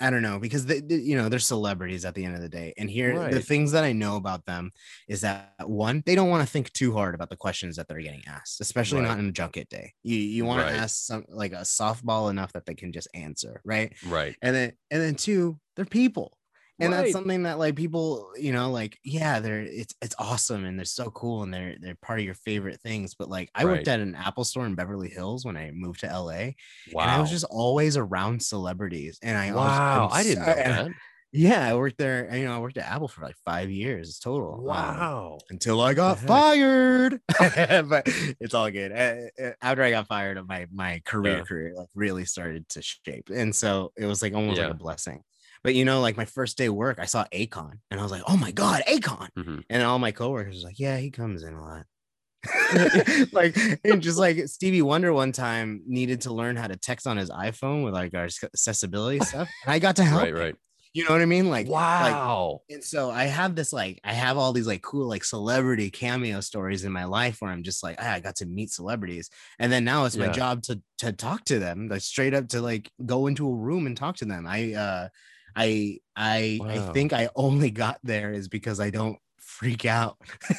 I 0.00 0.10
don't 0.10 0.22
know 0.22 0.40
because 0.40 0.66
they, 0.66 0.80
they, 0.80 0.96
you 0.96 1.16
know 1.16 1.28
they're 1.28 1.38
celebrities 1.38 2.04
at 2.04 2.14
the 2.14 2.24
end 2.24 2.34
of 2.34 2.42
the 2.42 2.48
day, 2.48 2.74
and 2.76 2.90
here 2.90 3.16
right. 3.16 3.32
the 3.32 3.40
things 3.40 3.72
that 3.72 3.84
I 3.84 3.92
know 3.92 4.16
about 4.16 4.44
them 4.44 4.72
is 5.08 5.20
that 5.22 5.54
one 5.64 6.02
they 6.04 6.14
don't 6.14 6.28
want 6.28 6.46
to 6.46 6.50
think 6.50 6.72
too 6.72 6.92
hard 6.92 7.14
about 7.14 7.30
the 7.30 7.36
questions 7.36 7.76
that 7.76 7.88
they're 7.88 8.00
getting 8.00 8.24
asked, 8.26 8.60
especially 8.60 9.00
right. 9.00 9.08
not 9.08 9.18
in 9.18 9.28
a 9.28 9.32
junket 9.32 9.68
day. 9.68 9.94
You 10.02 10.16
you 10.16 10.44
want 10.44 10.62
right. 10.62 10.72
to 10.72 10.76
ask 10.76 10.96
some 11.06 11.24
like 11.28 11.52
a 11.52 11.62
softball 11.62 12.28
enough 12.28 12.52
that 12.52 12.66
they 12.66 12.74
can 12.74 12.92
just 12.92 13.08
answer, 13.14 13.62
right? 13.64 13.94
Right. 14.06 14.36
And 14.42 14.54
then 14.54 14.72
and 14.90 15.00
then 15.00 15.14
two, 15.14 15.58
they're 15.76 15.84
people 15.84 16.36
and 16.80 16.92
right. 16.92 17.02
that's 17.02 17.12
something 17.12 17.44
that 17.44 17.58
like 17.58 17.76
people 17.76 18.30
you 18.36 18.52
know 18.52 18.70
like 18.70 18.98
yeah 19.04 19.40
they're 19.40 19.62
it's 19.62 19.94
it's 20.02 20.14
awesome 20.18 20.64
and 20.64 20.78
they're 20.78 20.84
so 20.84 21.10
cool 21.10 21.42
and 21.42 21.52
they're 21.52 21.76
they're 21.80 21.96
part 21.96 22.18
of 22.18 22.24
your 22.24 22.34
favorite 22.34 22.80
things 22.80 23.14
but 23.14 23.28
like 23.28 23.50
i 23.54 23.64
right. 23.64 23.76
worked 23.76 23.88
at 23.88 24.00
an 24.00 24.14
apple 24.14 24.44
store 24.44 24.66
in 24.66 24.74
beverly 24.74 25.08
hills 25.08 25.44
when 25.44 25.56
i 25.56 25.70
moved 25.72 26.00
to 26.00 26.06
la 26.06 26.32
wow. 26.32 27.02
and 27.02 27.10
i 27.10 27.20
was 27.20 27.30
just 27.30 27.44
always 27.50 27.96
around 27.96 28.42
celebrities 28.42 29.18
and 29.22 29.36
i 29.38 29.52
wow 29.52 30.08
i 30.12 30.22
didn't 30.22 30.44
know 30.44 30.54
that 30.54 30.90
yeah 31.32 31.68
i 31.68 31.74
worked 31.74 31.98
there 31.98 32.32
you 32.36 32.44
know 32.44 32.54
i 32.54 32.58
worked 32.58 32.78
at 32.78 32.86
apple 32.86 33.08
for 33.08 33.22
like 33.22 33.34
five 33.44 33.68
years 33.68 34.20
total 34.20 34.54
um, 34.54 34.64
wow 34.64 35.32
um, 35.32 35.46
until 35.50 35.80
i 35.80 35.92
got 35.92 36.18
fired 36.18 37.20
but 37.38 38.04
it's 38.40 38.54
all 38.54 38.70
good 38.70 38.92
uh, 38.92 39.50
after 39.60 39.82
i 39.82 39.90
got 39.90 40.06
fired 40.06 40.38
my 40.46 40.66
my 40.72 41.00
career 41.04 41.38
yeah. 41.38 41.42
career 41.42 41.74
like 41.76 41.88
really 41.94 42.24
started 42.24 42.68
to 42.68 42.80
shape 42.82 43.30
and 43.34 43.54
so 43.54 43.92
it 43.96 44.06
was 44.06 44.22
like 44.22 44.32
almost 44.32 44.58
yeah. 44.58 44.66
like 44.66 44.74
a 44.74 44.78
blessing 44.78 45.22
But 45.64 45.74
you 45.74 45.86
know, 45.86 46.00
like 46.00 46.18
my 46.18 46.26
first 46.26 46.58
day 46.58 46.68
work, 46.68 46.98
I 47.00 47.06
saw 47.06 47.24
Akon 47.32 47.78
and 47.90 47.98
I 47.98 48.02
was 48.02 48.12
like, 48.12 48.22
oh 48.28 48.36
my 48.36 48.52
God, 48.52 48.82
Akon. 48.86 49.30
Mm-hmm. 49.36 49.58
And 49.70 49.82
all 49.82 49.98
my 49.98 50.12
coworkers 50.12 50.56
was 50.56 50.64
like, 50.64 50.78
yeah, 50.78 50.98
he 50.98 51.10
comes 51.10 51.42
in 51.42 51.54
a 51.54 51.62
lot. 51.62 51.86
like 53.32 53.56
and 53.82 54.02
just 54.02 54.18
like 54.18 54.46
Stevie 54.48 54.82
Wonder 54.82 55.14
one 55.14 55.32
time 55.32 55.82
needed 55.86 56.20
to 56.22 56.34
learn 56.34 56.56
how 56.56 56.66
to 56.66 56.76
text 56.76 57.06
on 57.06 57.16
his 57.16 57.30
iPhone 57.30 57.82
with 57.82 57.94
like 57.94 58.14
our 58.14 58.24
accessibility 58.24 59.20
stuff. 59.20 59.48
And 59.64 59.72
I 59.72 59.78
got 59.78 59.96
to 59.96 60.04
help. 60.04 60.22
Right, 60.22 60.34
right. 60.34 60.54
You 60.92 61.04
know 61.04 61.10
what 61.10 61.22
I 61.22 61.26
mean? 61.26 61.48
Like 61.48 61.66
wow. 61.66 62.60
Like, 62.68 62.76
and 62.76 62.84
so 62.84 63.10
I 63.10 63.24
have 63.24 63.56
this 63.56 63.72
like 63.72 63.98
I 64.04 64.12
have 64.12 64.36
all 64.36 64.52
these 64.52 64.66
like 64.66 64.82
cool 64.82 65.08
like 65.08 65.24
celebrity 65.24 65.90
cameo 65.90 66.40
stories 66.40 66.84
in 66.84 66.92
my 66.92 67.04
life 67.04 67.38
where 67.40 67.50
I'm 67.50 67.62
just 67.62 67.82
like 67.82 67.96
ah, 67.98 68.12
I 68.12 68.20
got 68.20 68.36
to 68.36 68.46
meet 68.46 68.70
celebrities, 68.70 69.28
and 69.58 69.72
then 69.72 69.84
now 69.84 70.04
it's 70.04 70.14
yeah. 70.14 70.26
my 70.26 70.32
job 70.32 70.62
to 70.64 70.80
to 70.98 71.12
talk 71.12 71.44
to 71.46 71.58
them, 71.58 71.88
like 71.88 72.02
straight 72.02 72.34
up 72.34 72.48
to 72.48 72.60
like 72.60 72.90
go 73.04 73.26
into 73.26 73.48
a 73.48 73.54
room 73.54 73.86
and 73.86 73.96
talk 73.96 74.16
to 74.18 74.24
them. 74.24 74.46
I 74.46 74.74
uh 74.74 75.08
I 75.54 75.98
I 76.16 76.58
wow. 76.60 76.68
I 76.68 76.92
think 76.92 77.12
I 77.12 77.28
only 77.36 77.70
got 77.70 77.98
there 78.02 78.32
is 78.32 78.48
because 78.48 78.80
I 78.80 78.90
don't 78.90 79.18
freak 79.38 79.84
out. 79.84 80.18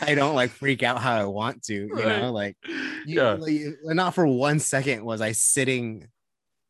I 0.00 0.14
don't 0.16 0.34
like 0.34 0.50
freak 0.50 0.82
out 0.82 0.98
how 0.98 1.14
I 1.14 1.24
want 1.24 1.62
to, 1.64 1.74
you 1.74 1.94
right. 1.94 2.22
know, 2.22 2.32
like 2.32 2.56
yeah. 3.06 3.32
like, 3.32 3.60
not 3.84 4.14
for 4.14 4.26
one 4.26 4.60
second 4.60 5.04
was 5.04 5.20
I 5.20 5.32
sitting 5.32 6.08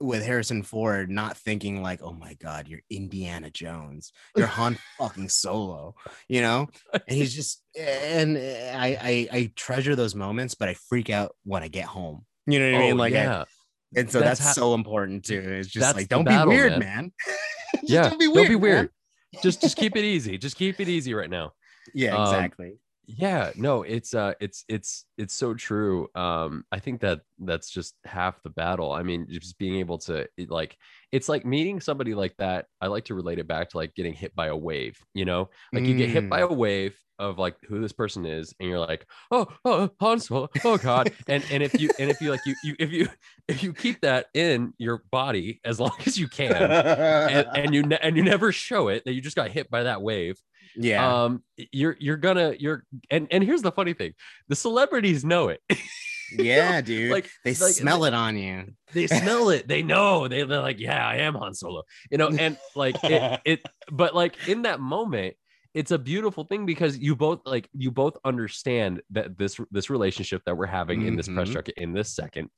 with 0.00 0.24
Harrison 0.24 0.62
Ford, 0.62 1.10
not 1.10 1.36
thinking 1.36 1.82
like, 1.82 2.02
oh 2.02 2.12
my 2.12 2.34
God, 2.34 2.68
you're 2.68 2.80
Indiana 2.90 3.50
Jones, 3.50 4.12
you're 4.36 4.46
Han 4.46 4.78
fucking 4.98 5.28
Solo, 5.28 5.94
you 6.28 6.42
know? 6.42 6.68
And 6.92 7.02
he's 7.16 7.34
just, 7.34 7.62
and 7.78 8.36
eh, 8.36 8.74
I, 8.76 8.88
I, 8.88 9.28
I 9.38 9.52
treasure 9.56 9.96
those 9.96 10.14
moments, 10.14 10.54
but 10.54 10.68
I 10.68 10.74
freak 10.74 11.10
out 11.10 11.34
when 11.44 11.62
I 11.62 11.68
get 11.68 11.86
home. 11.86 12.24
You 12.46 12.58
know 12.58 12.72
what 12.72 12.74
I 12.74 12.78
oh, 12.78 12.86
mean? 12.86 12.92
Oh, 12.92 12.96
like, 12.96 13.14
yeah. 13.14 13.44
And 13.96 14.10
so 14.10 14.20
that's, 14.20 14.40
that's 14.40 14.54
so 14.54 14.74
important 14.74 15.24
too. 15.24 15.40
It's 15.40 15.68
just 15.68 15.96
like, 15.96 16.08
don't 16.08 16.24
battle, 16.24 16.46
be 16.50 16.56
weird, 16.56 16.78
man. 16.78 16.80
man. 16.80 17.12
yeah, 17.82 18.08
don't 18.08 18.18
be 18.18 18.28
weird. 18.28 18.48
Don't 18.48 18.48
be 18.48 18.56
weird. 18.56 18.90
just, 19.42 19.60
just 19.60 19.76
keep 19.76 19.96
it 19.96 20.04
easy. 20.04 20.38
Just 20.38 20.56
keep 20.56 20.80
it 20.80 20.88
easy 20.88 21.14
right 21.14 21.30
now. 21.30 21.52
Yeah, 21.94 22.16
um, 22.16 22.22
exactly. 22.22 22.68
Um, 22.68 22.78
yeah 23.06 23.50
no 23.56 23.82
it's 23.82 24.14
uh 24.14 24.32
it's 24.40 24.64
it's 24.68 25.04
it's 25.18 25.34
so 25.34 25.52
true 25.52 26.08
um 26.14 26.64
i 26.72 26.78
think 26.78 27.00
that 27.00 27.20
that's 27.40 27.68
just 27.68 27.94
half 28.04 28.42
the 28.42 28.50
battle 28.50 28.92
i 28.92 29.02
mean 29.02 29.26
just 29.28 29.58
being 29.58 29.76
able 29.76 29.98
to 29.98 30.26
like 30.48 30.76
it's 31.14 31.28
like 31.28 31.46
meeting 31.46 31.80
somebody 31.80 32.14
like 32.14 32.36
that 32.38 32.66
i 32.80 32.86
like 32.86 33.04
to 33.04 33.14
relate 33.14 33.38
it 33.38 33.46
back 33.46 33.70
to 33.70 33.76
like 33.76 33.94
getting 33.94 34.12
hit 34.12 34.34
by 34.34 34.48
a 34.48 34.56
wave 34.56 34.98
you 35.14 35.24
know? 35.24 35.48
Like 35.72 35.84
you 35.84 35.96
get 35.96 36.10
hit 36.10 36.28
by 36.28 36.40
mm. 36.40 36.50
a 36.50 36.52
wave 36.52 36.96
of 37.18 37.38
like 37.38 37.56
who 37.68 37.80
this 37.80 37.92
person 37.92 38.26
is 38.26 38.52
and 38.58 38.68
you're 38.68 38.80
like 38.80 39.06
oh 39.30 39.46
oh 39.64 39.90
Han 40.00 40.18
Solo 40.18 40.48
oh 40.64 40.76
god. 40.76 41.12
And 41.28 41.44
and 41.50 41.62
if 41.62 41.80
you 41.80 41.90
and 41.98 42.10
if 42.10 42.20
you 42.20 42.30
like 42.30 42.40
you 42.44 42.54
you 42.64 42.76
if 42.78 42.90
you 42.90 43.08
if 43.48 43.62
you 43.62 43.72
keep 43.72 44.00
that 44.00 44.26
in 44.34 44.74
your 44.78 45.02
body 45.10 45.60
as 45.64 45.78
long 45.78 45.92
as 46.06 46.18
you 46.18 46.26
can 46.26 46.52
and, 46.52 47.48
and 47.54 47.74
you 47.74 47.82
ne- 47.82 47.98
and 48.02 48.16
you 48.16 48.24
never 48.24 48.50
show 48.50 48.88
it 48.88 49.04
that 49.04 49.12
you 49.12 49.20
just 49.20 49.36
got 49.36 49.50
hit 49.50 49.70
by 49.70 49.84
that 49.84 50.02
wave 50.02 50.40
yeah. 50.76 51.24
um 51.24 51.42
you're 51.72 51.96
you're 52.00 52.16
gonna 52.16 52.54
you're 52.58 52.84
and 53.10 53.28
and 53.30 53.44
here's 53.44 53.62
the 53.62 53.72
funny 53.72 53.92
thing 53.92 54.12
the 54.48 54.56
celebrities 54.56 55.24
know 55.24 55.48
it 55.48 55.60
yeah 56.32 56.80
dude. 56.82 57.10
Like 57.10 57.28
they 57.44 57.54
like, 57.54 57.74
smell 57.74 58.04
it 58.04 58.14
on 58.14 58.36
you. 58.36 58.74
they 58.92 59.06
smell 59.06 59.50
it. 59.50 59.68
They 59.68 59.82
know. 59.82 60.28
They, 60.28 60.42
they're 60.44 60.60
like 60.60 60.80
yeah 60.80 61.06
i 61.06 61.16
am 61.16 61.34
han 61.34 61.54
solo. 61.54 61.82
You 62.10 62.18
know 62.18 62.28
and 62.28 62.56
like 62.74 63.02
it, 63.04 63.40
it 63.44 63.62
but 63.90 64.14
like 64.14 64.48
in 64.48 64.62
that 64.62 64.80
moment 64.80 65.36
it's 65.74 65.90
a 65.90 65.98
beautiful 65.98 66.44
thing 66.44 66.64
because 66.64 66.96
you 66.98 67.16
both 67.16 67.40
like 67.44 67.68
you 67.72 67.90
both 67.90 68.16
understand 68.24 69.02
that 69.10 69.36
this 69.36 69.58
this 69.72 69.90
relationship 69.90 70.40
that 70.46 70.56
we're 70.56 70.66
having 70.66 71.00
mm-hmm. 71.00 71.08
in 71.08 71.16
this 71.16 71.28
press 71.28 71.48
mm-hmm. 71.48 71.54
junket 71.54 71.74
in 71.76 71.92
this 71.92 72.14
second 72.14 72.48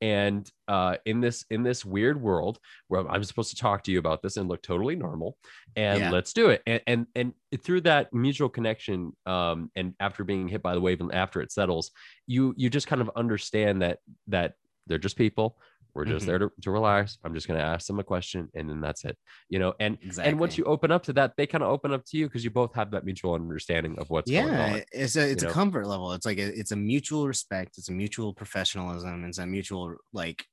and 0.00 0.50
uh 0.68 0.96
in 1.04 1.20
this 1.20 1.44
in 1.50 1.62
this 1.62 1.84
weird 1.84 2.20
world 2.20 2.58
where 2.88 3.06
i'm 3.10 3.22
supposed 3.22 3.50
to 3.50 3.56
talk 3.56 3.82
to 3.82 3.92
you 3.92 3.98
about 3.98 4.22
this 4.22 4.38
and 4.38 4.48
look 4.48 4.62
totally 4.62 4.96
normal 4.96 5.36
and 5.76 6.00
yeah. 6.00 6.10
let's 6.10 6.32
do 6.32 6.48
it 6.48 6.62
and, 6.66 6.80
and 6.86 7.06
and 7.14 7.34
through 7.62 7.82
that 7.82 8.12
mutual 8.12 8.48
connection 8.48 9.12
um 9.26 9.70
and 9.76 9.94
after 10.00 10.24
being 10.24 10.48
hit 10.48 10.62
by 10.62 10.74
the 10.74 10.80
wave 10.80 11.00
and 11.00 11.14
after 11.14 11.42
it 11.42 11.52
settles 11.52 11.90
you 12.26 12.54
you 12.56 12.70
just 12.70 12.86
kind 12.86 13.02
of 13.02 13.10
understand 13.14 13.82
that 13.82 13.98
that 14.26 14.54
they're 14.86 14.98
just 14.98 15.16
people 15.16 15.58
we're 15.94 16.04
just 16.04 16.22
mm-hmm. 16.22 16.30
there 16.30 16.38
to, 16.38 16.50
to 16.62 16.70
relax. 16.70 17.18
I'm 17.24 17.34
just 17.34 17.46
going 17.46 17.58
to 17.58 17.64
ask 17.64 17.86
them 17.86 17.98
a 17.98 18.04
question 18.04 18.48
and 18.54 18.68
then 18.68 18.80
that's 18.80 19.04
it. 19.04 19.16
You 19.48 19.58
know, 19.58 19.74
and 19.78 19.98
exactly. 20.02 20.30
and 20.30 20.40
once 20.40 20.56
you 20.56 20.64
open 20.64 20.90
up 20.90 21.02
to 21.04 21.12
that, 21.14 21.32
they 21.36 21.46
kind 21.46 21.62
of 21.62 21.70
open 21.70 21.92
up 21.92 22.04
to 22.06 22.16
you 22.16 22.26
because 22.26 22.44
you 22.44 22.50
both 22.50 22.74
have 22.74 22.90
that 22.92 23.04
mutual 23.04 23.34
understanding 23.34 23.98
of 23.98 24.10
what's 24.10 24.30
yeah, 24.30 24.44
going 24.44 24.54
on. 24.54 24.82
It's 24.92 25.16
a 25.16 25.30
it's 25.30 25.42
a 25.42 25.46
know? 25.46 25.52
comfort 25.52 25.86
level. 25.86 26.12
It's 26.12 26.26
like 26.26 26.38
a, 26.38 26.58
it's 26.58 26.72
a 26.72 26.76
mutual 26.76 27.26
respect, 27.26 27.78
it's 27.78 27.88
a 27.88 27.92
mutual 27.92 28.32
professionalism, 28.32 29.24
it's 29.24 29.38
a 29.38 29.46
mutual 29.46 29.94
like 30.12 30.44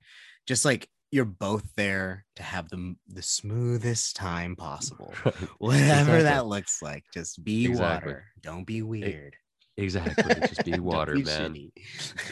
just 0.47 0.65
like 0.65 0.88
you're 1.12 1.25
both 1.25 1.63
there 1.75 2.25
to 2.36 2.43
have 2.43 2.69
the 2.69 2.95
the 3.08 3.21
smoothest 3.21 4.15
time 4.15 4.56
possible. 4.56 5.13
Whatever 5.58 6.17
exactly. 6.17 6.23
that 6.23 6.45
looks 6.45 6.82
like. 6.82 7.04
Just 7.13 7.43
be 7.43 7.65
exactly. 7.65 8.13
water. 8.13 8.25
Don't 8.41 8.65
be 8.65 8.82
weird. 8.82 9.36
Exactly. 9.79 10.47
Just 10.47 10.65
be 10.65 10.79
water, 10.79 11.15
be 11.15 11.23
man. 11.23 11.71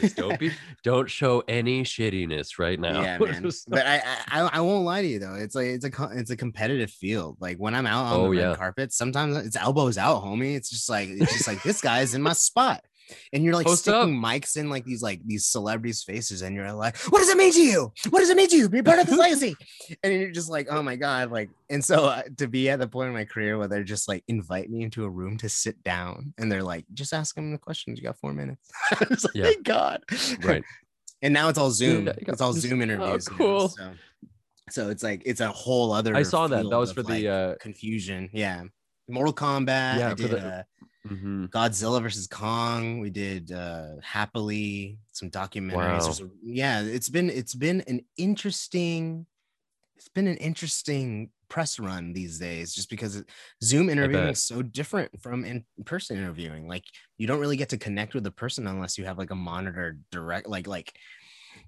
Just 0.00 0.16
don't 0.16 0.38
be 0.38 0.52
don't 0.82 1.08
show 1.08 1.42
any 1.48 1.82
shittiness 1.82 2.58
right 2.58 2.78
now. 2.78 3.00
Yeah, 3.00 3.18
man. 3.20 3.50
but 3.68 3.86
I, 3.86 4.02
I 4.28 4.40
I 4.52 4.60
won't 4.60 4.84
lie 4.84 5.02
to 5.02 5.08
you 5.08 5.18
though. 5.18 5.34
It's 5.34 5.54
like 5.54 5.66
it's 5.66 5.84
a 5.84 5.90
it's 6.12 6.30
a 6.30 6.36
competitive 6.36 6.90
field. 6.90 7.36
Like 7.40 7.56
when 7.58 7.74
I'm 7.74 7.86
out 7.86 8.06
on 8.06 8.20
oh, 8.20 8.22
the 8.24 8.30
red 8.30 8.50
yeah. 8.50 8.54
carpet, 8.56 8.92
sometimes 8.92 9.36
it's 9.36 9.56
elbows 9.56 9.98
out, 9.98 10.22
homie. 10.22 10.56
It's 10.56 10.70
just 10.70 10.88
like 10.88 11.08
it's 11.08 11.32
just 11.32 11.48
like 11.48 11.62
this 11.62 11.80
guy's 11.80 12.14
in 12.14 12.22
my 12.22 12.32
spot 12.34 12.82
and 13.32 13.44
you're 13.44 13.54
like 13.54 13.66
Post 13.66 13.82
sticking 13.82 14.00
up. 14.00 14.08
mics 14.08 14.56
in 14.56 14.70
like 14.70 14.84
these 14.84 15.02
like 15.02 15.20
these 15.24 15.46
celebrities' 15.46 16.02
faces, 16.02 16.42
and 16.42 16.54
you're 16.54 16.72
like, 16.72 16.96
"What 17.08 17.18
does 17.18 17.28
it 17.28 17.36
mean 17.36 17.52
to 17.52 17.62
you? 17.62 17.92
What 18.10 18.20
does 18.20 18.30
it 18.30 18.36
mean 18.36 18.48
to 18.48 18.56
you? 18.56 18.68
Be 18.68 18.82
part 18.82 18.98
of 18.98 19.06
this 19.06 19.18
legacy?" 19.18 19.54
and 20.02 20.12
you're 20.12 20.30
just 20.30 20.50
like, 20.50 20.68
"Oh 20.70 20.82
my 20.82 20.96
god!" 20.96 21.30
Like, 21.30 21.50
and 21.70 21.84
so 21.84 22.06
uh, 22.06 22.22
to 22.36 22.46
be 22.48 22.68
at 22.70 22.78
the 22.78 22.88
point 22.88 23.08
in 23.08 23.14
my 23.14 23.24
career 23.24 23.58
where 23.58 23.68
they're 23.68 23.84
just 23.84 24.08
like 24.08 24.24
invite 24.28 24.70
me 24.70 24.82
into 24.82 25.04
a 25.04 25.08
room 25.08 25.36
to 25.38 25.48
sit 25.48 25.82
down, 25.84 26.34
and 26.38 26.50
they're 26.50 26.62
like, 26.62 26.84
"Just 26.94 27.12
ask 27.12 27.34
them 27.34 27.52
the 27.52 27.58
questions. 27.58 27.98
You 27.98 28.04
got 28.04 28.18
four 28.18 28.32
minutes." 28.32 28.70
it's 29.00 29.24
like, 29.24 29.34
yeah. 29.34 29.44
"Thank 29.44 29.64
God!" 29.64 30.02
Right. 30.42 30.64
and 31.22 31.34
now 31.34 31.48
it's 31.48 31.58
all 31.58 31.70
Zoom. 31.70 32.08
It's 32.08 32.40
all 32.40 32.52
Zoom 32.52 32.82
interviews. 32.82 33.28
Oh, 33.30 33.34
cool. 33.34 33.60
Now, 33.62 33.68
so. 33.68 33.92
So 34.70 34.90
it's 34.90 35.02
like 35.02 35.22
it's 35.24 35.40
a 35.40 35.48
whole 35.48 35.92
other. 35.92 36.14
I 36.14 36.22
saw 36.22 36.46
that. 36.46 36.68
That 36.68 36.78
was 36.78 36.92
for 36.92 37.02
the 37.02 37.28
uh, 37.28 37.54
confusion. 37.56 38.28
Yeah, 38.32 38.64
Mortal 39.08 39.32
Kombat. 39.32 39.98
Yeah, 39.98 40.10
I 40.10 40.14
did, 40.14 40.30
the, 40.30 40.46
uh, 40.46 40.62
mm-hmm. 41.08 41.44
Godzilla 41.46 42.02
versus 42.02 42.26
Kong. 42.26 43.00
We 43.00 43.10
did 43.10 43.52
uh 43.52 43.96
happily 44.02 44.98
some 45.12 45.30
documentaries. 45.30 46.20
Wow. 46.20 46.30
yeah, 46.42 46.82
it's 46.82 47.08
been 47.08 47.30
it's 47.30 47.54
been 47.54 47.82
an 47.82 48.00
interesting 48.16 49.26
it's 49.96 50.08
been 50.08 50.28
an 50.28 50.36
interesting 50.36 51.30
press 51.48 51.78
run 51.78 52.12
these 52.12 52.38
days 52.38 52.74
just 52.74 52.90
because 52.90 53.22
Zoom 53.64 53.88
interviewing 53.88 54.28
is 54.28 54.42
so 54.42 54.62
different 54.62 55.20
from 55.20 55.44
in-person 55.44 56.16
interviewing. 56.16 56.68
Like 56.68 56.84
you 57.16 57.26
don't 57.26 57.40
really 57.40 57.56
get 57.56 57.70
to 57.70 57.78
connect 57.78 58.14
with 58.14 58.24
the 58.24 58.30
person 58.30 58.66
unless 58.66 58.98
you 58.98 59.04
have 59.06 59.18
like 59.18 59.30
a 59.30 59.36
monitor 59.36 59.98
direct 60.12 60.48
like 60.48 60.66
like 60.66 60.94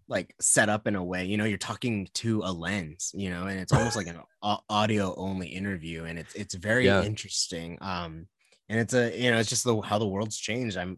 like 0.09 0.35
set 0.41 0.69
up 0.69 0.87
in 0.87 0.97
a 0.97 1.03
way 1.03 1.25
you 1.25 1.37
know 1.37 1.45
you're 1.45 1.57
talking 1.57 2.09
to 2.13 2.43
a 2.45 2.53
lens 2.53 3.13
you 3.15 3.31
know 3.31 3.47
and 3.47 3.59
it's 3.59 3.73
almost 3.73 3.97
like 3.97 4.09
an 4.09 4.21
audio 4.69 5.15
only 5.17 5.49
interview 5.49 6.05
and 6.05 6.19
it's 6.19 6.35
it's 6.35 6.55
very 6.55 6.87
yeah. 6.87 7.03
interesting 7.03 7.79
um 7.81 8.27
and 8.71 8.79
it's 8.79 8.95
a 8.95 9.21
you 9.21 9.31
know 9.31 9.39
it's 9.39 9.51
just 9.51 9.65
the 9.65 9.79
how 9.81 9.99
the 9.99 10.07
world's 10.07 10.39
changed 10.39 10.79
i'm 10.79 10.97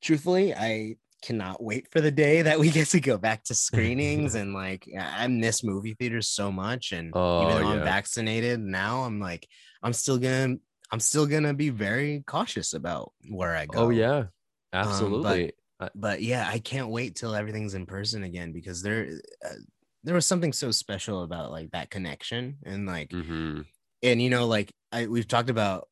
truthfully 0.00 0.54
i 0.54 0.96
cannot 1.20 1.62
wait 1.62 1.88
for 1.90 2.00
the 2.00 2.10
day 2.10 2.42
that 2.42 2.58
we 2.58 2.70
get 2.78 2.88
to 2.88 3.00
go 3.00 3.18
back 3.18 3.42
to 3.44 3.54
screenings 3.54 4.34
and 4.40 4.54
like 4.54 4.88
i 4.98 5.26
miss 5.26 5.62
movie 5.62 5.94
theaters 5.98 6.28
so 6.28 6.50
much 6.50 6.92
and 6.92 7.10
oh, 7.14 7.42
even 7.42 7.54
though 7.62 7.68
yeah. 7.68 7.74
i'm 7.74 7.84
vaccinated 7.84 8.60
now 8.60 9.02
i'm 9.02 9.20
like 9.20 9.46
i'm 9.82 9.92
still 9.92 10.16
gonna 10.16 10.54
i'm 10.90 11.00
still 11.00 11.26
gonna 11.26 11.52
be 11.52 11.68
very 11.68 12.22
cautious 12.26 12.72
about 12.72 13.12
where 13.28 13.56
i 13.56 13.64
oh, 13.64 13.66
go 13.66 13.78
oh 13.80 13.90
yeah 13.90 14.24
absolutely 14.72 15.46
um, 15.46 15.50
but, 15.78 15.92
but, 15.94 16.22
yeah 16.22 16.48
i 16.48 16.58
can't 16.58 16.88
wait 16.88 17.16
till 17.16 17.34
everything's 17.34 17.74
in 17.74 17.84
person 17.84 18.22
again 18.22 18.52
because 18.52 18.82
there 18.82 19.08
uh, 19.44 19.54
there 20.04 20.14
was 20.14 20.26
something 20.26 20.52
so 20.52 20.70
special 20.70 21.22
about 21.22 21.50
like 21.50 21.70
that 21.70 21.90
connection 21.90 22.58
and 22.64 22.86
like 22.86 23.08
mm-hmm. 23.08 23.62
and 24.02 24.22
you 24.22 24.30
know 24.30 24.46
like 24.46 24.70
I, 24.92 25.06
we've 25.06 25.26
talked 25.26 25.50
about 25.50 25.88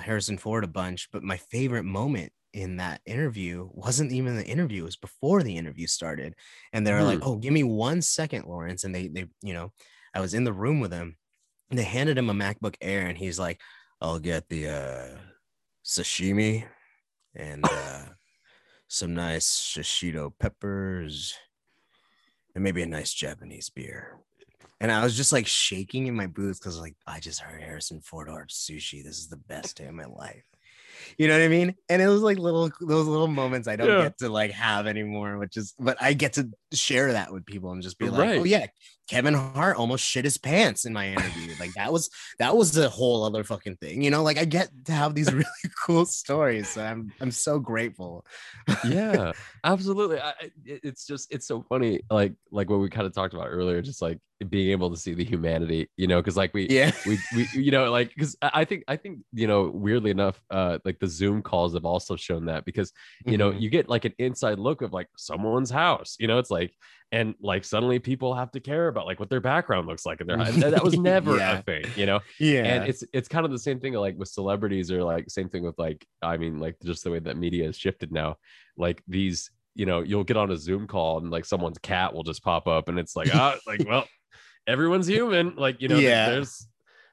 Harrison 0.00 0.38
Ford 0.38 0.64
a 0.64 0.68
bunch, 0.68 1.08
but 1.12 1.22
my 1.22 1.36
favorite 1.36 1.84
moment 1.84 2.32
in 2.52 2.76
that 2.76 3.00
interview 3.06 3.68
wasn't 3.72 4.12
even 4.12 4.36
the 4.36 4.46
interview; 4.46 4.82
it 4.82 4.86
was 4.86 4.96
before 4.96 5.42
the 5.42 5.56
interview 5.56 5.86
started. 5.86 6.34
And 6.72 6.86
they 6.86 6.92
were 6.92 7.00
mm. 7.00 7.06
like, 7.06 7.20
"Oh, 7.22 7.36
give 7.36 7.52
me 7.52 7.62
one 7.64 8.02
second, 8.02 8.46
Lawrence." 8.46 8.84
And 8.84 8.94
they, 8.94 9.08
they, 9.08 9.26
you 9.42 9.54
know, 9.54 9.72
I 10.14 10.20
was 10.20 10.34
in 10.34 10.44
the 10.44 10.52
room 10.52 10.80
with 10.80 10.92
him, 10.92 11.16
and 11.70 11.78
they 11.78 11.84
handed 11.84 12.18
him 12.18 12.30
a 12.30 12.34
MacBook 12.34 12.76
Air, 12.80 13.06
and 13.06 13.18
he's 13.18 13.38
like, 13.38 13.60
"I'll 14.00 14.18
get 14.18 14.48
the 14.48 14.68
uh, 14.68 15.18
sashimi 15.84 16.64
and 17.34 17.64
uh, 17.64 18.04
some 18.88 19.14
nice 19.14 19.48
shishito 19.58 20.32
peppers." 20.38 21.34
And 22.54 22.62
maybe 22.62 22.82
a 22.82 22.86
nice 22.86 23.14
Japanese 23.14 23.70
beer. 23.70 24.18
And 24.82 24.90
I 24.90 25.04
was 25.04 25.16
just 25.16 25.32
like 25.32 25.46
shaking 25.46 26.08
in 26.08 26.16
my 26.16 26.26
boots 26.26 26.58
because 26.58 26.80
like 26.80 26.96
I 27.06 27.20
just 27.20 27.38
heard 27.38 27.62
Harrison 27.62 28.00
Ford 28.00 28.28
order 28.28 28.46
sushi. 28.46 29.04
This 29.04 29.18
is 29.18 29.28
the 29.28 29.36
best 29.36 29.76
day 29.76 29.86
of 29.86 29.94
my 29.94 30.06
life. 30.06 30.42
You 31.16 31.28
know 31.28 31.38
what 31.38 31.44
I 31.44 31.48
mean? 31.48 31.76
And 31.88 32.02
it 32.02 32.08
was 32.08 32.20
like 32.20 32.36
little 32.36 32.68
those 32.80 33.06
little 33.06 33.28
moments 33.28 33.68
I 33.68 33.76
don't 33.76 33.88
yeah. 33.88 34.02
get 34.02 34.18
to 34.18 34.28
like 34.28 34.50
have 34.50 34.88
anymore, 34.88 35.38
which 35.38 35.56
is 35.56 35.72
but 35.78 35.96
I 36.00 36.14
get 36.14 36.32
to 36.32 36.50
share 36.74 37.12
that 37.12 37.32
with 37.32 37.46
people 37.46 37.72
and 37.72 37.82
just 37.82 37.98
be 37.98 38.08
like, 38.08 38.18
oh, 38.18 38.22
right. 38.22 38.40
oh 38.40 38.44
yeah, 38.44 38.66
Kevin 39.08 39.34
Hart 39.34 39.76
almost 39.76 40.04
shit 40.04 40.24
his 40.24 40.38
pants 40.38 40.84
in 40.84 40.92
my 40.92 41.08
interview. 41.08 41.54
like 41.58 41.74
that 41.74 41.92
was 41.92 42.08
that 42.38 42.56
was 42.56 42.76
a 42.76 42.88
whole 42.88 43.24
other 43.24 43.44
fucking 43.44 43.76
thing. 43.76 44.02
You 44.02 44.10
know, 44.10 44.22
like 44.22 44.38
I 44.38 44.44
get 44.44 44.70
to 44.86 44.92
have 44.92 45.14
these 45.14 45.32
really 45.34 45.46
cool 45.84 46.06
stories. 46.06 46.68
So 46.68 46.82
I'm 46.82 47.12
I'm 47.20 47.30
so 47.30 47.58
grateful. 47.58 48.24
yeah, 48.84 49.32
absolutely. 49.64 50.20
I, 50.20 50.32
it's 50.64 51.06
just 51.06 51.32
it's 51.32 51.46
so 51.46 51.62
funny. 51.68 52.00
Like 52.10 52.34
like 52.50 52.70
what 52.70 52.80
we 52.80 52.88
kind 52.88 53.06
of 53.06 53.12
talked 53.12 53.34
about 53.34 53.48
earlier, 53.48 53.82
just 53.82 54.00
like 54.00 54.18
being 54.48 54.70
able 54.70 54.90
to 54.90 54.96
see 54.96 55.14
the 55.14 55.24
humanity. 55.24 55.90
You 55.96 56.06
know, 56.06 56.20
because 56.20 56.36
like 56.36 56.54
we 56.54 56.68
yeah 56.68 56.92
we 57.04 57.18
we 57.34 57.48
you 57.54 57.72
know 57.72 57.90
like 57.90 58.14
because 58.14 58.36
I 58.40 58.64
think 58.64 58.84
I 58.86 58.96
think 58.96 59.18
you 59.32 59.48
know 59.48 59.64
weirdly 59.64 60.12
enough, 60.12 60.40
uh 60.50 60.78
like 60.84 61.00
the 61.00 61.08
Zoom 61.08 61.42
calls 61.42 61.74
have 61.74 61.84
also 61.84 62.14
shown 62.14 62.46
that 62.46 62.64
because 62.64 62.92
you 63.24 63.32
mm-hmm. 63.32 63.38
know 63.38 63.50
you 63.50 63.68
get 63.68 63.88
like 63.88 64.04
an 64.04 64.14
inside 64.18 64.60
look 64.60 64.80
of 64.80 64.92
like 64.92 65.08
someone's 65.16 65.70
house. 65.70 66.16
You 66.20 66.28
know, 66.28 66.38
it's 66.38 66.50
like 66.50 66.61
and 67.12 67.34
like 67.40 67.64
suddenly 67.64 67.98
people 67.98 68.34
have 68.34 68.50
to 68.50 68.60
care 68.60 68.88
about 68.88 69.06
like 69.06 69.20
what 69.20 69.28
their 69.28 69.40
background 69.40 69.86
looks 69.86 70.06
like 70.06 70.20
and 70.20 70.30
their 70.30 70.38
that 70.38 70.82
was 70.82 70.98
never 70.98 71.36
yeah. 71.36 71.58
a 71.58 71.62
thing 71.62 71.84
you 71.96 72.06
know? 72.06 72.20
Yeah. 72.40 72.64
and 72.64 72.88
it's 72.88 73.04
it's 73.12 73.28
kind 73.28 73.44
of 73.44 73.52
the 73.52 73.58
same 73.58 73.80
thing 73.80 73.92
like 73.92 74.18
with 74.18 74.28
celebrities 74.28 74.90
or 74.90 75.02
like 75.02 75.28
same 75.30 75.48
thing 75.48 75.62
with 75.62 75.78
like 75.78 76.06
i 76.22 76.36
mean 76.36 76.58
like 76.58 76.76
just 76.84 77.04
the 77.04 77.10
way 77.10 77.18
that 77.18 77.36
media 77.36 77.66
has 77.66 77.76
shifted 77.76 78.12
now. 78.12 78.36
Like 78.76 79.02
these 79.06 79.50
you 79.74 79.86
know 79.86 80.00
you'll 80.00 80.24
get 80.24 80.36
on 80.36 80.50
a 80.50 80.56
zoom 80.56 80.86
call 80.86 81.18
and 81.18 81.30
like 81.30 81.44
someone's 81.44 81.78
cat 81.78 82.14
will 82.14 82.22
just 82.22 82.42
pop 82.42 82.66
up 82.66 82.88
and 82.88 82.98
it's 82.98 83.16
like 83.16 83.34
ah 83.34 83.56
like 83.66 83.86
well 83.86 84.06
everyone's 84.66 85.06
human. 85.06 85.56
Like 85.56 85.80
you 85.80 85.88
know 85.88 85.98
yeah. 85.98 86.30
there's 86.30 86.66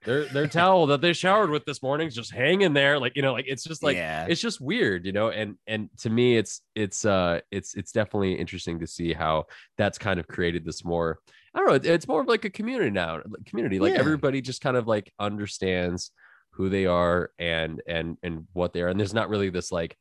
their 0.10 0.26
their 0.26 0.48
towel 0.48 0.88
that 0.88 1.02
they 1.02 1.14
showered 1.14 1.52
with 1.52 1.64
this 1.66 1.84
morning 1.84 2.08
is 2.08 2.16
just 2.16 2.34
hanging 2.34 2.74
there 2.74 2.98
like 2.98 3.16
you 3.16 3.22
know 3.22 3.32
like 3.32 3.46
it's 3.48 3.64
just 3.64 3.84
like 3.84 3.96
yeah. 3.96 4.26
it's 4.28 4.42
just 4.42 4.60
weird 4.60 5.06
you 5.06 5.12
know 5.12 5.30
and 5.30 5.56
and 5.68 5.88
to 6.00 6.10
me 6.10 6.36
it's 6.36 6.62
it's 6.74 7.06
uh 7.06 7.40
it's 7.52 7.76
it's 7.76 7.92
definitely 7.92 8.34
interesting 8.34 8.80
to 8.80 8.88
see 8.88 9.14
how 9.14 9.46
that's 9.78 10.00
kind 10.00 10.20
of 10.20 10.28
created 10.28 10.66
this 10.66 10.84
more 10.84 11.20
i 11.54 11.60
don't 11.60 11.68
know 11.68 11.94
it's 11.94 12.08
more 12.08 12.22
of 12.22 12.28
like 12.28 12.44
a 12.44 12.50
community 12.50 12.90
now 12.90 13.22
community 13.46 13.78
like 13.78 13.94
yeah. 13.94 14.00
everybody 14.00 14.42
just 14.42 14.62
kind 14.62 14.76
of 14.76 14.88
like 14.88 15.14
understands 15.20 16.10
who 16.54 16.70
they 16.70 16.88
are 16.88 17.30
and 17.38 17.80
and 17.88 18.18
and 18.24 18.48
what 18.54 18.74
they 18.74 18.82
are 18.82 18.88
and 18.88 19.00
there's 19.00 19.14
not 19.14 19.30
really 19.30 19.52
this 19.52 19.72
like 19.72 19.96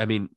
i 0.00 0.04
mean 0.04 0.28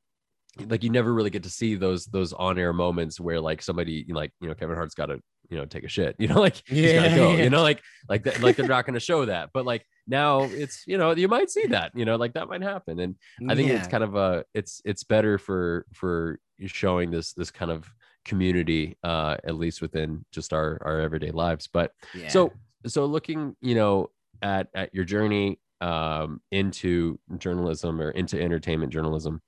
like 0.66 0.84
you 0.84 0.90
never 0.90 1.14
really 1.14 1.30
get 1.30 1.44
to 1.44 1.50
see 1.50 1.76
those 1.76 2.06
those 2.06 2.34
on 2.34 2.58
air 2.58 2.74
moments 2.74 3.20
where 3.20 3.40
like 3.40 3.62
somebody 3.62 4.06
like 4.10 4.32
you 4.42 4.48
know 4.48 4.56
Kevin 4.56 4.76
Hart's 4.76 4.96
got 4.96 5.08
to 5.08 5.20
you 5.50 5.58
know 5.58 5.66
take 5.66 5.84
a 5.84 5.88
shit 5.88 6.16
you 6.20 6.28
know 6.28 6.40
like 6.40 6.62
yeah, 6.70 7.16
go, 7.16 7.32
yeah. 7.32 7.44
you 7.44 7.50
know 7.50 7.62
like 7.62 7.82
like 8.10 8.24
that 8.24 8.42
like 8.42 8.56
they're 8.56 8.68
not 8.68 8.86
going 8.86 8.94
to 8.94 9.00
show 9.00 9.26
that 9.34 9.50
but 9.54 9.66
like 9.66 9.86
now 10.08 10.44
it's 10.44 10.84
you 10.88 10.98
know 10.98 11.12
you 11.12 11.28
might 11.28 11.50
see 11.50 11.68
that 11.68 11.92
you 11.96 12.06
know 12.06 12.16
like 12.16 12.34
that 12.34 12.48
might 12.48 12.62
happen 12.62 13.00
and 13.00 13.16
I 13.50 13.56
think 13.56 13.70
yeah. 13.70 13.76
it's 13.76 13.88
kind 13.88 14.04
of 14.04 14.16
a 14.16 14.46
it's 14.54 14.82
it's 14.86 15.04
better 15.04 15.38
for 15.38 15.86
for 15.94 16.40
showing 16.66 17.12
this 17.12 17.34
this 17.34 17.52
kind 17.52 17.72
of 17.72 17.90
community 18.26 18.98
uh 19.04 19.38
at 19.44 19.56
least 19.56 19.82
within 19.82 20.26
just 20.32 20.54
our 20.54 20.78
our 20.82 21.00
everyday 21.00 21.32
lives 21.32 21.70
but 21.72 21.92
so 22.28 22.52
so 22.86 23.06
looking 23.06 23.56
you 23.62 23.76
know 23.76 24.10
at 24.42 24.68
at 24.74 24.94
your 24.94 25.06
journey 25.06 25.60
um 25.82 26.42
into 26.52 27.20
journalism 27.38 28.02
or 28.02 28.12
into 28.12 28.42
entertainment 28.42 28.92
journalism 28.92 29.42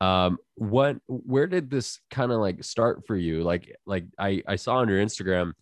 um 0.00 0.38
what 0.56 0.96
where 1.06 1.46
did 1.46 1.70
this 1.70 2.00
kind 2.10 2.32
of 2.32 2.40
like 2.40 2.62
start 2.64 3.06
for 3.06 3.16
you? 3.16 3.42
Like 3.42 3.74
like 3.86 4.04
i 4.18 4.42
i 4.46 4.56
saw 4.56 4.76
on 4.76 4.88
your 4.88 5.02
instagram 5.02 5.52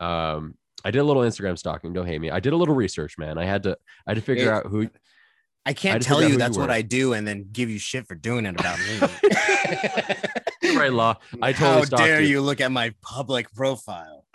um 0.00 0.54
i 0.84 0.90
did 0.90 0.98
a 0.98 1.04
little 1.04 1.22
instagram 1.22 1.58
stalking 1.58 1.92
don't 1.92 2.06
hate 2.06 2.20
me. 2.20 2.30
I 2.30 2.40
did 2.40 2.52
a 2.52 2.56
little 2.56 2.74
research 2.74 3.18
man. 3.18 3.38
I 3.38 3.44
had 3.44 3.62
to 3.64 3.76
i 4.06 4.10
had 4.10 4.16
to 4.16 4.22
figure 4.22 4.50
it, 4.50 4.52
out 4.52 4.66
who 4.66 4.88
i 5.66 5.72
can't 5.72 6.02
tell 6.02 6.22
you 6.22 6.36
that's 6.36 6.56
you 6.56 6.60
what 6.60 6.70
i 6.70 6.82
do 6.82 7.12
and 7.12 7.26
then 7.26 7.48
give 7.52 7.68
you 7.68 7.78
shit 7.78 8.06
for 8.06 8.14
doing 8.14 8.46
it 8.46 8.58
about 8.58 8.78
me. 8.78 9.00
Right 10.76 10.92
law. 10.92 11.16
I 11.42 11.52
totally 11.52 11.88
how 11.90 11.96
dare 11.96 12.20
you. 12.20 12.28
you 12.28 12.40
look 12.40 12.60
at 12.60 12.70
my 12.70 12.94
public 13.02 13.52
profile. 13.52 14.26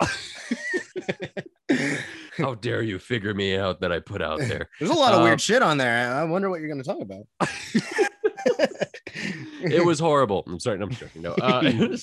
How 2.36 2.54
dare 2.54 2.82
you 2.82 2.98
figure 2.98 3.34
me 3.34 3.56
out 3.56 3.80
that 3.80 3.92
i 3.92 4.00
put 4.00 4.20
out 4.20 4.40
there. 4.40 4.68
There's 4.78 4.90
a 4.90 4.94
lot 4.94 5.12
of 5.12 5.20
um, 5.20 5.24
weird 5.24 5.40
shit 5.40 5.62
on 5.62 5.78
there. 5.78 6.14
I 6.14 6.24
wonder 6.24 6.50
what 6.50 6.60
you're 6.60 6.68
going 6.68 6.82
to 6.82 6.88
talk 6.88 7.00
about 7.00 7.26
it 8.46 9.84
was 9.84 9.98
horrible. 9.98 10.44
I'm 10.46 10.60
sorry, 10.60 10.78
no, 10.78 10.86
I'm 10.86 10.90
joking. 10.90 11.22
No, 11.22 11.32
uh, 11.32 11.96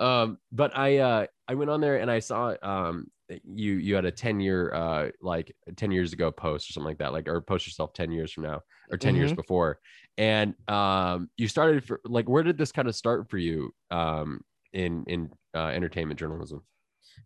um, 0.00 0.38
but 0.50 0.76
I 0.76 0.98
uh, 0.98 1.26
I 1.48 1.54
went 1.54 1.70
on 1.70 1.80
there 1.80 1.96
and 1.96 2.10
I 2.10 2.18
saw 2.18 2.54
um, 2.62 3.10
you 3.44 3.74
you 3.74 3.94
had 3.94 4.04
a 4.04 4.10
10 4.10 4.40
year 4.40 4.72
uh, 4.74 5.10
like 5.20 5.54
10 5.76 5.90
years 5.90 6.12
ago 6.12 6.30
post 6.30 6.68
or 6.68 6.72
something 6.72 6.88
like 6.88 6.98
that, 6.98 7.12
like 7.12 7.28
or 7.28 7.40
post 7.40 7.66
yourself 7.66 7.92
10 7.92 8.12
years 8.12 8.32
from 8.32 8.44
now 8.44 8.60
or 8.90 8.98
10 8.98 9.12
mm-hmm. 9.12 9.20
years 9.20 9.32
before, 9.32 9.78
and 10.18 10.54
um, 10.68 11.30
you 11.36 11.48
started 11.48 11.84
for 11.84 12.00
like 12.04 12.28
where 12.28 12.42
did 12.42 12.58
this 12.58 12.72
kind 12.72 12.88
of 12.88 12.94
start 12.94 13.28
for 13.28 13.38
you 13.38 13.72
um, 13.90 14.42
in 14.72 15.04
in 15.06 15.30
uh, 15.54 15.68
entertainment 15.68 16.18
journalism? 16.18 16.62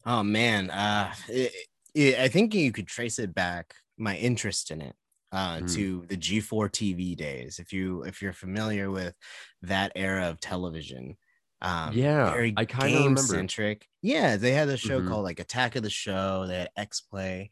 Oh 0.04 0.22
man, 0.22 0.70
uh, 0.70 1.12
it, 1.28 1.52
it, 1.94 2.18
I 2.18 2.28
think 2.28 2.54
you 2.54 2.72
could 2.72 2.86
trace 2.86 3.18
it 3.18 3.34
back 3.34 3.74
my 3.98 4.16
interest 4.16 4.70
in 4.70 4.82
it 4.82 4.94
uh, 5.36 5.58
mm. 5.58 5.74
to 5.74 6.06
the 6.08 6.16
G4 6.16 6.70
TV 6.70 7.14
days. 7.14 7.58
If 7.58 7.70
you 7.72 8.02
if 8.04 8.22
you're 8.22 8.32
familiar 8.32 8.90
with 8.90 9.14
that 9.62 9.92
era 9.94 10.30
of 10.30 10.40
television, 10.40 11.16
um, 11.60 11.92
yeah, 11.92 12.30
very 12.30 12.54
I 12.56 12.64
kind 12.64 12.94
of 12.94 13.00
remember. 13.00 13.20
centric. 13.20 13.86
Yeah, 14.00 14.36
they 14.36 14.52
had 14.52 14.70
a 14.70 14.78
show 14.78 14.98
mm-hmm. 14.98 15.08
called 15.08 15.24
like 15.24 15.38
Attack 15.38 15.76
of 15.76 15.82
the 15.82 15.90
Show. 15.90 16.46
They 16.46 16.60
had 16.60 16.70
X 16.76 17.02
Play, 17.02 17.50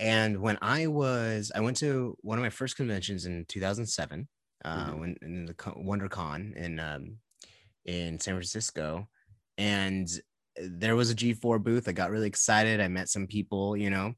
and 0.00 0.40
when 0.40 0.58
I 0.60 0.88
was, 0.88 1.52
I 1.54 1.60
went 1.60 1.76
to 1.78 2.16
one 2.22 2.36
of 2.36 2.42
my 2.42 2.50
first 2.50 2.76
conventions 2.76 3.26
in 3.26 3.44
2007. 3.46 4.28
Uh, 4.62 4.76
mm-hmm. 4.76 5.00
when 5.00 5.16
in 5.22 5.46
the 5.46 5.54
WonderCon 5.54 6.54
in 6.56 6.80
um, 6.80 7.16
in 7.84 8.18
San 8.18 8.34
Francisco, 8.34 9.08
and 9.56 10.10
there 10.56 10.96
was 10.96 11.12
a 11.12 11.14
G4 11.14 11.62
booth. 11.62 11.88
I 11.88 11.92
got 11.92 12.10
really 12.10 12.26
excited. 12.26 12.80
I 12.80 12.88
met 12.88 13.08
some 13.08 13.28
people, 13.28 13.76
you 13.76 13.88
know, 13.88 14.14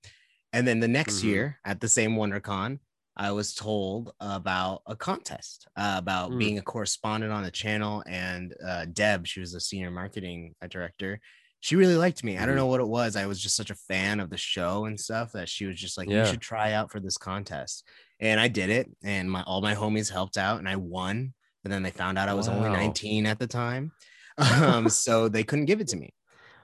and 0.54 0.66
then 0.66 0.80
the 0.80 0.88
next 0.88 1.18
mm-hmm. 1.18 1.28
year 1.28 1.60
at 1.64 1.80
the 1.80 1.88
same 1.88 2.16
WonderCon, 2.16 2.78
I 3.16 3.32
was 3.32 3.54
told 3.54 4.12
about 4.20 4.82
a 4.86 4.96
contest 4.96 5.68
uh, 5.76 5.96
about 5.98 6.30
mm. 6.30 6.38
being 6.38 6.58
a 6.58 6.62
correspondent 6.62 7.32
on 7.32 7.42
the 7.42 7.50
channel. 7.50 8.02
And 8.06 8.54
uh, 8.66 8.86
Deb, 8.90 9.26
she 9.26 9.40
was 9.40 9.54
a 9.54 9.60
senior 9.60 9.90
marketing 9.90 10.54
uh, 10.62 10.66
director. 10.66 11.20
She 11.60 11.76
really 11.76 11.96
liked 11.96 12.24
me. 12.24 12.38
I 12.38 12.46
don't 12.46 12.54
mm. 12.54 12.58
know 12.58 12.66
what 12.66 12.80
it 12.80 12.88
was. 12.88 13.14
I 13.14 13.26
was 13.26 13.40
just 13.40 13.54
such 13.54 13.70
a 13.70 13.74
fan 13.74 14.18
of 14.18 14.30
the 14.30 14.36
show 14.36 14.86
and 14.86 14.98
stuff 14.98 15.32
that 15.32 15.48
she 15.48 15.66
was 15.66 15.76
just 15.76 15.96
like, 15.96 16.08
yeah. 16.08 16.24
"You 16.24 16.30
should 16.30 16.40
try 16.40 16.72
out 16.72 16.90
for 16.90 17.00
this 17.00 17.16
contest." 17.16 17.86
And 18.18 18.40
I 18.40 18.48
did 18.48 18.70
it, 18.70 18.90
and 19.04 19.30
my 19.30 19.42
all 19.42 19.60
my 19.60 19.74
homies 19.74 20.10
helped 20.10 20.38
out, 20.38 20.58
and 20.58 20.68
I 20.68 20.76
won. 20.76 21.34
But 21.62 21.70
then 21.70 21.84
they 21.84 21.90
found 21.90 22.18
out 22.18 22.28
I 22.28 22.34
was 22.34 22.48
wow. 22.48 22.56
only 22.56 22.70
19 22.70 23.26
at 23.26 23.38
the 23.38 23.46
time, 23.46 23.92
um, 24.38 24.88
so 24.88 25.28
they 25.28 25.44
couldn't 25.44 25.66
give 25.66 25.80
it 25.80 25.88
to 25.88 25.96
me. 25.96 26.12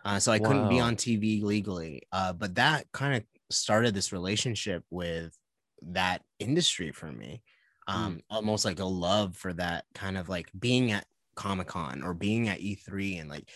Uh, 0.05 0.19
so 0.19 0.33
I 0.33 0.39
wow. 0.39 0.49
couldn't 0.49 0.69
be 0.69 0.81
on 0.81 0.97
TV 0.97 1.43
legally. 1.43 2.03
Uh, 2.11 2.33
but 2.33 2.57
that 2.57 2.87
kind 2.93 3.15
of 3.15 3.25
started 3.51 3.95
this 3.95 4.13
relationship 4.13 4.83
with 4.91 5.37
that 5.83 6.23
industry 6.39 6.93
for 6.93 7.11
me. 7.11 7.43
Mm. 7.89 7.95
Um, 7.95 8.15
mm. 8.17 8.23
almost 8.31 8.65
like 8.65 8.81
a 8.81 8.85
love 8.85 9.37
for 9.37 9.53
that 9.55 9.85
kind 9.95 10.19
of 10.19 10.29
like 10.29 10.49
being 10.59 10.93
at 10.93 11.07
Comic 11.37 11.69
Con 11.69 12.03
or 12.03 12.15
being 12.15 12.49
at 12.49 12.61
E3 12.61 13.21
and 13.21 13.31
like 13.31 13.49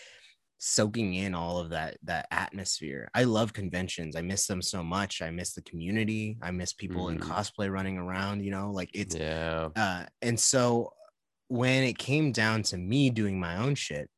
soaking 0.59 1.15
in 1.15 1.35
all 1.35 1.59
of 1.59 1.71
that 1.71 1.97
that 2.05 2.29
atmosphere. 2.31 3.09
I 3.15 3.25
love 3.25 3.53
conventions. 3.53 4.15
I 4.15 4.23
miss 4.23 4.47
them 4.47 4.63
so 4.63 4.83
much. 4.83 5.21
I 5.21 5.31
miss 5.31 5.55
the 5.55 5.63
community. 5.63 6.39
I 6.41 6.53
miss 6.53 6.73
people 6.73 7.07
mm. 7.07 7.13
in 7.13 7.19
cosplay 7.19 7.71
running 7.71 7.99
around, 7.99 8.45
you 8.45 8.53
know, 8.53 8.71
like 8.71 8.91
it's 8.95 9.17
yeah. 9.17 9.69
Uh, 9.75 10.05
and 10.23 10.39
so 10.39 10.93
when 11.49 11.83
it 11.83 11.99
came 11.99 12.33
down 12.33 12.63
to 12.63 12.79
me 12.79 13.11
doing 13.11 13.39
my 13.39 13.57
own 13.57 13.75
shit, 13.75 14.09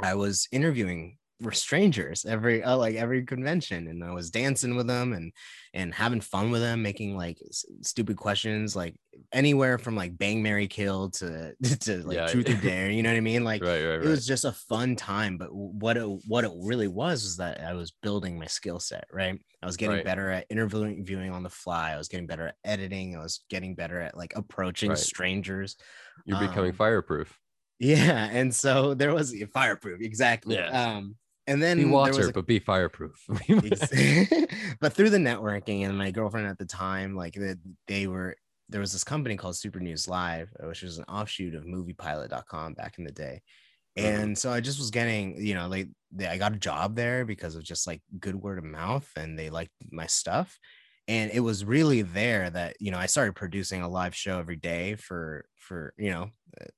I 0.00 0.14
was 0.14 0.46
interviewing 0.52 1.16
were 1.42 1.52
strangers 1.52 2.24
every 2.24 2.62
uh, 2.62 2.76
like 2.76 2.94
every 2.94 3.24
convention 3.24 3.88
and 3.88 4.02
I 4.02 4.12
was 4.12 4.30
dancing 4.30 4.76
with 4.76 4.86
them 4.86 5.12
and 5.12 5.32
and 5.74 5.92
having 5.92 6.20
fun 6.20 6.50
with 6.50 6.60
them 6.60 6.82
making 6.82 7.16
like 7.16 7.38
s- 7.48 7.64
stupid 7.82 8.16
questions 8.16 8.76
like 8.76 8.94
anywhere 9.32 9.78
from 9.78 9.96
like 9.96 10.16
bang 10.16 10.42
Mary 10.42 10.68
kill 10.68 11.10
to 11.10 11.54
to 11.80 12.06
like 12.06 12.16
yeah. 12.16 12.26
truth 12.26 12.48
or 12.48 12.54
dare 12.62 12.90
you 12.90 13.02
know 13.02 13.10
what 13.10 13.16
I 13.16 13.20
mean 13.20 13.44
like 13.44 13.62
right, 13.62 13.82
right, 13.84 13.96
right. 13.96 14.04
it 14.04 14.08
was 14.08 14.26
just 14.26 14.44
a 14.44 14.52
fun 14.52 14.96
time 14.96 15.36
but 15.36 15.52
what 15.52 15.96
it 15.96 16.06
what 16.26 16.44
it 16.44 16.52
really 16.56 16.88
was 16.88 17.24
was 17.24 17.36
that 17.38 17.60
I 17.60 17.74
was 17.74 17.92
building 18.02 18.38
my 18.38 18.46
skill 18.46 18.78
set 18.78 19.04
right 19.12 19.38
I 19.62 19.66
was 19.66 19.76
getting 19.76 20.04
better 20.04 20.30
at 20.30 20.46
interviewing 20.50 21.04
viewing 21.04 21.32
on 21.32 21.42
the 21.42 21.50
fly 21.50 21.92
I 21.92 21.98
was 21.98 22.08
getting 22.08 22.26
better 22.26 22.48
at 22.48 22.56
editing 22.64 23.16
I 23.16 23.20
was 23.20 23.44
getting 23.50 23.74
better 23.74 24.00
at 24.00 24.16
like 24.16 24.32
approaching 24.36 24.94
strangers 24.96 25.76
you're 26.24 26.38
becoming 26.38 26.70
um, 26.70 26.76
fireproof 26.76 27.38
yeah 27.78 28.28
and 28.30 28.54
so 28.54 28.94
there 28.94 29.12
was 29.12 29.34
fireproof 29.52 30.00
exactly 30.00 30.54
yeah. 30.54 30.68
um 30.68 31.16
and 31.46 31.62
then 31.62 31.78
be 31.78 31.84
water, 31.84 32.28
a, 32.28 32.32
but 32.32 32.46
be 32.46 32.58
fireproof. 32.58 33.24
but 34.80 34.92
through 34.92 35.10
the 35.10 35.18
networking 35.18 35.84
and 35.84 35.96
my 35.98 36.10
girlfriend 36.10 36.46
at 36.46 36.58
the 36.58 36.66
time, 36.66 37.16
like 37.16 37.34
they, 37.34 37.54
they 37.88 38.06
were 38.06 38.36
there 38.68 38.80
was 38.80 38.92
this 38.92 39.04
company 39.04 39.36
called 39.36 39.56
Super 39.56 39.80
News 39.80 40.08
Live, 40.08 40.50
uh, 40.62 40.66
which 40.66 40.82
was 40.82 40.98
an 40.98 41.04
offshoot 41.04 41.54
of 41.54 41.64
moviepilot.com 41.64 42.74
back 42.74 42.98
in 42.98 43.04
the 43.04 43.12
day. 43.12 43.42
Mm-hmm. 43.98 44.22
And 44.22 44.38
so 44.38 44.50
I 44.50 44.60
just 44.60 44.78
was 44.78 44.90
getting, 44.90 45.44
you 45.44 45.54
know, 45.54 45.68
like 45.68 45.88
they, 46.10 46.26
I 46.26 46.38
got 46.38 46.54
a 46.54 46.58
job 46.58 46.96
there 46.96 47.24
because 47.24 47.54
of 47.54 47.62
just 47.62 47.86
like 47.86 48.00
good 48.18 48.34
word 48.34 48.58
of 48.58 48.64
mouth 48.64 49.08
and 49.16 49.38
they 49.38 49.50
liked 49.50 49.72
my 49.90 50.06
stuff. 50.06 50.58
And 51.08 51.30
it 51.32 51.40
was 51.40 51.64
really 51.64 52.02
there 52.02 52.48
that, 52.48 52.76
you 52.80 52.90
know, 52.90 52.98
I 52.98 53.06
started 53.06 53.34
producing 53.34 53.82
a 53.82 53.88
live 53.88 54.14
show 54.14 54.38
every 54.38 54.56
day 54.56 54.94
for, 54.94 55.44
for, 55.56 55.92
you 55.98 56.10
know, 56.10 56.30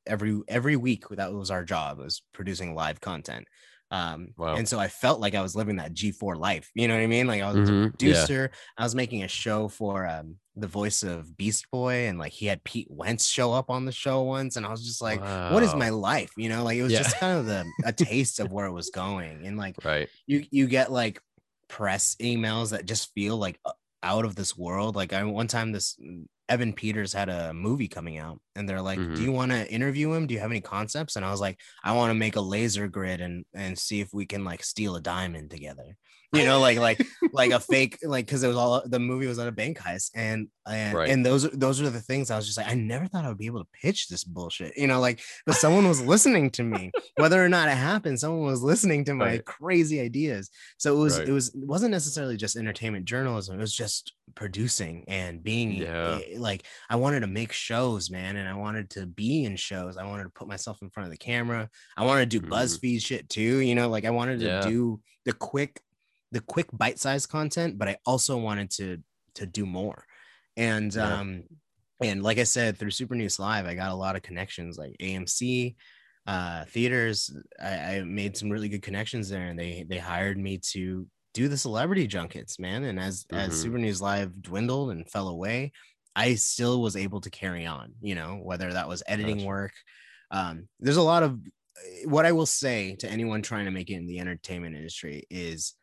every, 0.07 0.41
every 0.49 0.77
week 0.77 1.05
that 1.11 1.33
was 1.33 1.51
our 1.51 1.65
job 1.65 1.99
was 1.99 2.23
producing 2.33 2.75
live 2.75 3.01
content 3.01 3.47
Um, 3.91 4.29
wow. 4.37 4.57
and 4.57 4.69
so 4.69 4.79
I 4.79 4.89
felt 4.89 5.21
like 5.21 5.35
I 5.35 5.43
was 5.43 5.55
living 5.55 5.77
that 5.77 5.95
G4 5.95 6.37
life. 6.37 6.71
You 6.75 6.89
know 6.89 6.95
what 6.95 7.03
I 7.03 7.07
mean? 7.07 7.27
Like 7.27 7.43
I 7.43 7.53
was 7.53 7.69
mm-hmm. 7.69 7.85
a 7.85 7.91
producer. 7.91 8.51
Yeah. 8.53 8.59
I 8.79 8.83
was 8.83 8.95
making 8.95 9.23
a 9.23 9.29
show 9.29 9.69
for 9.69 10.07
um, 10.07 10.37
the 10.57 10.67
voice 10.67 11.03
of 11.03 11.37
Beast 11.37 11.67
Boy, 11.71 12.09
and 12.09 12.19
like 12.19 12.33
he 12.33 12.47
had 12.47 12.65
Pete 12.65 12.89
Wentz 12.91 13.27
show 13.27 13.53
up 13.53 13.71
on 13.71 13.85
the 13.85 13.93
show 13.93 14.23
once, 14.23 14.57
and 14.57 14.67
I 14.67 14.71
was 14.71 14.85
just 14.85 15.03
like, 15.03 15.21
wow. 15.21 15.53
"What 15.53 15.63
is 15.63 15.75
my 15.75 15.91
life?" 15.91 16.33
You 16.37 16.49
know, 16.49 16.65
like 16.65 16.77
it 16.77 16.83
was 16.83 16.93
yeah. 16.93 17.03
just 17.03 17.19
kind 17.19 17.39
of 17.39 17.47
the 17.47 17.65
a 17.85 17.93
taste 17.93 18.41
of 18.41 18.53
where 18.53 18.67
it 18.67 18.73
was 18.73 18.91
going, 18.91 19.47
and 19.47 19.57
like 19.57 19.77
right, 19.85 20.09
you 20.27 20.45
you 20.51 20.67
get 20.67 20.91
like 20.91 21.21
press 21.69 22.17
emails 22.21 22.71
that 22.71 22.87
just 22.87 23.13
feel 23.15 23.37
like 23.37 23.59
out 24.03 24.25
of 24.25 24.37
this 24.37 24.57
world. 24.57 24.97
Like 24.97 25.13
I 25.13 25.23
one 25.25 25.49
time 25.49 25.73
this 25.73 25.97
Evan 26.49 26.73
Peters 26.73 27.13
had 27.13 27.29
a 27.29 27.55
movie 27.55 27.89
coming 27.89 28.19
out 28.19 28.41
and 28.55 28.69
they're 28.69 28.83
like, 28.83 28.99
mm-hmm. 28.99 29.15
"Do 29.15 29.23
you 29.23 29.33
want 29.33 29.53
to 29.53 29.71
interview 29.73 30.13
him? 30.13 30.27
Do 30.27 30.35
you 30.35 30.41
have 30.41 30.51
any 30.51 30.61
concepts?" 30.61 31.17
And 31.17 31.25
I 31.25 31.31
was 31.31 31.41
like, 31.41 31.59
"I 31.83 31.93
want 31.93 32.11
to 32.11 32.15
make 32.15 32.37
a 32.37 32.41
laser 32.41 32.89
grid 32.89 33.21
and 33.21 33.45
and 33.55 33.79
see 33.79 34.01
if 34.01 34.13
we 34.13 34.27
can 34.27 34.45
like 34.45 34.63
steal 34.63 34.97
a 34.97 35.01
diamond 35.01 35.51
together." 35.51 35.97
You 36.35 36.45
know, 36.45 36.61
like 36.61 36.79
like 36.79 37.07
like 37.33 37.53
a 37.53 37.61
fake 37.61 37.99
like 38.03 38.27
because 38.27 38.43
it 38.43 38.49
was 38.49 38.57
all 38.57 38.83
the 38.87 38.99
movie 38.99 39.27
was 39.27 39.39
on 39.39 39.49
a 39.49 39.53
bank 39.53 39.79
heist, 39.79 40.11
and 40.15 40.49
and 40.67 40.97
right. 40.97 41.11
and 41.11 41.25
those 41.25 41.49
those 41.51 41.81
are 41.81 41.91
the 41.91 42.01
things 42.01 42.31
I 42.31 42.37
was 42.37 42.47
just 42.47 42.59
like, 42.59 42.69
I 42.69 42.75
never 42.75 43.07
thought 43.07 43.25
I 43.25 43.29
would 43.29 43.39
be 43.39 43.47
able 43.47 43.61
to 43.61 43.71
pitch 43.73 44.09
this 44.09 44.25
bullshit, 44.25 44.77
you 44.77 44.87
know, 44.87 45.01
like 45.01 45.21
but 45.47 45.57
someone 45.57 45.87
was 45.87 46.01
listening 46.01 46.51
to 46.53 46.63
me, 46.63 46.91
whether 47.17 47.43
or 47.43 47.49
not 47.49 47.69
it 47.69 47.77
happened, 47.77 48.19
someone 48.19 48.45
was 48.45 48.63
listening 48.63 49.05
to 49.07 49.15
my 49.15 49.27
right. 49.27 49.45
crazy 49.45 50.01
ideas. 50.01 50.51
So 50.79 50.95
it 50.95 50.99
was 50.99 51.19
right. 51.19 51.29
it 51.29 51.33
was 51.33 51.49
it 51.49 51.67
wasn't 51.67 51.93
necessarily 51.93 52.37
just 52.37 52.57
entertainment 52.57 53.05
journalism, 53.05 53.57
it 53.57 53.61
was 53.61 53.75
just 53.75 54.13
producing 54.35 55.05
and 55.07 55.43
being 55.43 55.73
yeah. 55.73 56.19
like 56.39 56.65
I 56.89 56.97
wanted 56.97 57.21
to 57.21 57.27
make 57.27 57.53
shows, 57.53 58.11
man, 58.11 58.37
and 58.37 58.49
I 58.49 58.55
wanted 58.55 58.91
to 58.91 59.07
be 59.07 59.45
in 59.45 59.57
shows. 59.57 59.97
I 59.97 60.05
wanted 60.05 60.25
to 60.25 60.31
put 60.31 60.49
myself 60.49 60.83
in 60.83 60.91
front 60.91 61.07
of 61.07 61.11
the 61.11 61.19
camera. 61.19 61.69
I 61.97 62.05
wanted 62.05 62.31
to 62.31 62.41
do 62.41 62.47
mm. 62.47 62.51
BuzzFeed 62.51 63.03
shit 63.03 63.29
too, 63.29 63.59
you 63.59 63.75
know, 63.75 63.89
like 63.89 64.05
I 64.05 64.11
wanted 64.11 64.41
to 64.41 64.47
yeah. 64.47 64.61
do 64.63 65.01
the 65.25 65.33
quick 65.33 65.81
the 66.35 66.41
quick 66.41 66.67
bite-sized 66.73 67.29
content, 67.29 67.79
but 67.79 67.89
I 67.89 67.97
also 68.05 68.37
wanted 68.37 68.71
to 68.73 68.99
to 69.37 69.47
do 69.47 69.65
more. 69.65 70.05
And 70.57 70.95
yeah. 70.95 71.21
um 71.21 71.45
and 72.01 72.23
like 72.23 72.39
I 72.39 72.45
said, 72.45 72.77
through 72.77 72.91
Super 72.91 73.15
News 73.15 73.39
Live, 73.39 73.67
I 73.67 73.75
got 73.75 73.93
a 73.93 73.95
lot 73.95 74.17
of 74.17 74.23
connections 74.23 74.77
like 74.77 74.97
AMC, 75.01 75.77
uh, 76.27 76.65
theaters. 76.67 77.35
I, 77.63 77.97
I 77.97 78.03
made 78.03 78.37
some 78.37 78.51
really 78.51 78.69
good 78.69 78.83
connections 78.83 79.29
there, 79.29 79.47
and 79.47 79.59
they 79.59 79.87
they 79.89 79.99
hired 79.99 80.37
me 80.37 80.59
to 80.73 81.07
do 81.35 81.49
the 81.49 81.57
celebrity 81.57 82.07
junkets, 82.07 82.59
man. 82.59 82.85
And 82.85 82.99
as 82.99 83.25
mm-hmm. 83.25 83.37
as 83.37 83.61
Super 83.61 83.79
News 83.79 84.03
Live 84.03 84.43
dwindled 84.43 84.91
and 84.91 85.09
fell 85.09 85.29
away, 85.29 85.73
I 86.17 86.35
still 86.35 86.83
was 86.83 86.97
able 86.97 87.21
to 87.23 87.31
carry 87.31 87.65
on. 87.65 87.93
You 88.03 88.17
know, 88.17 88.41
whether 88.43 88.73
that 88.73 88.89
was 88.89 89.03
editing 89.07 89.39
gotcha. 89.39 89.49
work. 89.49 89.73
Um, 90.33 90.69
there's 90.81 90.97
a 90.97 91.03
lot 91.03 91.23
of 91.23 91.39
what 92.05 92.27
I 92.27 92.33
will 92.33 92.47
say 92.47 92.97
to 92.97 93.11
anyone 93.11 93.43
trying 93.43 93.67
to 93.67 93.71
make 93.71 93.91
it 93.91 93.95
in 93.95 94.07
the 94.07 94.21
entertainment 94.21 94.77
industry 94.77 95.25
is 95.31 95.75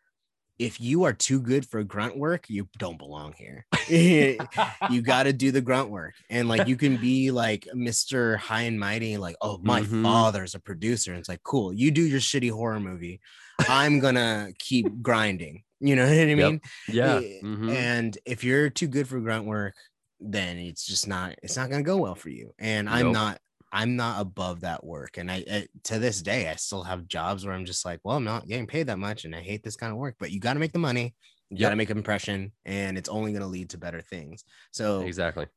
if 0.62 0.80
you 0.80 1.06
are 1.06 1.14
too 1.14 1.42
good 1.42 1.68
for 1.68 1.84
grunt 1.84 2.16
work, 2.16 2.48
you 2.48 2.70
don't 2.78 3.00
belong 3.00 3.34
here. 3.36 3.66
you 3.90 4.38
got 5.02 5.24
to 5.24 5.34
do 5.34 5.52
the 5.52 5.60
grunt 5.60 5.90
work. 5.90 6.14
And 6.30 6.48
like 6.48 6.68
you 6.68 6.76
can 6.76 6.98
be 6.98 7.32
like 7.32 7.68
Mr. 7.76 8.38
High 8.38 8.62
and 8.62 8.80
Mighty, 8.80 9.18
like, 9.18 9.36
oh, 9.42 9.60
my 9.64 9.82
mm-hmm. 9.82 10.04
father's 10.04 10.54
a 10.54 10.60
producer. 10.60 11.12
And 11.12 11.20
it's 11.20 11.28
like, 11.28 11.42
cool, 11.44 11.74
you 11.74 11.90
do 11.90 12.04
your 12.04 12.20
shitty 12.20 12.52
horror 12.52 12.80
movie. 12.80 13.20
I'm 13.68 14.00
gonna 14.00 14.50
keep 14.60 15.02
grinding. 15.02 15.64
You 15.80 15.96
know 15.96 16.04
what 16.04 16.14
I 16.14 16.36
mean? 16.36 16.38
Yep. 16.38 16.62
Yeah. 16.90 17.20
Mm-hmm. 17.44 17.70
And 17.70 18.18
if 18.26 18.44
you're 18.44 18.70
too 18.70 18.88
good 18.88 19.08
for 19.08 19.20
grunt 19.20 19.46
work, 19.46 19.74
then 20.20 20.60
it's 20.60 20.86
just 20.86 21.08
not 21.08 21.36
it's 21.42 21.58
not 21.58 21.72
gonna 21.72 21.82
go 21.82 21.98
well 21.98 22.16
for 22.16 22.30
you. 22.30 22.54
And 22.60 22.86
nope. 22.86 22.96
I'm 22.96 23.12
not 23.12 23.40
I'm 23.72 23.96
not 23.96 24.22
above 24.22 24.62
that 24.62 24.84
work. 24.84 25.18
And 25.18 25.32
I, 25.32 25.44
I, 25.50 25.68
to 25.86 26.00
this 26.00 26.22
day, 26.22 26.50
I 26.50 26.56
still 26.56 26.84
have 26.84 27.08
jobs 27.08 27.46
where 27.46 27.56
I'm 27.56 27.66
just 27.66 27.86
like, 27.86 28.00
well, 28.04 28.18
I'm 28.18 28.24
not 28.24 28.48
getting 28.48 28.68
paid 28.68 28.88
that 28.88 29.00
much 29.00 29.24
and 29.24 29.36
I 29.36 29.42
hate 29.42 29.64
this 29.64 29.78
kind 29.78 29.92
of 29.92 29.98
work, 29.98 30.16
but 30.20 30.32
you 30.32 30.40
got 30.40 30.54
to 30.54 30.60
make 30.60 30.74
the 30.74 30.80
money. 30.80 31.16
You 31.50 31.58
yep. 31.58 31.68
got 31.68 31.70
to 31.72 31.76
make 31.78 31.90
an 31.90 31.98
impression 31.98 32.52
and 32.66 32.98
it's 32.98 33.10
only 33.10 33.32
going 33.32 33.42
to 33.42 33.48
lead 33.48 33.70
to 33.72 33.78
better 33.78 34.02
things. 34.02 34.44
So 34.72 35.02
exactly. 35.02 35.48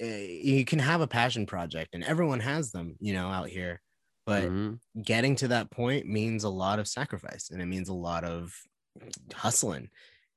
Eh, 0.00 0.40
you 0.42 0.64
can 0.64 0.78
have 0.78 1.00
a 1.00 1.06
passion 1.06 1.46
project 1.46 1.94
and 1.94 2.04
everyone 2.04 2.40
has 2.40 2.70
them, 2.70 2.96
you 3.00 3.12
know, 3.14 3.28
out 3.28 3.48
here, 3.48 3.80
but 4.26 4.44
mm-hmm. 4.44 5.02
getting 5.02 5.34
to 5.36 5.48
that 5.48 5.70
point 5.70 6.06
means 6.06 6.44
a 6.44 6.48
lot 6.48 6.78
of 6.78 6.88
sacrifice 6.88 7.50
and 7.50 7.60
it 7.60 7.66
means 7.66 7.88
a 7.88 7.94
lot 7.94 8.24
of 8.24 8.54
hustling. 9.34 9.88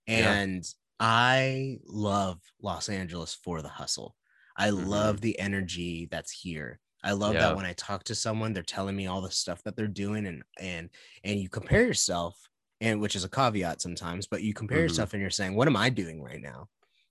And 0.08 0.64
yeah. 0.64 0.70
I 1.00 1.78
love 1.86 2.40
Los 2.62 2.90
Angeles 2.90 3.38
for 3.44 3.62
the 3.62 3.70
hustle. 3.70 4.16
I 4.58 4.70
mm-hmm. 4.70 4.88
love 4.88 5.22
the 5.22 5.40
energy 5.40 6.08
that's 6.10 6.32
here. 6.32 6.80
I 7.04 7.14
love 7.14 7.34
yeah. 7.34 7.42
that 7.42 7.56
when 7.56 7.66
I 7.66 7.74
talk 7.74 8.04
to 8.06 8.16
someone, 8.16 8.54
they're 8.54 8.64
telling 8.64 8.96
me 8.96 9.08
all 9.08 9.22
the 9.22 9.32
stuff 9.32 9.64
that 9.64 9.76
they're 9.76 9.88
doing, 9.88 10.26
and 10.26 10.44
and 10.60 10.90
and 11.24 11.40
you 11.40 11.50
compare 11.50 11.86
yourself, 11.86 12.38
and 12.82 13.00
which 13.00 13.16
is 13.16 13.24
a 13.24 13.30
caveat 13.30 13.82
sometimes, 13.82 14.28
but 14.28 14.44
you 14.44 14.54
compare 14.54 14.78
mm-hmm. 14.78 14.84
yourself 14.84 15.14
and 15.14 15.22
you're 15.22 15.30
saying, 15.30 15.56
what 15.56 15.68
am 15.68 15.78
I 15.78 15.90
doing 15.90 16.22
right 16.22 16.42
now? 16.42 16.68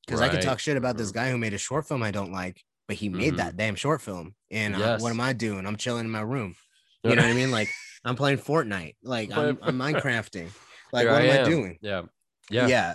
Because 0.07 0.21
right. 0.21 0.31
I 0.31 0.35
can 0.35 0.43
talk 0.43 0.59
shit 0.59 0.77
about 0.77 0.97
this 0.97 1.09
mm-hmm. 1.09 1.19
guy 1.19 1.31
who 1.31 1.39
made 1.39 1.55
a 1.55 1.59
short 1.59 1.87
film 1.87 2.03
I 2.03 2.11
don't 2.11 2.33
like, 2.33 2.63
but 2.87 2.97
he 2.97 3.09
made 3.09 3.29
mm-hmm. 3.29 3.37
that 3.37 3.57
damn 3.57 3.77
short 3.77 4.03
film, 4.03 4.35
and 4.51 4.77
yes. 4.77 5.01
I, 5.01 5.03
what 5.03 5.11
am 5.11 5.21
I 5.21 5.33
doing? 5.33 5.67
I'm 5.67 5.77
chilling 5.77 6.05
in 6.05 6.11
my 6.11 6.23
room. 6.23 6.55
You 7.05 7.15
know 7.15 7.23
what 7.23 7.31
I 7.31 7.35
mean? 7.35 7.51
Like 7.51 7.71
I'm 8.05 8.17
playing 8.17 8.39
Fortnite, 8.39 8.97
like 9.03 9.33
I'm, 9.37 9.59
I'm 9.63 9.79
Minecrafting. 9.79 10.51
Like 10.93 11.03
Here 11.03 11.13
what 11.13 11.23
I 11.23 11.27
am, 11.27 11.37
am 11.37 11.45
I 11.45 11.49
doing? 11.49 11.79
Yeah, 11.81 12.03
yeah, 12.51 12.67
yeah. 12.67 12.95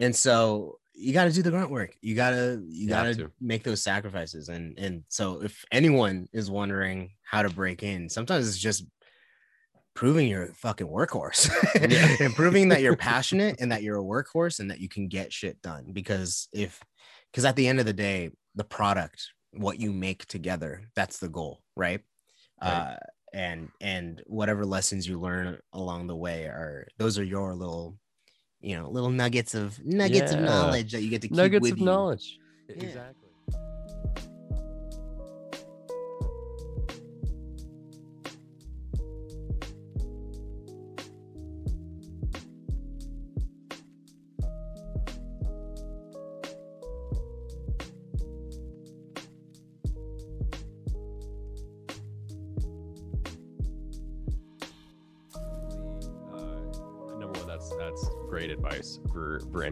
And 0.00 0.16
so 0.16 0.78
you 0.94 1.12
got 1.12 1.24
to 1.24 1.32
do 1.32 1.42
the 1.42 1.50
grunt 1.50 1.70
work. 1.70 1.96
You 2.00 2.14
gotta 2.14 2.60
you, 2.68 2.84
you 2.84 2.88
gotta 2.88 3.30
make 3.40 3.64
those 3.64 3.82
sacrifices. 3.82 4.48
And 4.48 4.78
and 4.78 5.04
so 5.08 5.42
if 5.42 5.64
anyone 5.72 6.28
is 6.32 6.50
wondering 6.50 7.12
how 7.22 7.42
to 7.42 7.50
break 7.50 7.82
in, 7.82 8.08
sometimes 8.08 8.48
it's 8.48 8.58
just 8.58 8.84
proving 9.94 10.28
you're 10.28 10.44
a 10.44 10.54
fucking 10.54 10.86
workhorse 10.86 11.50
yeah. 11.74 12.16
and 12.24 12.34
proving 12.34 12.68
that 12.68 12.80
you're 12.80 12.96
passionate 13.12 13.56
and 13.60 13.72
that 13.72 13.82
you're 13.82 13.98
a 13.98 14.02
workhorse 14.02 14.60
and 14.60 14.70
that 14.70 14.80
you 14.80 14.88
can 14.88 15.08
get 15.08 15.32
shit 15.32 15.60
done. 15.62 15.86
Because 15.92 16.48
if 16.52 16.80
because 17.30 17.44
at 17.44 17.56
the 17.56 17.66
end 17.66 17.80
of 17.80 17.86
the 17.86 17.92
day, 17.92 18.30
the 18.54 18.64
product, 18.64 19.28
what 19.52 19.80
you 19.80 19.92
make 19.92 20.26
together, 20.26 20.88
that's 20.94 21.18
the 21.18 21.28
goal, 21.28 21.62
right? 21.76 22.00
right. 22.62 22.70
Uh, 22.70 22.96
and 23.32 23.70
and 23.80 24.22
whatever 24.26 24.66
lessons 24.66 25.08
you 25.08 25.18
learn 25.18 25.58
along 25.72 26.06
the 26.06 26.16
way 26.16 26.44
are 26.44 26.86
those 26.98 27.18
are 27.18 27.24
your 27.24 27.54
little 27.54 27.96
you 28.62 28.76
know 28.76 28.88
little 28.88 29.10
nuggets 29.10 29.54
of 29.54 29.84
nuggets 29.84 30.32
yeah. 30.32 30.38
of 30.38 30.44
knowledge 30.44 30.92
that 30.92 31.02
you 31.02 31.10
get 31.10 31.22
to 31.22 31.28
keep 31.28 31.36
nuggets 31.36 31.62
with 31.62 31.72
of 31.72 31.78
you. 31.78 31.84
knowledge 31.84 32.38
yeah. 32.68 32.76
exactly 32.76 33.21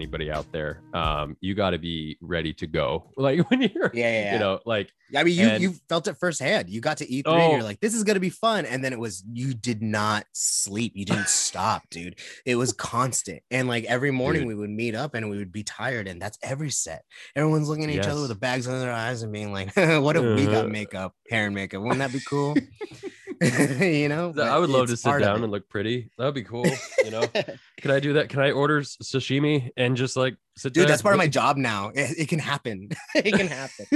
anybody 0.00 0.30
out 0.30 0.50
there. 0.50 0.80
Um, 0.94 1.36
you 1.40 1.54
got 1.54 1.70
to 1.70 1.78
be 1.78 2.16
ready 2.20 2.54
to 2.54 2.66
go. 2.66 3.06
Like 3.20 3.50
when 3.50 3.60
you're, 3.60 3.90
yeah, 3.92 4.10
yeah, 4.10 4.22
yeah. 4.22 4.32
you 4.32 4.38
know, 4.38 4.60
like 4.64 4.90
I 5.14 5.24
mean, 5.24 5.38
you 5.38 5.46
and, 5.46 5.62
you 5.62 5.74
felt 5.90 6.08
it 6.08 6.16
firsthand. 6.16 6.70
You 6.70 6.80
got 6.80 6.96
to 6.98 7.10
eat. 7.10 7.26
Oh, 7.28 7.52
you're 7.52 7.62
like, 7.62 7.80
this 7.80 7.92
is 7.92 8.02
gonna 8.02 8.20
be 8.20 8.30
fun, 8.30 8.64
and 8.64 8.82
then 8.82 8.94
it 8.94 8.98
was. 8.98 9.22
You 9.30 9.52
did 9.52 9.82
not 9.82 10.24
sleep. 10.32 10.92
You 10.94 11.04
didn't 11.04 11.28
stop, 11.28 11.82
dude. 11.90 12.18
It 12.46 12.56
was 12.56 12.72
constant, 12.72 13.42
and 13.50 13.68
like 13.68 13.84
every 13.84 14.10
morning 14.10 14.42
dude. 14.42 14.48
we 14.48 14.54
would 14.54 14.70
meet 14.70 14.94
up 14.94 15.14
and 15.14 15.28
we 15.28 15.36
would 15.36 15.52
be 15.52 15.64
tired, 15.64 16.08
and 16.08 16.20
that's 16.20 16.38
every 16.42 16.70
set. 16.70 17.04
Everyone's 17.36 17.68
looking 17.68 17.84
at 17.84 17.94
yes. 17.94 18.06
each 18.06 18.10
other 18.10 18.22
with 18.22 18.30
the 18.30 18.36
bags 18.36 18.66
under 18.66 18.80
their 18.80 18.92
eyes 18.92 19.22
and 19.22 19.32
being 19.32 19.52
like, 19.52 19.76
"What 19.76 20.16
if 20.16 20.22
we 20.22 20.46
got 20.46 20.70
makeup, 20.70 21.14
hair 21.28 21.44
and 21.44 21.54
makeup? 21.54 21.82
Wouldn't 21.82 21.98
that 21.98 22.12
be 22.12 22.20
cool?" 22.20 22.56
you 23.80 24.08
know, 24.10 24.34
I 24.38 24.58
would 24.58 24.68
love 24.68 24.88
to 24.88 24.96
sit 24.98 25.20
down 25.20 25.42
and 25.42 25.50
look 25.50 25.66
pretty. 25.66 26.10
That 26.18 26.26
would 26.26 26.34
be 26.34 26.42
cool. 26.42 26.66
You 27.02 27.10
know, 27.10 27.26
can 27.78 27.90
I 27.90 27.98
do 27.98 28.12
that? 28.12 28.28
Can 28.28 28.40
I 28.40 28.50
order 28.50 28.82
sashimi 28.82 29.70
and 29.78 29.96
just 29.96 30.14
like 30.14 30.36
sit? 30.58 30.74
Dude, 30.74 30.86
that's 30.86 31.00
part 31.00 31.14
of 31.14 31.18
my 31.18 31.26
job 31.26 31.56
now. 31.56 31.90
It, 31.94 32.10
it 32.18 32.28
can 32.28 32.38
happen. 32.38 32.90
it 33.14 33.32
can 33.32 33.46
happen. 33.46 33.86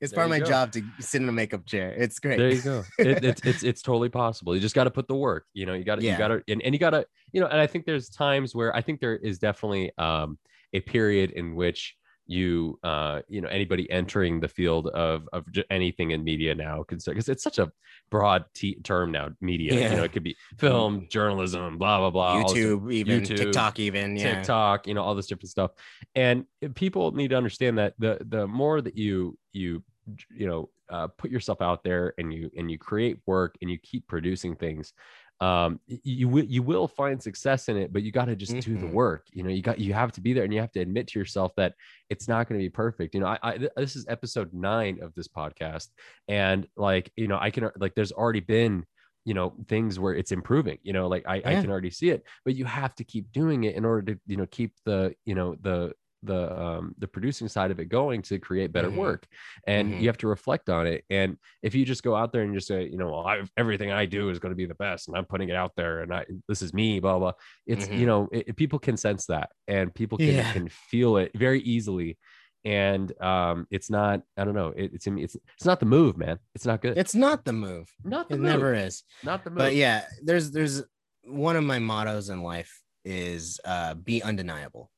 It's 0.00 0.14
part 0.14 0.24
of 0.24 0.30
my 0.30 0.38
go. 0.38 0.46
job 0.46 0.72
to 0.72 0.82
sit 0.98 1.20
in 1.20 1.28
a 1.28 1.32
makeup 1.32 1.66
chair. 1.66 1.92
It's 1.92 2.18
great. 2.18 2.38
There 2.38 2.50
you 2.50 2.62
go. 2.62 2.84
It, 2.98 3.22
it's 3.22 3.42
it's 3.44 3.62
it's 3.62 3.82
totally 3.82 4.08
possible. 4.08 4.54
You 4.54 4.62
just 4.62 4.74
got 4.74 4.84
to 4.84 4.90
put 4.90 5.08
the 5.08 5.16
work. 5.16 5.44
You 5.52 5.66
know, 5.66 5.74
you 5.74 5.84
got 5.84 5.96
to 5.96 6.02
yeah. 6.02 6.12
you 6.12 6.18
got 6.18 6.28
to 6.28 6.42
and, 6.48 6.62
and 6.62 6.74
you 6.74 6.78
got 6.78 6.90
to 6.90 7.06
you 7.32 7.42
know. 7.42 7.48
And 7.48 7.60
I 7.60 7.66
think 7.66 7.84
there's 7.84 8.08
times 8.08 8.54
where 8.54 8.74
I 8.74 8.80
think 8.80 9.00
there 9.00 9.16
is 9.16 9.38
definitely 9.38 9.92
um 9.98 10.38
a 10.72 10.80
period 10.80 11.32
in 11.32 11.54
which 11.54 11.96
you 12.26 12.78
uh 12.82 13.20
you 13.28 13.40
know 13.40 13.48
anybody 13.48 13.90
entering 13.90 14.40
the 14.40 14.48
field 14.48 14.88
of 14.88 15.28
of 15.32 15.44
anything 15.70 16.10
in 16.10 16.24
media 16.24 16.54
now 16.54 16.84
because 16.86 17.28
it's 17.28 17.42
such 17.42 17.58
a 17.58 17.70
broad 18.10 18.44
t- 18.54 18.80
term 18.82 19.12
now 19.12 19.28
media 19.40 19.74
yeah. 19.74 19.90
you 19.90 19.96
know 19.96 20.04
it 20.04 20.12
could 20.12 20.24
be 20.24 20.36
film 20.58 20.96
mm-hmm. 20.96 21.08
journalism 21.08 21.78
blah 21.78 21.98
blah 21.98 22.10
blah 22.10 22.42
youtube 22.42 22.92
even 22.92 23.22
YouTube, 23.22 23.36
tiktok 23.36 23.78
even 23.78 24.16
yeah. 24.16 24.36
tiktok 24.36 24.86
you 24.86 24.94
know 24.94 25.02
all 25.02 25.14
this 25.14 25.26
different 25.26 25.50
stuff 25.50 25.70
and 26.14 26.44
people 26.74 27.12
need 27.12 27.28
to 27.28 27.36
understand 27.36 27.78
that 27.78 27.94
the 27.98 28.18
the 28.28 28.46
more 28.46 28.80
that 28.80 28.96
you 28.96 29.38
you 29.52 29.82
you 30.34 30.46
know 30.46 30.68
uh, 30.88 31.08
put 31.18 31.30
yourself 31.30 31.60
out 31.60 31.82
there 31.82 32.14
and 32.18 32.32
you 32.32 32.50
and 32.56 32.70
you 32.70 32.78
create 32.78 33.18
work 33.26 33.56
and 33.60 33.70
you 33.70 33.78
keep 33.78 34.06
producing 34.06 34.54
things 34.54 34.92
um, 35.40 35.80
you 35.86 36.28
will 36.28 36.44
you 36.44 36.62
will 36.62 36.88
find 36.88 37.22
success 37.22 37.68
in 37.68 37.76
it, 37.76 37.92
but 37.92 38.02
you 38.02 38.10
got 38.10 38.26
to 38.26 38.36
just 38.36 38.52
mm-hmm. 38.52 38.72
do 38.72 38.78
the 38.78 38.86
mm-hmm. 38.86 38.94
work. 38.94 39.26
You 39.32 39.42
know, 39.42 39.50
you 39.50 39.62
got 39.62 39.78
you 39.78 39.92
have 39.92 40.12
to 40.12 40.20
be 40.20 40.32
there, 40.32 40.44
and 40.44 40.52
you 40.52 40.60
have 40.60 40.72
to 40.72 40.80
admit 40.80 41.08
to 41.08 41.18
yourself 41.18 41.52
that 41.56 41.74
it's 42.08 42.26
not 42.26 42.48
going 42.48 42.58
to 42.58 42.64
be 42.64 42.70
perfect. 42.70 43.14
You 43.14 43.20
know, 43.20 43.26
I, 43.26 43.38
I 43.42 43.58
this 43.76 43.96
is 43.96 44.06
episode 44.08 44.52
nine 44.54 44.98
of 45.02 45.14
this 45.14 45.28
podcast, 45.28 45.88
and 46.28 46.66
like 46.76 47.12
you 47.16 47.28
know, 47.28 47.38
I 47.38 47.50
can 47.50 47.70
like 47.78 47.94
there's 47.94 48.12
already 48.12 48.40
been 48.40 48.86
you 49.26 49.34
know 49.34 49.54
things 49.68 49.98
where 49.98 50.14
it's 50.14 50.30
improving 50.30 50.78
you 50.84 50.92
know 50.92 51.08
like 51.08 51.24
I, 51.26 51.36
yeah. 51.38 51.50
I 51.50 51.60
can 51.60 51.68
already 51.68 51.90
see 51.90 52.10
it 52.10 52.22
but 52.44 52.54
you 52.54 52.64
have 52.64 52.94
to 52.94 53.02
keep 53.02 53.32
doing 53.32 53.64
it 53.64 53.74
in 53.74 53.84
order 53.84 54.14
to 54.14 54.20
you 54.28 54.36
know 54.36 54.46
keep 54.46 54.72
the 54.84 55.16
you 55.24 55.34
know 55.34 55.56
the 55.60 55.92
the 56.26 56.60
um 56.60 56.94
the 56.98 57.06
producing 57.06 57.48
side 57.48 57.70
of 57.70 57.80
it 57.80 57.86
going 57.86 58.20
to 58.22 58.38
create 58.38 58.72
better 58.72 58.88
mm-hmm. 58.88 58.98
work 58.98 59.26
and 59.66 59.90
mm-hmm. 59.90 60.00
you 60.00 60.08
have 60.08 60.18
to 60.18 60.28
reflect 60.28 60.68
on 60.68 60.86
it 60.86 61.04
and 61.10 61.36
if 61.62 61.74
you 61.74 61.84
just 61.84 62.02
go 62.02 62.14
out 62.14 62.32
there 62.32 62.42
and 62.42 62.54
just 62.54 62.68
say 62.68 62.86
you 62.86 62.98
know 62.98 63.10
well, 63.10 63.26
I, 63.26 63.42
everything 63.56 63.90
i 63.90 64.04
do 64.04 64.30
is 64.30 64.38
going 64.38 64.52
to 64.52 64.56
be 64.56 64.66
the 64.66 64.74
best 64.74 65.08
and 65.08 65.16
i'm 65.16 65.24
putting 65.24 65.48
it 65.48 65.56
out 65.56 65.72
there 65.76 66.00
and 66.00 66.12
i 66.12 66.26
this 66.48 66.62
is 66.62 66.74
me 66.74 67.00
blah 67.00 67.18
blah 67.18 67.32
it's 67.66 67.86
mm-hmm. 67.86 67.98
you 67.98 68.06
know 68.06 68.28
it, 68.32 68.56
people 68.56 68.78
can 68.78 68.96
sense 68.96 69.26
that 69.26 69.50
and 69.68 69.94
people 69.94 70.18
can, 70.18 70.28
yeah. 70.28 70.52
can 70.52 70.68
feel 70.68 71.16
it 71.16 71.30
very 71.34 71.60
easily 71.62 72.18
and 72.64 73.12
um 73.22 73.66
it's 73.70 73.88
not 73.88 74.22
i 74.36 74.44
don't 74.44 74.54
know 74.54 74.72
it, 74.76 74.90
it's 74.92 75.06
it's 75.06 75.36
it's 75.54 75.64
not 75.64 75.78
the 75.78 75.86
move 75.86 76.16
man 76.18 76.38
it's 76.54 76.66
not 76.66 76.82
good 76.82 76.98
it's 76.98 77.14
not 77.14 77.44
the 77.44 77.52
move 77.52 77.88
not 78.04 78.28
the 78.28 78.34
it 78.34 78.38
move. 78.38 78.50
never 78.50 78.74
is 78.74 79.04
not 79.22 79.44
the 79.44 79.50
move 79.50 79.58
but 79.58 79.74
yeah 79.74 80.04
there's 80.24 80.50
there's 80.50 80.82
one 81.24 81.54
of 81.54 81.62
my 81.62 81.78
mottos 81.78 82.28
in 82.28 82.42
life 82.42 82.82
is 83.04 83.60
uh 83.64 83.94
be 83.94 84.20
undeniable 84.20 84.90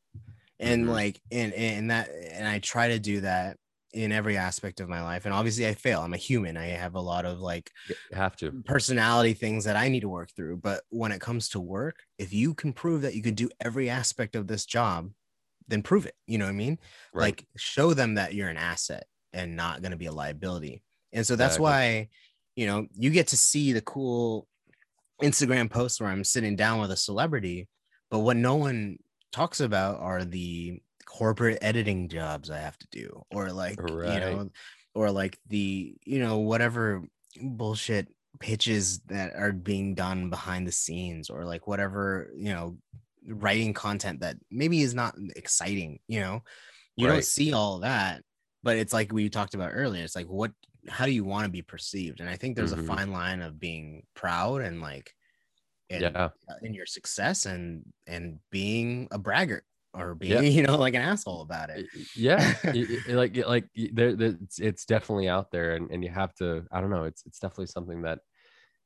and 0.60 0.84
mm-hmm. 0.84 0.92
like 0.92 1.20
and 1.30 1.52
and 1.52 1.90
that 1.90 2.10
and 2.32 2.46
i 2.46 2.58
try 2.58 2.88
to 2.88 2.98
do 2.98 3.20
that 3.20 3.56
in 3.94 4.12
every 4.12 4.36
aspect 4.36 4.80
of 4.80 4.88
my 4.88 5.02
life 5.02 5.24
and 5.24 5.32
obviously 5.32 5.66
i 5.66 5.72
fail 5.72 6.00
i'm 6.00 6.12
a 6.12 6.18
human 6.18 6.56
i 6.56 6.66
have 6.66 6.94
a 6.94 7.00
lot 7.00 7.24
of 7.24 7.40
like 7.40 7.70
you 7.88 7.94
have 8.12 8.36
to 8.36 8.52
personality 8.66 9.32
things 9.32 9.64
that 9.64 9.76
i 9.76 9.88
need 9.88 10.00
to 10.00 10.08
work 10.08 10.30
through 10.36 10.56
but 10.56 10.82
when 10.90 11.10
it 11.10 11.20
comes 11.20 11.48
to 11.48 11.58
work 11.58 11.96
if 12.18 12.32
you 12.32 12.52
can 12.52 12.72
prove 12.72 13.02
that 13.02 13.14
you 13.14 13.22
can 13.22 13.34
do 13.34 13.48
every 13.64 13.88
aspect 13.88 14.36
of 14.36 14.46
this 14.46 14.66
job 14.66 15.10
then 15.68 15.82
prove 15.82 16.06
it. 16.06 16.14
You 16.26 16.38
know 16.38 16.46
what 16.46 16.52
I 16.52 16.54
mean? 16.54 16.78
Right. 17.12 17.24
Like 17.24 17.46
show 17.56 17.94
them 17.94 18.14
that 18.14 18.34
you're 18.34 18.48
an 18.48 18.56
asset 18.56 19.04
and 19.32 19.54
not 19.54 19.82
going 19.82 19.92
to 19.92 19.98
be 19.98 20.06
a 20.06 20.12
liability. 20.12 20.82
And 21.12 21.26
so 21.26 21.36
that's 21.36 21.58
why, 21.58 22.08
you 22.56 22.66
know, 22.66 22.86
you 22.94 23.10
get 23.10 23.28
to 23.28 23.36
see 23.36 23.72
the 23.72 23.80
cool 23.80 24.46
Instagram 25.22 25.70
posts 25.70 26.00
where 26.00 26.10
I'm 26.10 26.24
sitting 26.24 26.56
down 26.56 26.80
with 26.80 26.90
a 26.90 26.96
celebrity, 26.96 27.68
but 28.10 28.20
what 28.20 28.36
no 28.36 28.56
one 28.56 28.98
talks 29.32 29.60
about 29.60 30.00
are 30.00 30.24
the 30.24 30.80
corporate 31.06 31.58
editing 31.62 32.08
jobs 32.08 32.50
I 32.50 32.58
have 32.58 32.78
to 32.78 32.86
do, 32.90 33.22
or 33.30 33.52
like, 33.52 33.80
right. 33.80 34.14
you 34.14 34.20
know, 34.20 34.50
or 34.94 35.10
like 35.10 35.38
the, 35.48 35.94
you 36.04 36.18
know, 36.18 36.38
whatever 36.38 37.02
bullshit 37.40 38.08
pitches 38.40 39.00
that 39.06 39.34
are 39.34 39.52
being 39.52 39.94
done 39.94 40.30
behind 40.30 40.66
the 40.66 40.72
scenes, 40.72 41.30
or 41.30 41.44
like 41.44 41.66
whatever, 41.66 42.30
you 42.36 42.52
know, 42.52 42.78
writing 43.28 43.74
content 43.74 44.20
that 44.20 44.36
maybe 44.50 44.80
is 44.80 44.94
not 44.94 45.14
exciting 45.36 45.98
you 46.08 46.20
know 46.20 46.42
you 46.96 47.06
right. 47.06 47.14
don't 47.14 47.24
see 47.24 47.52
all 47.52 47.80
that 47.80 48.22
but 48.62 48.76
it's 48.76 48.92
like 48.92 49.12
we 49.12 49.28
talked 49.28 49.54
about 49.54 49.72
earlier 49.74 50.04
it's 50.04 50.16
like 50.16 50.26
what 50.26 50.50
how 50.88 51.04
do 51.04 51.12
you 51.12 51.24
want 51.24 51.44
to 51.44 51.50
be 51.50 51.62
perceived 51.62 52.20
and 52.20 52.28
i 52.28 52.36
think 52.36 52.56
there's 52.56 52.72
mm-hmm. 52.72 52.90
a 52.90 52.96
fine 52.96 53.12
line 53.12 53.42
of 53.42 53.60
being 53.60 54.02
proud 54.14 54.62
and 54.62 54.80
like 54.80 55.12
in, 55.90 56.02
yeah. 56.02 56.08
Uh, 56.48 56.54
in 56.62 56.74
your 56.74 56.86
success 56.86 57.46
and 57.46 57.82
and 58.06 58.38
being 58.50 59.08
a 59.10 59.18
braggart 59.18 59.64
or 59.94 60.14
being 60.14 60.32
yeah. 60.32 60.40
you 60.50 60.62
know 60.62 60.76
like 60.76 60.94
an 60.94 61.02
asshole 61.02 61.42
about 61.42 61.70
it 61.70 61.86
yeah 62.14 62.54
like 63.08 63.36
like 63.46 63.64
there 63.92 64.10
it's, 64.18 64.58
it's 64.58 64.84
definitely 64.84 65.28
out 65.28 65.50
there 65.50 65.76
and, 65.76 65.90
and 65.90 66.04
you 66.04 66.10
have 66.10 66.34
to 66.34 66.64
i 66.72 66.80
don't 66.80 66.90
know 66.90 67.04
it's 67.04 67.24
it's 67.26 67.38
definitely 67.38 67.66
something 67.66 68.02
that 68.02 68.18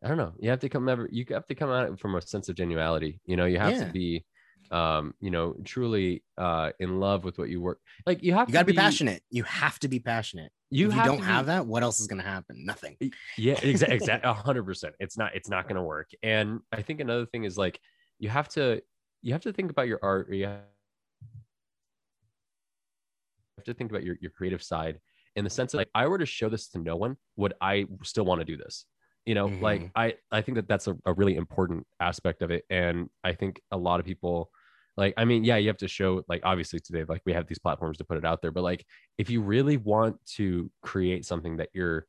i 0.05 0.09
don't 0.09 0.17
know 0.17 0.33
you 0.39 0.51
have 0.51 0.61
to 0.61 0.69
come 0.69 0.89
ever 0.89 1.09
you 1.11 1.25
have 1.31 1.47
to 1.47 1.55
come 1.55 1.71
at 1.71 1.91
it 1.91 1.99
from 1.99 2.15
a 2.15 2.23
sense 2.23 2.49
of 2.49 2.57
genuality 2.57 3.19
you 3.27 3.37
know 3.37 3.47
you 3.47 3.59
have 3.59 3.73
yeah. 3.73 3.85
to 3.85 3.93
be 3.93 4.25
um 4.71 5.13
you 5.21 5.31
know 5.31 5.55
truly 5.65 6.23
uh 6.39 6.71
in 6.79 7.01
love 7.01 7.25
with 7.25 7.37
what 7.37 7.49
you 7.49 7.61
work 7.61 7.79
like 8.07 8.23
you 8.23 8.33
have 8.33 8.49
you 8.49 8.57
to 8.57 8.65
be, 8.65 8.73
be, 8.73 8.77
passionate 8.77 9.23
you 9.31 9.43
have 9.43 9.79
to 9.79 9.89
be 9.89 9.99
passionate 9.99 10.53
you, 10.73 10.89
if 10.89 10.97
you 10.97 11.05
don't 11.05 11.23
have 11.23 11.47
that 11.47 11.67
what 11.67 11.83
else 11.83 12.01
is 12.01 12.07
going 12.07 12.21
to 12.21 12.29
happen? 12.29 12.65
Nothing. 12.65 12.97
Yeah 13.37 13.59
exactly 13.63 13.97
exactly 13.97 14.31
100% 14.31 14.93
it's 15.01 15.19
not 15.19 15.35
it's 15.35 15.49
not 15.49 15.65
going 15.65 15.77
to 15.77 15.83
work. 15.83 16.11
And 16.23 16.61
i 16.73 16.83
think 16.83 17.01
another 17.01 17.27
thing 17.27 17.45
is 17.45 17.59
like 17.59 17.81
you 18.19 18.29
have 18.29 18.49
to 18.51 18.83
you 19.21 19.33
have 19.33 19.43
to 19.43 19.53
think 19.53 19.71
about 19.71 19.87
your 19.89 20.01
art 20.03 20.29
or 20.31 20.35
you 20.35 20.47
have 20.47 20.61
to 23.65 23.75
think 23.75 23.91
about 23.91 24.03
your, 24.03 24.17
your 24.21 24.31
creative 24.31 24.63
side 24.63 24.99
in 25.37 25.45
the 25.45 25.51
sense 25.51 25.73
that 25.73 25.79
like 25.79 25.91
i 25.95 26.07
were 26.07 26.19
to 26.19 26.27
show 26.27 26.49
this 26.49 26.69
to 26.69 26.79
no 26.79 26.97
one 26.97 27.17
would 27.37 27.55
i 27.61 27.85
still 28.03 28.25
want 28.25 28.41
to 28.41 28.45
do 28.45 28.57
this? 28.57 28.87
You 29.27 29.35
know 29.35 29.49
mm-hmm. 29.49 29.63
like 29.63 29.91
i 29.95 30.15
i 30.31 30.41
think 30.41 30.57
that 30.57 30.69
that's 30.69 30.89
a, 30.89 30.97
a 31.07 31.13
really 31.13 31.37
important 31.37 31.87
aspect 32.01 32.43
of 32.43 32.51
it. 32.51 32.65
And 32.71 33.09
i 33.23 33.33
think 33.33 33.61
a 33.71 33.77
lot 33.77 34.01
of 34.01 34.07
people 34.07 34.51
like 34.97 35.15
i 35.17 35.25
mean 35.25 35.45
yeah 35.45 35.57
you 35.57 35.69
have 35.69 35.77
to 35.77 35.89
show 35.89 36.23
like 36.29 36.41
obviously 36.45 36.79
today 36.79 37.05
like 37.09 37.23
we 37.25 37.33
have 37.33 37.47
these 37.47 37.59
platforms 37.59 37.99
to 37.99 38.05
put 38.05 38.19
it 38.19 38.25
out 38.25 38.43
there 38.43 38.51
but 38.51 38.63
like 38.63 38.85
if 39.19 39.31
you 39.31 39.41
really 39.41 39.77
want 39.77 40.17
to 40.27 40.71
create 40.83 41.25
something 41.25 41.57
that 41.57 41.69
you're 41.73 42.07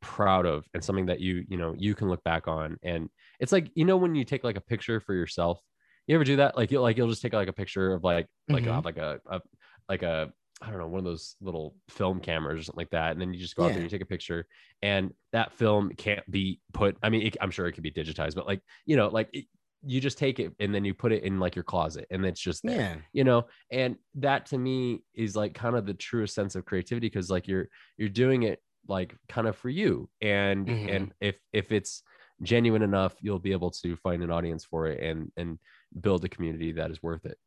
proud 0.00 0.46
of 0.46 0.64
and 0.72 0.82
something 0.82 1.06
that 1.06 1.20
you 1.20 1.44
you 1.48 1.56
know 1.56 1.74
you 1.76 1.94
can 1.94 2.08
look 2.08 2.22
back 2.24 2.48
on 2.48 2.78
and 2.82 3.08
it's 3.38 3.52
like 3.52 3.70
you 3.74 3.84
know 3.84 3.96
when 3.96 4.14
you 4.14 4.24
take 4.24 4.44
like 4.44 4.56
a 4.56 4.60
picture 4.60 5.00
for 5.00 5.14
yourself 5.14 5.60
you 6.06 6.14
ever 6.14 6.24
do 6.24 6.36
that 6.36 6.56
like 6.56 6.70
you'll 6.70 6.82
like 6.82 6.96
you'll 6.96 7.08
just 7.08 7.22
take 7.22 7.34
like 7.34 7.48
a 7.48 7.52
picture 7.52 7.92
of 7.92 8.02
like 8.02 8.26
like 8.48 8.64
mm-hmm. 8.64 8.78
a, 8.78 8.80
like 8.80 8.96
a, 8.96 9.20
a 9.30 9.40
like 9.88 10.02
a 10.02 10.32
I 10.62 10.68
don't 10.68 10.78
know, 10.78 10.88
one 10.88 10.98
of 10.98 11.04
those 11.04 11.36
little 11.40 11.74
film 11.88 12.20
cameras 12.20 12.60
or 12.60 12.62
something 12.64 12.82
like 12.82 12.90
that. 12.90 13.12
And 13.12 13.20
then 13.20 13.32
you 13.32 13.40
just 13.40 13.56
go 13.56 13.62
yeah. 13.62 13.68
out 13.68 13.72
there 13.72 13.82
and 13.82 13.90
you 13.90 13.96
take 13.98 14.04
a 14.04 14.08
picture 14.08 14.46
and 14.82 15.14
that 15.32 15.52
film 15.54 15.90
can't 15.96 16.28
be 16.30 16.60
put. 16.74 16.98
I 17.02 17.08
mean, 17.08 17.22
it, 17.22 17.36
I'm 17.40 17.50
sure 17.50 17.66
it 17.66 17.72
could 17.72 17.82
be 17.82 17.90
digitized, 17.90 18.34
but 18.34 18.46
like, 18.46 18.60
you 18.84 18.96
know, 18.96 19.08
like 19.08 19.30
it, 19.32 19.46
you 19.84 20.00
just 20.00 20.18
take 20.18 20.38
it 20.38 20.52
and 20.60 20.74
then 20.74 20.84
you 20.84 20.92
put 20.92 21.12
it 21.12 21.22
in 21.22 21.40
like 21.40 21.56
your 21.56 21.62
closet 21.62 22.06
and 22.10 22.24
it's 22.26 22.40
just 22.40 22.62
there, 22.62 22.76
yeah. 22.76 22.96
you 23.12 23.24
know 23.24 23.46
and 23.70 23.96
that 24.14 24.46
to 24.46 24.58
me 24.58 25.02
is 25.14 25.34
like 25.34 25.54
kind 25.54 25.74
of 25.74 25.86
the 25.86 25.94
truest 25.94 26.34
sense 26.34 26.54
of 26.54 26.64
creativity 26.64 27.06
because 27.06 27.30
like 27.30 27.48
you're 27.48 27.68
you're 27.96 28.08
doing 28.08 28.42
it 28.42 28.60
like 28.88 29.14
kind 29.28 29.46
of 29.46 29.56
for 29.56 29.68
you 29.68 30.08
and 30.20 30.66
mm-hmm. 30.66 30.88
and 30.88 31.14
if 31.20 31.36
if 31.52 31.72
it's 31.72 32.02
genuine 32.42 32.82
enough 32.82 33.14
you'll 33.20 33.38
be 33.38 33.52
able 33.52 33.70
to 33.70 33.96
find 33.96 34.22
an 34.22 34.30
audience 34.30 34.64
for 34.64 34.86
it 34.86 35.02
and 35.02 35.30
and 35.36 35.58
build 36.00 36.24
a 36.24 36.28
community 36.28 36.72
that 36.72 36.90
is 36.90 37.02
worth 37.02 37.24
it 37.24 37.38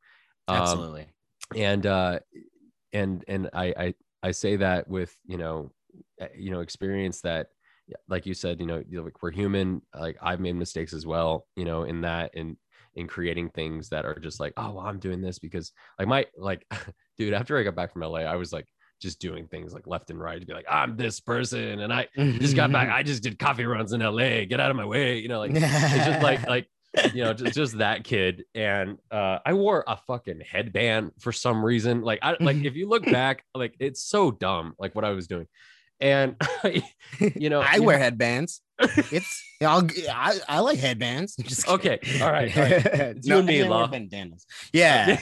um, 0.47 0.57
absolutely 0.57 1.01
um, 1.01 1.61
and 1.61 1.85
uh 1.85 2.19
and 2.93 3.23
and 3.27 3.49
i 3.53 3.65
i 3.77 3.93
i 4.23 4.31
say 4.31 4.55
that 4.55 4.87
with 4.87 5.15
you 5.25 5.37
know 5.37 5.71
eh, 6.19 6.27
you 6.35 6.51
know 6.51 6.61
experience 6.61 7.21
that 7.21 7.47
like 8.07 8.25
you 8.25 8.33
said, 8.33 8.59
you 8.59 8.65
know, 8.65 8.83
like 8.91 9.21
we're 9.21 9.31
human. 9.31 9.81
Like 9.97 10.17
I've 10.21 10.39
made 10.39 10.55
mistakes 10.55 10.93
as 10.93 11.05
well, 11.05 11.47
you 11.55 11.65
know, 11.65 11.83
in 11.83 12.01
that 12.01 12.31
and 12.35 12.57
in 12.95 13.07
creating 13.07 13.49
things 13.49 13.89
that 13.89 14.05
are 14.05 14.19
just 14.19 14.39
like, 14.39 14.53
oh, 14.57 14.73
well, 14.73 14.85
I'm 14.85 14.99
doing 14.99 15.21
this 15.21 15.39
because 15.39 15.71
like 15.99 16.07
my 16.07 16.25
like, 16.37 16.65
dude, 17.17 17.33
after 17.33 17.57
I 17.57 17.63
got 17.63 17.75
back 17.75 17.91
from 17.91 18.03
LA, 18.03 18.19
I 18.19 18.35
was 18.35 18.53
like 18.53 18.67
just 19.01 19.19
doing 19.19 19.47
things 19.47 19.73
like 19.73 19.87
left 19.87 20.09
and 20.09 20.19
right 20.19 20.39
to 20.39 20.45
be 20.45 20.53
like, 20.53 20.65
I'm 20.69 20.95
this 20.95 21.19
person, 21.19 21.79
and 21.79 21.91
I 21.91 22.07
just 22.15 22.55
got 22.55 22.71
back. 22.71 22.89
I 22.93 23.03
just 23.03 23.23
did 23.23 23.39
coffee 23.39 23.65
runs 23.65 23.93
in 23.93 24.01
LA. 24.01 24.45
Get 24.45 24.59
out 24.59 24.71
of 24.71 24.77
my 24.77 24.85
way, 24.85 25.17
you 25.19 25.27
know, 25.27 25.39
like 25.39 25.51
it's 25.53 26.05
just 26.05 26.21
like 26.21 26.47
like 26.47 26.67
you 27.13 27.23
know 27.23 27.33
just, 27.33 27.55
just 27.55 27.77
that 27.79 28.03
kid 28.03 28.43
and 28.53 28.97
uh 29.09 29.39
i 29.45 29.53
wore 29.53 29.83
a 29.87 29.97
fucking 29.97 30.39
headband 30.41 31.11
for 31.19 31.31
some 31.31 31.65
reason 31.65 32.01
like 32.01 32.19
i 32.21 32.35
like 32.39 32.57
if 32.57 32.75
you 32.75 32.87
look 32.87 33.03
back 33.05 33.43
like 33.55 33.75
it's 33.79 34.03
so 34.03 34.29
dumb 34.29 34.75
like 34.77 34.93
what 34.93 35.03
i 35.03 35.09
was 35.09 35.25
doing 35.27 35.47
and 36.03 36.35
you 37.35 37.49
know 37.49 37.61
i 37.61 37.79
wear 37.79 37.97
headbands. 37.97 38.61
It's 39.11 39.43
I'll, 39.61 39.87
I, 40.11 40.37
I 40.49 40.59
like 40.59 40.77
headbands. 40.77 41.35
Just 41.39 41.69
okay 41.69 41.99
all 42.21 42.31
right, 42.31 42.55
all 42.57 42.63
right. 42.63 43.15
you 43.15 43.29
no, 43.29 43.37
and 43.39 43.47
me 43.47 43.63
law. 43.63 43.87
bandanas. 43.87 44.45
Yeah. 44.73 45.19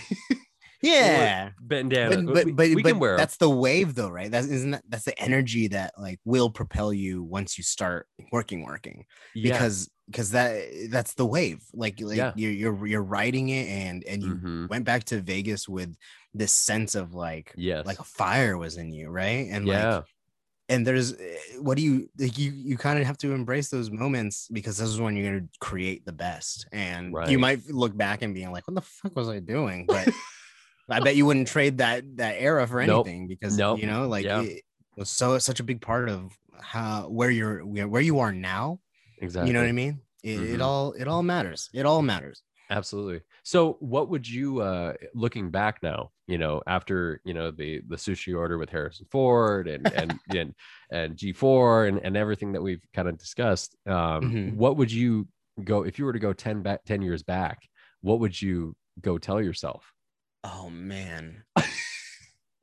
Yeah. 0.82 1.50
bandana 1.62 2.24
but 2.24 2.34
but, 2.34 2.56
but, 2.56 2.70
we 2.70 2.82
but 2.82 2.90
can 2.90 3.00
wear 3.00 3.18
that's 3.18 3.38
the 3.38 3.50
wave 3.50 3.94
though 3.94 4.10
right? 4.10 4.32
That 4.32 4.46
isn't 4.46 4.72
that, 4.72 4.84
that's 4.90 5.06
the 5.06 5.20
energy 5.22 5.68
that 5.68 5.94
like 5.96 6.20
will 6.26 6.50
propel 6.50 6.92
you 6.92 7.22
once 7.22 7.58
you 7.58 7.64
start 7.64 8.08
working 8.32 8.66
working. 8.66 9.06
Yeah. 9.36 9.54
because 9.54 9.92
because 10.08 10.32
that 10.32 10.64
that's 10.90 11.14
the 11.14 11.26
wave. 11.26 11.62
Like 11.74 12.02
like 12.02 12.18
yeah. 12.18 12.32
you're, 12.36 12.52
you're 12.52 12.88
you're 12.88 13.04
riding 13.04 13.50
it 13.50 13.68
and 13.68 14.04
and 14.06 14.24
you 14.24 14.36
mm-hmm. 14.36 14.68
went 14.68 14.86
back 14.86 15.04
to 15.06 15.22
vegas 15.22 15.70
with 15.70 15.96
this 16.34 16.54
sense 16.54 16.96
of 16.96 17.14
like 17.14 17.54
yes. 17.56 17.86
like 17.86 18.00
a 18.00 18.04
fire 18.04 18.58
was 18.58 18.78
in 18.78 18.92
you 18.92 19.10
right? 19.10 19.50
And 19.52 19.68
yeah. 19.68 19.98
like 19.98 20.06
and 20.72 20.88
there's 20.88 21.14
eh, 21.14 21.36
what 21.60 21.78
do 21.78 21.84
you 21.84 22.10
like 22.18 22.38
you 22.38 22.52
you 22.52 22.78
kind 22.78 22.98
of 23.00 23.06
have 23.06 23.18
to 23.18 23.34
embrace 23.34 23.70
those 23.70 23.92
moments 23.92 24.48
because 24.52 24.78
this 24.78 24.90
is 24.90 25.00
when 25.00 25.16
you're 25.16 25.30
going 25.30 25.44
to 25.44 25.60
create 25.60 26.06
the 26.06 26.12
best 26.12 26.66
and 26.72 27.14
right. 27.14 27.30
you 27.30 27.38
might 27.38 27.68
look 27.70 27.96
back 27.96 28.22
and 28.22 28.34
being 28.34 28.52
like 28.52 28.68
what 28.68 28.76
the 28.76 28.82
fuck 28.82 29.16
was 29.16 29.30
i 29.30 29.40
doing 29.40 29.86
but 29.86 30.08
i 30.90 31.00
bet 31.00 31.16
you 31.16 31.26
wouldn't 31.26 31.48
trade 31.48 31.78
that 31.80 32.04
that 32.16 32.36
era 32.40 32.66
for 32.66 32.80
anything 32.80 33.22
nope. 33.22 33.30
because 33.30 33.58
nope. 33.58 33.80
you 33.80 33.86
know 33.86 34.08
like 34.08 34.26
yeah. 34.26 34.42
it 34.42 34.64
was 34.96 35.10
so 35.10 35.38
such 35.38 35.60
a 35.60 35.64
big 35.64 35.82
part 35.82 36.10
of 36.10 36.32
how 36.62 37.04
where 37.10 37.30
you're 37.30 37.60
where 37.66 38.02
you 38.02 38.20
are 38.20 38.32
now 38.32 38.80
exactly 39.20 39.50
you 39.50 39.54
know 39.54 39.62
what 39.62 39.70
i 39.70 39.74
mean 39.74 40.00
it, 40.24 40.38
mm-hmm. 40.38 40.56
it 40.56 40.62
all 40.62 40.94
it 40.94 41.08
all 41.08 41.24
matters 41.24 41.70
it 41.74 41.86
all 41.86 42.02
matters 42.02 42.44
absolutely 42.70 43.22
so 43.44 43.78
what 43.80 44.10
would 44.10 44.28
you 44.28 44.62
uh 44.62 44.94
looking 45.16 45.50
back 45.50 45.82
now 45.82 46.12
you 46.28 46.38
know 46.38 46.62
after 46.68 47.22
you 47.26 47.34
know 47.34 47.50
the 47.50 47.82
the 47.88 47.96
sushi 47.96 48.38
order 48.38 48.58
with 48.58 48.70
harrison 48.70 49.06
ford 49.12 49.68
and 49.68 49.92
and 49.94 50.14
and, 50.36 50.54
and 50.92 51.16
g4 51.16 51.88
and, 51.88 52.00
and 52.04 52.16
everything 52.16 52.52
that 52.52 52.62
we've 52.62 52.84
kind 52.94 53.08
of 53.08 53.18
discussed 53.18 53.76
um 53.88 53.96
mm-hmm. 53.96 54.58
what 54.58 54.78
would 54.78 54.92
you 54.92 55.28
go 55.64 55.84
if 55.84 55.98
you 55.98 56.06
were 56.06 56.14
to 56.14 56.20
go 56.20 56.34
10 56.34 56.62
back 56.62 56.84
10 56.86 57.02
years 57.02 57.24
back 57.24 57.60
what 58.02 58.20
would 58.20 58.40
you 58.40 58.76
go 59.00 59.18
tell 59.18 59.42
yourself? 59.42 59.94
Oh 60.44 60.70
man. 60.70 61.44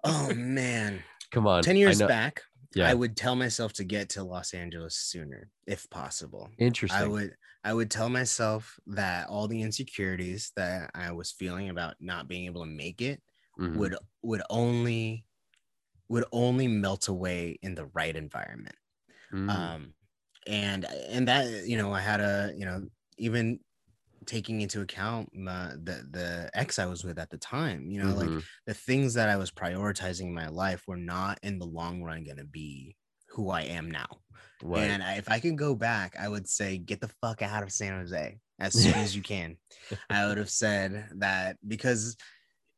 Oh 0.05 0.33
man. 0.33 1.03
Come 1.33 1.49
on. 1.49 1.63
10 1.65 1.77
years 1.77 2.01
back 2.01 2.43
yeah. 2.77 2.89
i 2.89 2.95
would 2.95 3.17
tell 3.17 3.35
myself 3.35 3.73
to 3.73 3.83
get 3.85 4.11
to 4.11 4.23
los 4.23 4.55
angeles 4.55 4.95
sooner 4.95 5.51
if 5.67 5.91
possible. 5.91 6.49
Interesting. 6.57 7.03
i 7.03 7.07
would 7.07 7.35
i 7.65 7.73
would 7.73 7.91
tell 7.91 8.09
myself 8.09 8.79
that 8.87 9.29
all 9.29 9.49
the 9.49 9.63
insecurities 9.63 10.53
that 10.57 10.91
i 10.95 11.11
was 11.13 11.33
feeling 11.33 11.69
about 11.69 11.95
not 12.01 12.29
being 12.29 12.47
able 12.47 12.63
to 12.63 12.71
make 12.71 13.01
it 13.01 13.21
mm-hmm. 13.59 13.79
would 13.79 13.97
would 14.23 14.43
only 14.51 15.25
would 16.09 16.25
only 16.33 16.67
melt 16.67 17.09
away 17.09 17.59
in 17.63 17.75
the 17.75 17.87
right 17.87 18.17
environment 18.17 18.77
mm. 19.33 19.49
um 19.51 19.93
and 20.47 20.87
and 21.09 21.29
that 21.29 21.67
you 21.67 21.77
know 21.77 21.93
i 21.93 22.01
had 22.01 22.21
a 22.21 22.53
you 22.57 22.65
know 22.65 22.87
even 23.19 23.59
taking 24.29 24.61
into 24.61 24.83
account 24.83 25.31
my, 25.35 25.71
the 25.83 26.07
the 26.11 26.51
ex 26.55 26.79
I 26.79 26.87
was 26.87 27.03
with 27.03 27.19
at 27.19 27.31
the 27.31 27.39
time. 27.39 27.91
You 27.91 28.03
know, 28.03 28.15
mm-hmm. 28.15 28.35
like 28.35 28.45
the 28.67 28.75
things 28.75 29.15
that 29.15 29.29
I 29.29 29.37
was 29.37 29.51
prioritizing 29.51 30.27
in 30.27 30.35
my 30.35 30.49
life 30.49 30.85
were 30.87 30.97
not 30.97 31.39
in 31.43 31.59
the 31.59 31.67
long 31.67 32.03
run 32.03 32.25
going 32.25 32.37
to 32.37 32.45
be 32.45 32.95
who 33.31 33.51
I 33.51 33.63
am 33.63 33.91
now. 33.91 34.07
Right. 34.63 34.83
And 34.83 35.03
I, 35.03 35.15
if 35.15 35.31
I 35.31 35.41
can 35.41 35.57
go 35.57 35.75
back, 35.75 36.17
I 36.19 36.29
would 36.29 36.49
say 36.49 36.79
get 36.79 37.01
the 37.01 37.11
fuck 37.21 37.43
out 37.43 37.63
of 37.63 37.73
San 37.73 37.99
Jose 37.99 38.39
as 38.59 38.73
soon 38.83 38.95
as 38.95 39.15
you 39.15 39.23
can. 39.23 39.57
I 40.11 40.27
would 40.27 40.39
have 40.39 40.51
said 40.51 41.09
that 41.17 41.57
because 41.67 42.17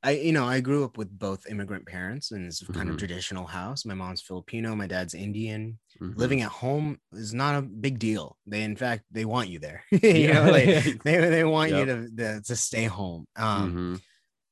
I, 0.03 0.13
you 0.13 0.33
know, 0.33 0.47
I 0.47 0.61
grew 0.61 0.85
up 0.85 0.97
with 0.97 1.11
both 1.17 1.47
immigrant 1.49 1.87
parents 1.87 2.31
and 2.31 2.47
it's 2.47 2.63
kind 2.63 2.79
mm-hmm. 2.79 2.91
of 2.91 2.97
traditional 2.97 3.47
house. 3.47 3.85
My 3.85 3.93
mom's 3.93 4.23
Filipino, 4.23 4.75
my 4.75 4.87
dad's 4.87 5.13
Indian. 5.13 5.79
Mm-hmm. 6.01 6.19
Living 6.19 6.41
at 6.41 6.51
home 6.51 6.99
is 7.13 7.35
not 7.35 7.57
a 7.57 7.63
big 7.63 7.99
deal. 7.99 8.39
They, 8.47 8.63
in 8.63 8.77
fact, 8.77 9.05
they 9.11 9.27
want 9.27 9.51
you 9.51 9.59
there. 9.59 9.85
you 9.91 9.99
yeah. 10.03 10.33
know, 10.33 10.53
they, 10.53 10.81
they, 11.05 11.17
they 11.17 11.45
want 11.45 11.71
yep. 11.71 11.81
you 11.81 11.87
to, 11.87 12.17
to, 12.17 12.43
to 12.43 12.57
stay 12.57 12.85
home. 12.85 13.27
Um, 13.37 13.69
mm-hmm. 13.69 13.95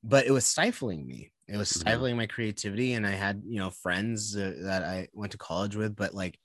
but 0.05 0.27
it 0.27 0.33
was 0.33 0.47
stifling 0.47 1.07
me. 1.07 1.33
It 1.49 1.57
was 1.57 1.71
mm-hmm. 1.71 1.81
stifling 1.81 2.17
my 2.17 2.27
creativity, 2.27 2.93
and 2.93 3.07
I 3.07 3.13
had 3.13 3.43
you 3.47 3.59
know 3.59 3.71
friends 3.71 4.37
uh, 4.37 4.53
that 4.65 4.83
I 4.83 5.09
went 5.15 5.33
to 5.33 5.39
college 5.39 5.77
with, 5.77 5.97
but 5.97 6.15
like 6.15 6.39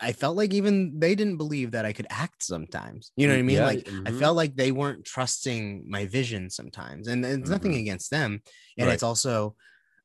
I 0.00 0.12
felt 0.12 0.36
like 0.36 0.52
even 0.54 0.98
they 0.98 1.14
didn't 1.14 1.36
believe 1.36 1.72
that 1.72 1.84
I 1.84 1.92
could 1.92 2.06
act 2.10 2.42
sometimes. 2.42 3.12
You 3.16 3.26
know 3.26 3.34
what 3.34 3.40
I 3.40 3.42
mean? 3.42 3.56
Yeah, 3.56 3.66
like 3.66 3.84
mm-hmm. 3.84 4.08
I 4.08 4.12
felt 4.12 4.36
like 4.36 4.56
they 4.56 4.72
weren't 4.72 5.04
trusting 5.04 5.84
my 5.88 6.06
vision 6.06 6.50
sometimes. 6.50 7.08
And 7.08 7.24
it's 7.24 7.42
mm-hmm. 7.42 7.50
nothing 7.50 7.74
against 7.74 8.10
them. 8.10 8.42
And 8.78 8.86
right. 8.86 8.94
it's 8.94 9.02
also 9.02 9.56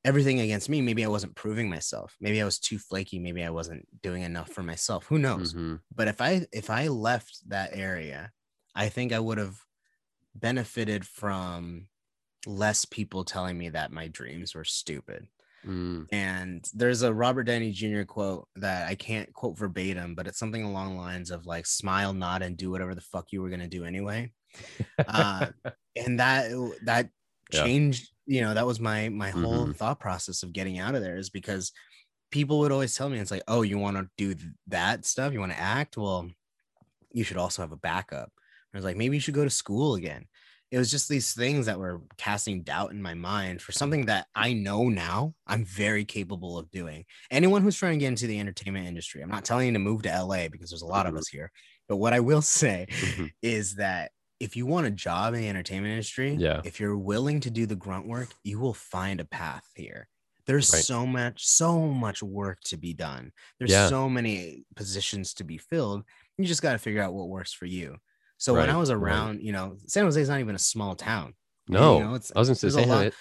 everything 0.03 0.39
against 0.39 0.69
me. 0.69 0.81
Maybe 0.81 1.03
I 1.03 1.09
wasn't 1.09 1.35
proving 1.35 1.69
myself. 1.69 2.15
Maybe 2.21 2.41
I 2.41 2.45
was 2.45 2.59
too 2.59 2.79
flaky. 2.79 3.19
Maybe 3.19 3.43
I 3.43 3.49
wasn't 3.49 3.87
doing 4.01 4.23
enough 4.23 4.49
for 4.49 4.63
myself. 4.63 5.05
Who 5.07 5.19
knows? 5.19 5.53
Mm-hmm. 5.53 5.75
But 5.93 6.07
if 6.07 6.21
I 6.21 6.45
if 6.51 6.69
I 6.69 6.87
left 6.87 7.39
that 7.49 7.71
area, 7.73 8.31
I 8.75 8.89
think 8.89 9.11
I 9.11 9.19
would 9.19 9.37
have 9.37 9.57
benefited 10.35 11.05
from 11.05 11.87
less 12.45 12.85
people 12.85 13.23
telling 13.23 13.57
me 13.57 13.69
that 13.69 13.91
my 13.91 14.07
dreams 14.07 14.55
were 14.55 14.63
stupid. 14.63 15.27
Mm. 15.67 16.07
And 16.11 16.65
there's 16.73 17.01
a 17.01 17.13
Robert 17.13 17.43
Downey 17.43 17.71
Jr. 17.71 18.03
quote 18.03 18.47
that 18.55 18.87
I 18.87 18.95
can't 18.95 19.31
quote 19.33 19.57
verbatim, 19.57 20.15
but 20.15 20.27
it's 20.27 20.39
something 20.39 20.63
along 20.63 20.95
the 20.95 21.01
lines 21.01 21.29
of 21.29 21.45
like 21.45 21.65
smile, 21.65 22.13
nod, 22.13 22.41
and 22.41 22.55
do 22.55 22.71
whatever 22.71 22.95
the 22.95 23.01
fuck 23.01 23.27
you 23.31 23.41
were 23.41 23.49
gonna 23.49 23.67
do 23.67 23.83
anyway. 23.83 24.31
uh, 25.07 25.47
and 25.95 26.19
that 26.19 26.51
that 26.83 27.09
yeah. 27.51 27.63
changed, 27.63 28.09
you 28.25 28.41
know, 28.41 28.53
that 28.53 28.65
was 28.65 28.79
my 28.79 29.09
my 29.09 29.29
whole 29.29 29.63
mm-hmm. 29.63 29.71
thought 29.73 29.99
process 29.99 30.43
of 30.43 30.53
getting 30.53 30.79
out 30.79 30.95
of 30.95 31.01
there 31.01 31.17
is 31.17 31.29
because 31.29 31.71
people 32.31 32.59
would 32.59 32.71
always 32.71 32.95
tell 32.95 33.09
me 33.09 33.19
it's 33.19 33.31
like, 33.31 33.43
oh, 33.47 33.61
you 33.61 33.77
want 33.77 33.97
to 33.97 34.07
do 34.17 34.35
that 34.67 35.05
stuff, 35.05 35.33
you 35.33 35.39
want 35.39 35.51
to 35.51 35.59
act, 35.59 35.97
well, 35.97 36.29
you 37.11 37.23
should 37.23 37.37
also 37.37 37.61
have 37.61 37.71
a 37.71 37.77
backup. 37.77 38.31
I 38.73 38.77
was 38.77 38.85
like, 38.85 38.97
maybe 38.97 39.15
you 39.15 39.21
should 39.21 39.33
go 39.33 39.43
to 39.43 39.49
school 39.49 39.95
again 39.95 40.27
it 40.69 40.77
was 40.77 40.91
just 40.91 41.07
these 41.07 41.33
things 41.33 41.65
that 41.67 41.79
were 41.79 42.01
casting 42.17 42.61
doubt 42.61 42.91
in 42.91 43.01
my 43.01 43.13
mind 43.13 43.61
for 43.61 43.71
something 43.71 44.05
that 44.07 44.27
I 44.35 44.53
know 44.53 44.89
now 44.89 45.33
I'm 45.45 45.63
very 45.63 46.03
capable 46.03 46.57
of 46.57 46.69
doing. 46.71 47.05
Anyone 47.31 47.61
who's 47.61 47.77
trying 47.77 47.93
to 47.93 47.99
get 47.99 48.07
into 48.07 48.27
the 48.27 48.39
entertainment 48.39 48.87
industry, 48.87 49.21
I'm 49.21 49.29
not 49.29 49.45
telling 49.45 49.67
you 49.67 49.73
to 49.73 49.79
move 49.79 50.01
to 50.03 50.23
LA 50.23 50.49
because 50.49 50.69
there's 50.69 50.81
a 50.81 50.85
lot 50.85 51.05
mm-hmm. 51.05 51.15
of 51.15 51.21
us 51.21 51.29
here. 51.29 51.51
But 51.87 51.97
what 51.97 52.13
I 52.13 52.19
will 52.19 52.41
say 52.41 52.87
mm-hmm. 52.89 53.25
is 53.41 53.75
that 53.75 54.11
if 54.39 54.55
you 54.55 54.65
want 54.65 54.87
a 54.87 54.91
job 54.91 55.33
in 55.33 55.41
the 55.41 55.49
entertainment 55.49 55.91
industry, 55.91 56.35
yeah. 56.37 56.61
if 56.63 56.79
you're 56.79 56.97
willing 56.97 57.39
to 57.41 57.49
do 57.49 57.65
the 57.65 57.75
grunt 57.75 58.07
work, 58.07 58.29
you 58.43 58.59
will 58.59 58.73
find 58.73 59.19
a 59.19 59.25
path 59.25 59.65
here. 59.75 60.07
There's 60.45 60.71
right. 60.73 60.83
so 60.83 61.05
much, 61.05 61.45
so 61.45 61.79
much 61.79 62.21
work 62.21 62.59
to 62.65 62.77
be 62.77 62.93
done. 62.93 63.31
There's 63.57 63.71
yeah. 63.71 63.87
so 63.87 64.07
many 64.07 64.63
positions 64.75 65.33
to 65.35 65.43
be 65.43 65.57
filled. 65.57 66.03
You 66.37 66.45
just 66.45 66.61
got 66.61 66.73
to 66.73 66.77
figure 66.77 67.01
out 67.01 67.13
what 67.13 67.29
works 67.29 67.51
for 67.51 67.65
you. 67.65 67.97
So 68.37 68.53
right, 68.53 68.61
when 68.61 68.69
I 68.69 68.77
was 68.77 68.89
around, 68.89 69.37
right. 69.37 69.41
you 69.41 69.51
know, 69.51 69.77
San 69.87 70.03
Jose 70.03 70.21
is 70.21 70.29
not 70.29 70.39
even 70.39 70.55
a 70.55 70.59
small 70.59 70.95
town. 70.95 71.33
No, 71.67 71.97
you 71.97 72.03
know, 72.03 72.15
it's, 72.15 72.31
I 72.35 72.39
wasn't 72.39 72.57
saying 72.57 72.89
it. 72.89 73.13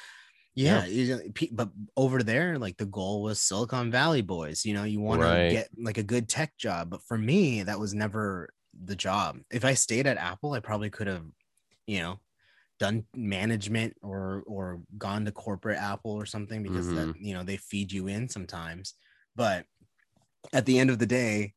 Yeah, 0.55 0.87
yeah, 0.87 1.19
but 1.53 1.69
over 1.99 2.23
there, 2.23 2.59
like 2.59 2.79
the 2.79 2.87
goal 2.87 3.23
was 3.23 3.41
Silicon 3.41 3.91
Valley 3.91 4.23
boys. 4.23 4.65
You 4.65 4.73
know, 4.73 4.85
you 4.85 5.01
want 5.01 5.21
right. 5.21 5.49
to 5.49 5.55
get 5.55 5.69
like 5.79 5.99
a 5.99 6.03
good 6.03 6.31
tech 6.31 6.57
job, 6.57 6.89
but 6.89 7.03
for 7.03 7.19
me, 7.19 7.63
that 7.63 7.79
was 7.79 7.93
never 7.93 8.49
the 8.85 8.97
job. 8.97 9.39
If 9.51 9.67
I 9.67 9.75
stayed 9.75 10.07
at 10.07 10.17
Apple, 10.17 10.53
I 10.53 10.61
probably 10.61 10.89
could 10.89 11.09
have, 11.09 11.25
you 11.87 12.01
know, 12.01 12.21
done 12.79 13.05
management 13.15 13.97
or 14.03 14.45
or 14.47 14.81
gone 14.97 15.27
to 15.27 15.33
corporate 15.33 15.79
Apple 15.79 16.13
or 16.13 16.25
something 16.25 16.63
because 16.63 16.87
mm-hmm. 16.87 17.13
that 17.13 17.15
you 17.21 17.35
know 17.35 17.43
they 17.43 17.59
feed 17.59 17.93
you 17.93 18.07
in 18.07 18.29
sometimes. 18.31 18.95
But 19.35 19.67
at 20.55 20.65
the 20.65 20.79
end 20.79 20.89
of 20.89 20.99
the 20.99 21.07
day, 21.07 21.53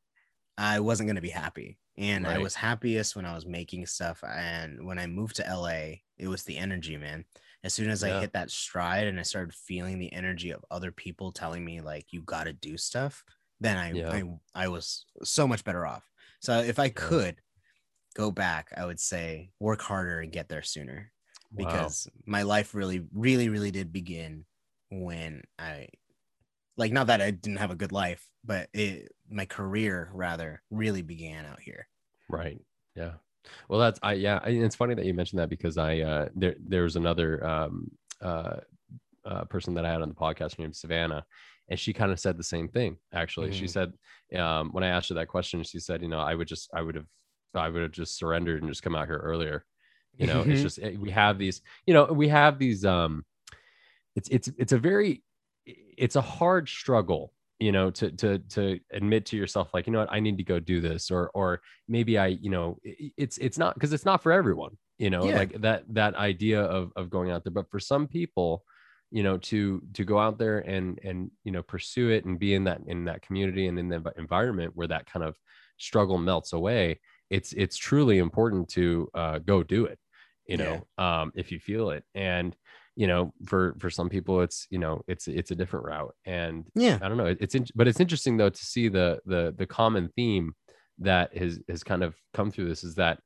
I 0.58 0.82
wasn't 0.82 1.08
going 1.08 1.16
to 1.16 1.22
be 1.22 1.30
happy 1.30 1.78
and 2.00 2.24
right. 2.24 2.38
I 2.38 2.40
was 2.40 2.56
happiest 2.56 3.18
when 3.18 3.26
I 3.26 3.36
was 3.36 3.46
making 3.46 3.86
stuff. 3.86 4.24
And 4.24 4.86
when 4.86 4.98
I 4.98 5.06
moved 5.06 5.36
to 5.36 5.44
LA, 5.44 5.98
it 6.18 6.30
was 6.30 6.44
the 6.44 6.58
energy, 6.58 6.96
man. 6.96 7.26
As 7.62 7.74
soon 7.74 7.90
as 7.90 8.02
yeah. 8.02 8.18
I 8.18 8.22
hit 8.22 8.32
that 8.34 8.50
stride 8.50 9.08
and 9.08 9.20
I 9.20 9.24
started 9.24 9.54
feeling 9.54 10.00
the 10.00 10.14
energy 10.14 10.52
of 10.52 10.64
other 10.72 10.94
people 10.94 11.34
telling 11.34 11.64
me 11.64 11.82
like 11.82 12.06
you 12.12 12.22
got 12.22 12.46
to 12.46 12.54
do 12.54 12.78
stuff, 12.78 13.26
then 13.60 13.76
I, 13.76 13.92
yeah. 13.92 14.12
I 14.14 14.24
I 14.64 14.68
was 14.70 15.06
so 15.24 15.46
much 15.46 15.66
better 15.66 15.86
off. 15.86 16.10
So 16.40 16.60
if 16.60 16.80
I 16.80 16.88
could 16.88 17.36
go 18.16 18.32
back, 18.32 18.70
I 18.78 18.86
would 18.86 19.00
say 19.00 19.52
work 19.60 19.82
harder 19.82 20.22
and 20.22 20.32
get 20.32 20.48
there 20.48 20.64
sooner 20.64 21.12
because 21.54 22.08
wow. 22.08 22.22
my 22.26 22.44
life 22.44 22.74
really 22.74 23.06
really 23.12 23.50
really 23.50 23.72
did 23.72 23.92
begin 23.92 24.46
when 24.90 25.42
I 25.58 25.90
like 26.78 26.94
not 26.94 27.08
that 27.08 27.22
I 27.22 27.32
didn't 27.32 27.60
have 27.60 27.72
a 27.72 27.76
good 27.76 27.92
life, 27.92 28.26
but 28.46 28.70
it 28.74 29.12
my 29.30 29.46
career 29.46 30.10
rather 30.14 30.62
really 30.70 31.02
began 31.02 31.46
out 31.46 31.60
here. 31.60 31.88
Right. 32.30 32.60
Yeah. 32.96 33.14
Well, 33.68 33.80
that's 33.80 34.00
I 34.04 34.14
yeah. 34.14 34.40
I, 34.44 34.50
it's 34.50 34.76
funny 34.76 34.96
that 34.96 35.06
you 35.06 35.14
mentioned 35.14 35.40
that 35.40 35.50
because 35.50 35.78
I 35.78 36.00
uh 36.00 36.30
there 36.36 36.56
there's 36.60 36.96
another 36.96 37.46
um 37.46 37.92
uh, 38.22 38.58
uh 39.26 39.46
person 39.46 39.74
that 39.76 39.86
I 39.86 39.92
had 39.92 40.02
on 40.02 40.10
the 40.10 40.16
podcast 40.16 40.60
named 40.60 40.76
Savannah, 40.76 41.26
and 41.70 41.80
she 41.80 41.94
kind 41.94 42.12
of 42.12 42.20
said 42.20 42.38
the 42.38 42.44
same 42.44 42.68
thing. 42.68 42.98
Actually, 43.14 43.50
mm-hmm. 43.50 43.60
she 43.60 43.68
said 43.68 43.94
um 44.36 44.70
when 44.72 44.84
I 44.84 44.90
asked 44.90 45.10
her 45.10 45.16
that 45.16 45.28
question, 45.28 45.64
she 45.64 45.80
said, 45.80 46.02
you 46.02 46.10
know, 46.10 46.20
I 46.20 46.36
would 46.36 46.48
just 46.48 46.70
I 46.74 46.82
would 46.82 46.96
have 46.96 47.08
I 47.56 47.70
would 47.70 47.82
have 47.82 47.92
just 47.92 48.18
surrendered 48.18 48.62
and 48.62 48.70
just 48.70 48.84
come 48.84 48.96
out 48.96 49.08
here 49.08 49.18
earlier. 49.18 49.66
You 50.18 50.28
know, 50.28 50.42
it's 50.46 50.62
just 50.62 50.80
eh, 50.80 50.96
we 51.00 51.12
have 51.12 51.38
these. 51.38 51.62
You 51.88 51.94
know, 51.94 52.06
we 52.06 52.28
have 52.28 52.60
these. 52.60 52.84
um 52.86 53.26
It's 54.16 54.28
it's 54.30 54.50
it's 54.58 54.74
a 54.74 54.78
very 54.78 55.24
it's 55.66 56.16
a 56.16 56.22
hard 56.22 56.68
struggle 56.68 57.34
you 57.60 57.72
know 57.72 57.92
to 57.92 58.12
to 58.12 58.40
to 58.40 58.80
admit 58.92 59.26
to 59.26 59.38
yourself 59.38 59.70
like 59.74 59.86
you 59.86 59.94
know 59.94 60.00
what 60.00 60.12
i 60.12 60.20
need 60.20 60.38
to 60.38 60.44
go 60.44 60.60
do 60.60 60.80
this 60.80 61.12
or 61.12 61.30
or 61.34 61.62
maybe 61.88 62.18
i 62.18 62.28
you 62.28 62.50
know 62.50 62.78
it's 62.84 63.38
it's 63.38 63.58
not 63.58 63.74
because 63.74 63.94
it's 63.94 64.06
not 64.06 64.24
for 64.24 64.32
everyone 64.32 64.78
you 64.98 65.10
know 65.10 65.26
yeah. 65.26 65.38
like 65.38 65.62
that 65.62 65.84
that 65.90 66.16
idea 66.16 66.62
of 66.62 66.92
of 66.96 67.10
going 67.10 67.32
out 67.32 67.44
there 67.44 67.52
but 67.52 67.70
for 67.70 67.80
some 67.80 68.08
people 68.08 68.64
you 69.12 69.24
know 69.24 69.38
to 69.38 69.82
to 69.94 70.04
go 70.04 70.20
out 70.20 70.38
there 70.38 70.60
and 70.60 71.00
and 71.04 71.32
you 71.44 71.52
know 71.52 71.64
pursue 71.64 72.10
it 72.10 72.26
and 72.26 72.40
be 72.40 72.54
in 72.54 72.64
that 72.64 72.80
in 72.88 73.06
that 73.06 73.22
community 73.22 73.68
and 73.68 73.78
in 73.78 73.90
the 73.90 74.02
environment 74.18 74.72
where 74.76 74.88
that 74.88 75.06
kind 75.06 75.26
of 75.26 75.36
struggle 75.78 76.18
melts 76.18 76.54
away 76.54 77.00
it's 77.30 77.54
it's 77.54 77.78
truly 77.78 78.20
important 78.20 78.70
to 78.70 79.10
uh, 79.14 79.40
go 79.40 79.64
do 79.64 79.86
it 79.86 80.00
you 80.46 80.58
know 80.58 80.86
yeah. 80.98 81.22
um 81.22 81.32
if 81.36 81.52
you 81.52 81.60
feel 81.60 81.90
it 81.90 82.04
and 82.16 82.56
you 83.00 83.08
know 83.08 83.34
for 83.46 83.78
for 83.80 83.90
some 83.90 84.10
people 84.10 84.42
it's 84.42 84.68
you 84.70 84.78
know 84.78 85.02
it's 85.08 85.30
it's 85.30 85.52
a 85.52 85.56
different 85.56 85.86
route 85.86 86.14
and 86.26 86.66
yeah 86.76 87.00
i 87.02 87.08
don't 87.08 87.16
know 87.16 87.34
it's 87.40 87.56
in, 87.56 87.66
but 87.74 87.88
it's 87.88 88.02
interesting 88.02 88.36
though 88.36 88.50
to 88.50 88.66
see 88.66 88.90
the 88.90 89.18
the 89.26 89.56
the 89.58 89.66
common 89.66 90.10
theme 90.18 90.54
that 90.98 91.36
has 91.36 91.62
has 91.70 91.82
kind 91.82 92.04
of 92.04 92.14
come 92.34 92.52
through 92.52 92.68
this 92.68 92.84
is 92.84 92.96
that 92.96 93.20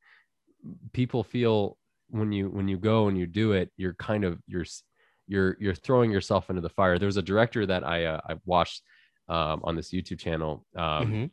people 0.94 1.24
feel 1.24 1.76
when 2.10 2.32
you 2.32 2.50
when 2.50 2.68
you 2.68 2.78
go 2.78 3.08
and 3.08 3.18
you 3.18 3.26
do 3.26 3.54
it 3.54 3.72
you're 3.76 3.96
kind 3.96 4.24
of 4.24 4.40
you're 4.46 4.66
you're 5.28 5.58
you're 5.60 5.74
throwing 5.74 6.12
yourself 6.12 6.52
into 6.52 6.62
the 6.62 6.70
fire 6.70 7.00
there's 7.00 7.18
a 7.18 7.24
director 7.24 7.66
that 7.66 7.84
i 7.84 8.06
uh, 8.06 8.22
i've 8.30 8.42
watched 8.46 8.84
um, 9.28 9.60
on 9.64 9.76
this 9.76 9.92
youtube 9.92 10.20
channel 10.20 10.64
um, 10.76 11.08
mm-hmm. 11.08 11.26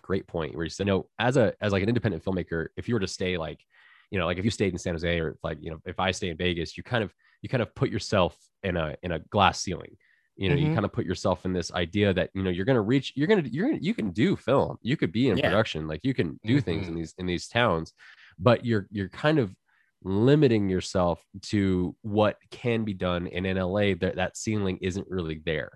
great 0.00 0.26
point 0.26 0.56
where 0.56 0.64
he 0.64 0.70
said 0.70 0.86
no 0.86 1.10
as 1.18 1.36
a 1.36 1.52
as 1.60 1.72
like 1.72 1.82
an 1.82 1.90
independent 1.90 2.24
filmmaker 2.24 2.68
if 2.78 2.88
you 2.88 2.94
were 2.94 3.00
to 3.00 3.06
stay 3.06 3.36
like 3.36 3.60
you 4.10 4.18
know 4.18 4.24
like 4.24 4.38
if 4.38 4.46
you 4.46 4.50
stayed 4.50 4.72
in 4.72 4.78
san 4.78 4.94
jose 4.94 5.20
or 5.20 5.36
like 5.42 5.58
you 5.60 5.70
know 5.70 5.78
if 5.84 6.00
i 6.00 6.10
stay 6.10 6.30
in 6.30 6.38
vegas 6.38 6.74
you 6.78 6.82
kind 6.82 7.04
of 7.04 7.12
you 7.42 7.48
kind 7.48 7.62
of 7.62 7.74
put 7.74 7.90
yourself 7.90 8.36
in 8.62 8.76
a 8.76 8.96
in 9.02 9.12
a 9.12 9.18
glass 9.18 9.60
ceiling 9.60 9.96
you 10.36 10.48
know 10.48 10.56
mm-hmm. 10.56 10.68
you 10.68 10.74
kind 10.74 10.84
of 10.84 10.92
put 10.92 11.04
yourself 11.04 11.44
in 11.44 11.52
this 11.52 11.72
idea 11.72 12.12
that 12.12 12.30
you 12.34 12.42
know 12.42 12.50
you're 12.50 12.64
going 12.64 12.76
to 12.76 12.82
reach 12.82 13.12
you're 13.14 13.26
going 13.26 13.42
to 13.42 13.52
you're 13.52 13.68
gonna, 13.68 13.78
you 13.80 13.94
can 13.94 14.10
do 14.10 14.34
film 14.36 14.78
you 14.82 14.96
could 14.96 15.12
be 15.12 15.28
in 15.28 15.36
yeah. 15.36 15.48
production 15.48 15.86
like 15.86 16.00
you 16.02 16.14
can 16.14 16.38
do 16.44 16.56
mm-hmm. 16.56 16.64
things 16.64 16.86
in 16.86 16.94
mm-hmm. 16.94 17.00
these 17.00 17.14
in 17.18 17.26
these 17.26 17.48
towns 17.48 17.92
but 18.38 18.64
you're 18.64 18.86
you're 18.90 19.08
kind 19.08 19.38
of 19.38 19.54
limiting 20.04 20.68
yourself 20.68 21.22
to 21.42 21.94
what 22.02 22.36
can 22.50 22.84
be 22.84 22.94
done 22.94 23.28
and 23.28 23.46
in 23.46 23.56
LA 23.56 23.94
that 24.00 24.14
that 24.16 24.36
ceiling 24.36 24.78
isn't 24.80 25.06
really 25.08 25.40
there 25.44 25.70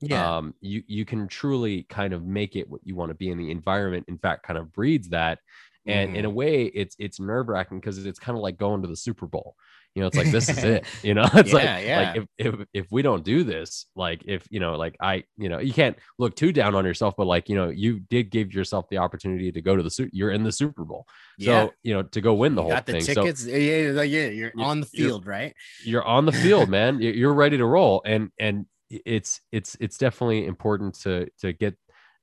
yeah. 0.00 0.36
um 0.36 0.54
you 0.60 0.82
you 0.86 1.04
can 1.04 1.26
truly 1.26 1.84
kind 1.88 2.12
of 2.12 2.24
make 2.24 2.56
it 2.56 2.68
what 2.68 2.80
you 2.84 2.94
want 2.94 3.10
to 3.10 3.14
be 3.14 3.30
in 3.30 3.38
the 3.38 3.50
environment 3.50 4.04
in 4.06 4.18
fact 4.18 4.46
kind 4.46 4.58
of 4.58 4.72
breeds 4.72 5.08
that 5.08 5.38
and 5.86 6.12
mm. 6.12 6.16
in 6.16 6.24
a 6.24 6.28
mm-hmm. 6.28 6.36
way 6.36 6.64
it's 6.66 6.94
it's 6.98 7.18
nerve-wracking 7.18 7.80
because 7.80 8.04
it's 8.04 8.18
kind 8.18 8.36
of 8.36 8.42
like 8.42 8.58
going 8.58 8.82
to 8.82 8.88
the 8.88 8.96
super 8.96 9.26
bowl 9.26 9.56
you 9.94 10.00
know 10.00 10.06
it's 10.06 10.16
like 10.16 10.30
this 10.30 10.48
is 10.48 10.58
it 10.64 10.84
you 11.02 11.14
know 11.14 11.24
it's 11.34 11.50
yeah, 11.50 11.56
like, 11.56 11.84
yeah. 11.84 11.98
like 12.00 12.16
if, 12.16 12.54
if 12.54 12.66
if 12.74 12.86
we 12.90 13.02
don't 13.02 13.24
do 13.24 13.44
this 13.44 13.86
like 13.94 14.22
if 14.26 14.46
you 14.50 14.60
know 14.60 14.76
like 14.76 14.96
i 15.00 15.22
you 15.36 15.48
know 15.48 15.58
you 15.58 15.72
can't 15.72 15.96
look 16.18 16.34
too 16.34 16.52
down 16.52 16.74
on 16.74 16.84
yourself 16.84 17.14
but 17.16 17.26
like 17.26 17.48
you 17.48 17.56
know 17.56 17.68
you 17.68 18.00
did 18.00 18.30
give 18.30 18.52
yourself 18.52 18.86
the 18.90 18.98
opportunity 18.98 19.52
to 19.52 19.60
go 19.60 19.76
to 19.76 19.82
the 19.82 19.90
suit 19.90 20.10
you're 20.12 20.30
in 20.30 20.42
the 20.42 20.52
super 20.52 20.84
bowl 20.84 21.06
yeah. 21.38 21.66
so 21.66 21.72
you 21.82 21.94
know 21.94 22.02
to 22.02 22.20
go 22.20 22.34
win 22.34 22.54
the 22.54 22.62
whole 22.62 22.70
thing. 22.70 22.96
you 22.96 23.04
whole 23.04 23.04
got 23.04 23.04
the 23.04 23.14
thing 23.14 23.24
tickets 23.24 23.44
so, 23.44 23.50
yeah 23.50 23.90
like 23.92 24.10
yeah 24.10 24.26
you're 24.26 24.52
on 24.58 24.80
the 24.80 24.86
field 24.86 25.24
you're, 25.24 25.32
right 25.32 25.54
you're 25.84 26.04
on 26.04 26.26
the 26.26 26.32
field 26.32 26.68
man 26.68 27.00
you're 27.00 27.34
ready 27.34 27.56
to 27.56 27.64
roll 27.64 28.02
and 28.04 28.30
and 28.38 28.66
it's 28.90 29.40
it's 29.50 29.76
it's 29.80 29.96
definitely 29.96 30.46
important 30.46 30.94
to 30.94 31.28
to 31.38 31.52
get 31.52 31.74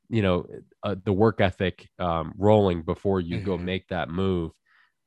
you 0.09 0.21
know 0.21 0.45
uh, 0.83 0.95
the 1.05 1.13
work 1.13 1.41
ethic 1.41 1.87
um, 1.99 2.33
rolling 2.37 2.83
before 2.83 3.19
you 3.19 3.37
mm-hmm. 3.37 3.45
go 3.45 3.57
make 3.57 3.87
that 3.87 4.09
move 4.09 4.51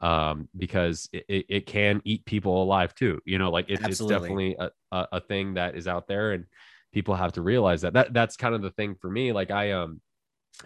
um, 0.04 0.50
because 0.54 1.08
it, 1.14 1.46
it 1.48 1.66
can 1.66 2.02
eat 2.04 2.26
people 2.26 2.62
alive 2.62 2.94
too. 2.94 3.22
You 3.24 3.38
know, 3.38 3.50
like 3.50 3.70
it, 3.70 3.80
it's 3.84 4.04
definitely 4.04 4.54
a, 4.58 4.70
a, 4.92 5.08
a, 5.12 5.20
thing 5.20 5.54
that 5.54 5.76
is 5.76 5.88
out 5.88 6.06
there, 6.06 6.32
and 6.32 6.44
people 6.92 7.14
have 7.14 7.32
to 7.32 7.42
realize 7.42 7.80
that. 7.80 7.94
That 7.94 8.12
that's 8.12 8.36
kind 8.36 8.54
of 8.54 8.60
the 8.60 8.70
thing 8.70 8.96
for 9.00 9.10
me. 9.10 9.32
Like 9.32 9.50
I 9.50 9.72
um, 9.72 10.02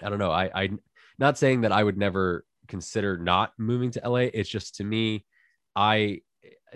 I 0.03 0.09
don't 0.09 0.18
know. 0.18 0.32
I 0.32 0.51
I 0.53 0.70
not 1.20 1.39
saying 1.39 1.61
that 1.61 1.70
I 1.70 1.84
would 1.84 1.97
never 1.97 2.45
consider 2.66 3.16
not 3.16 3.53
moving 3.59 3.93
to 3.93 4.09
LA. 4.09 4.26
It's 4.34 4.49
just 4.49 4.74
to 4.76 4.84
me, 4.84 5.24
I 5.76 6.22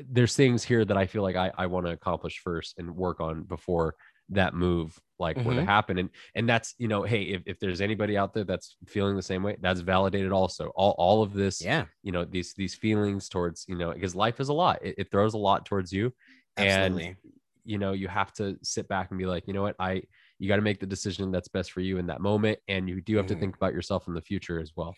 there's 0.09 0.37
things 0.37 0.63
here 0.63 0.85
that 0.85 0.97
I 0.97 1.07
feel 1.07 1.23
like 1.25 1.37
I 1.37 1.51
I 1.59 1.67
want 1.67 1.87
to 1.87 1.93
accomplish 1.93 2.43
first 2.45 2.79
and 2.79 2.95
work 2.95 3.21
on 3.21 3.43
before 3.43 3.97
that 4.35 4.55
move 4.55 4.99
like 5.19 5.37
mm-hmm. 5.37 5.47
were 5.47 5.55
to 5.55 5.61
mm-hmm. 5.61 5.69
happen 5.69 5.99
and 5.99 6.11
and 6.35 6.49
that's 6.49 6.75
you 6.79 6.89
know 6.89 7.03
hey 7.03 7.23
if, 7.23 7.43
if 7.47 7.59
there's 7.61 7.81
anybody 7.81 8.17
out 8.17 8.35
there 8.35 8.45
that's 8.45 8.77
feeling 8.87 9.15
the 9.15 9.23
same 9.23 9.43
way 9.43 9.57
that's 9.61 9.81
validated 9.81 10.33
also 10.33 10.73
all, 10.75 10.95
all 10.99 11.23
of 11.23 11.33
this 11.33 11.63
yeah 11.63 11.85
you 12.03 12.13
know 12.13 12.25
these 12.25 12.53
these 12.55 12.75
feelings 12.75 13.29
towards 13.29 13.65
you 13.69 13.77
know 13.77 13.93
because 13.93 14.15
life 14.15 14.41
is 14.41 14.49
a 14.49 14.53
lot 14.53 14.79
it, 14.83 14.95
it 14.99 15.11
throws 15.11 15.35
a 15.35 15.39
lot 15.39 15.65
towards 15.65 15.93
you 15.93 16.13
Absolutely. 16.57 17.07
and 17.07 17.17
you 17.65 17.79
know 17.79 17.93
you 17.93 18.09
have 18.09 18.33
to 18.33 18.59
sit 18.63 18.89
back 18.89 19.11
and 19.11 19.19
be 19.19 19.27
like 19.27 19.47
you 19.47 19.53
know 19.53 19.63
what 19.63 19.77
i 19.79 20.03
you 20.39 20.49
got 20.49 20.57
to 20.57 20.63
make 20.63 20.81
the 20.81 20.87
decision 20.87 21.31
that's 21.31 21.49
best 21.49 21.71
for 21.71 21.81
you 21.81 21.99
in 21.99 22.07
that 22.07 22.21
moment 22.21 22.59
and 22.69 22.89
you 22.89 23.01
do 23.01 23.17
have 23.17 23.27
mm-hmm. 23.27 23.35
to 23.35 23.41
think 23.41 23.57
about 23.57 23.73
yourself 23.73 24.09
in 24.09 24.15
the 24.15 24.21
future 24.21 24.59
as 24.59 24.73
well 24.77 24.95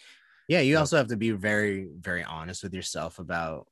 yeah 0.48 0.60
you 0.60 0.78
also 0.78 0.96
have 0.96 1.08
to 1.08 1.16
be 1.16 1.30
very 1.30 1.88
very 1.98 2.24
honest 2.24 2.62
with 2.62 2.72
yourself 2.72 3.18
about 3.18 3.66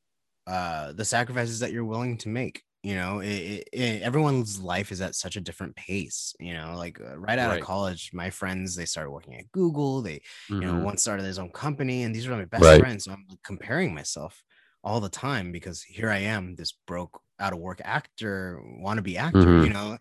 uh 0.47 0.93
the 0.93 1.05
sacrifices 1.05 1.61
that 1.61 1.73
you're 1.73 1.85
willing 1.85 2.19
to 2.19 2.29
make 2.29 2.63
you 2.83 2.97
know 2.97 3.21
it, 3.21 3.69
it, 3.73 4.03
everyone's 4.03 4.61
life 4.61 4.91
is 4.91 5.01
at 5.01 5.15
such 5.15 5.37
a 5.37 5.41
different 5.41 5.75
pace 5.77 6.35
you 6.41 6.53
know 6.53 6.75
like 6.77 7.01
uh, 7.01 7.17
right 7.17 7.39
out 7.39 7.51
right. 7.51 7.61
of 7.61 7.65
college 7.65 8.11
my 8.13 8.29
friends 8.29 8.75
they 8.75 8.85
started 8.85 9.11
working 9.11 9.37
at 9.37 9.51
google 9.53 10.03
they 10.03 10.17
mm-hmm. 10.17 10.55
you 10.61 10.67
know 10.67 10.75
mm-hmm. 10.75 10.85
one 10.85 10.97
started 10.97 11.25
his 11.25 11.39
own 11.39 11.51
company 11.51 12.03
and 12.03 12.15
these 12.15 12.27
are 12.27 12.37
my 12.37 12.45
best 12.45 12.65
right. 12.65 12.81
friends 12.81 13.05
so 13.05 13.13
i'm 13.13 13.27
comparing 13.45 13.95
myself 13.95 14.43
all 14.85 15.01
the 15.01 15.09
time 15.09 15.53
because 15.53 15.83
here 15.83 16.11
i 16.11 16.19
am 16.19 16.57
this 16.57 16.73
broke 16.87 17.21
out 17.39 17.53
of 17.53 17.61
work 17.61 17.81
actor 17.85 18.61
wannabe 18.83 19.17
actor 19.17 19.39
mm-hmm. 19.39 19.65
you 19.65 19.73
know 19.73 19.97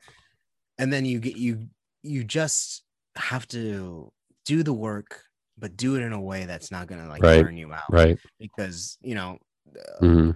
and 0.80 0.92
then 0.92 1.06
you 1.06 1.20
get 1.20 1.38
you 1.38 1.68
you 2.02 2.24
just 2.24 2.84
have 3.16 3.48
to 3.48 4.12
do 4.46 4.64
the 4.64 4.74
work 4.74 5.22
but 5.58 5.78
do 5.78 5.96
it 5.96 6.02
in 6.02 6.14
a 6.14 6.22
way 6.22 6.46
that's 6.46 6.72
not 6.72 6.88
gonna 6.88 7.08
like 7.08 7.22
right. 7.22 7.44
burn 7.44 7.58
you 7.58 7.72
out 7.72 7.84
right 7.92 8.18
because 8.40 8.98
you 9.02 9.14
know 9.14 9.38
uh, 9.78 10.04
mm-hmm 10.04 10.32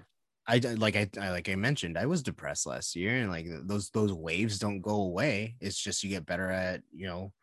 I 0.47 0.59
like 0.59 0.95
I, 0.95 1.09
I, 1.19 1.31
like 1.31 1.49
I 1.49 1.55
mentioned, 1.55 1.97
I 1.97 2.05
was 2.05 2.21
depressed 2.21 2.67
last 2.67 2.95
year, 2.95 3.15
and 3.15 3.29
like 3.31 3.47
those 3.63 3.89
those 3.89 4.13
waves 4.13 4.59
don't 4.59 4.81
go 4.81 5.01
away. 5.01 5.55
It's 5.59 5.77
just 5.77 6.03
you 6.03 6.09
get 6.09 6.25
better 6.25 6.49
at 6.49 6.81
you 6.93 7.07
know 7.07 7.33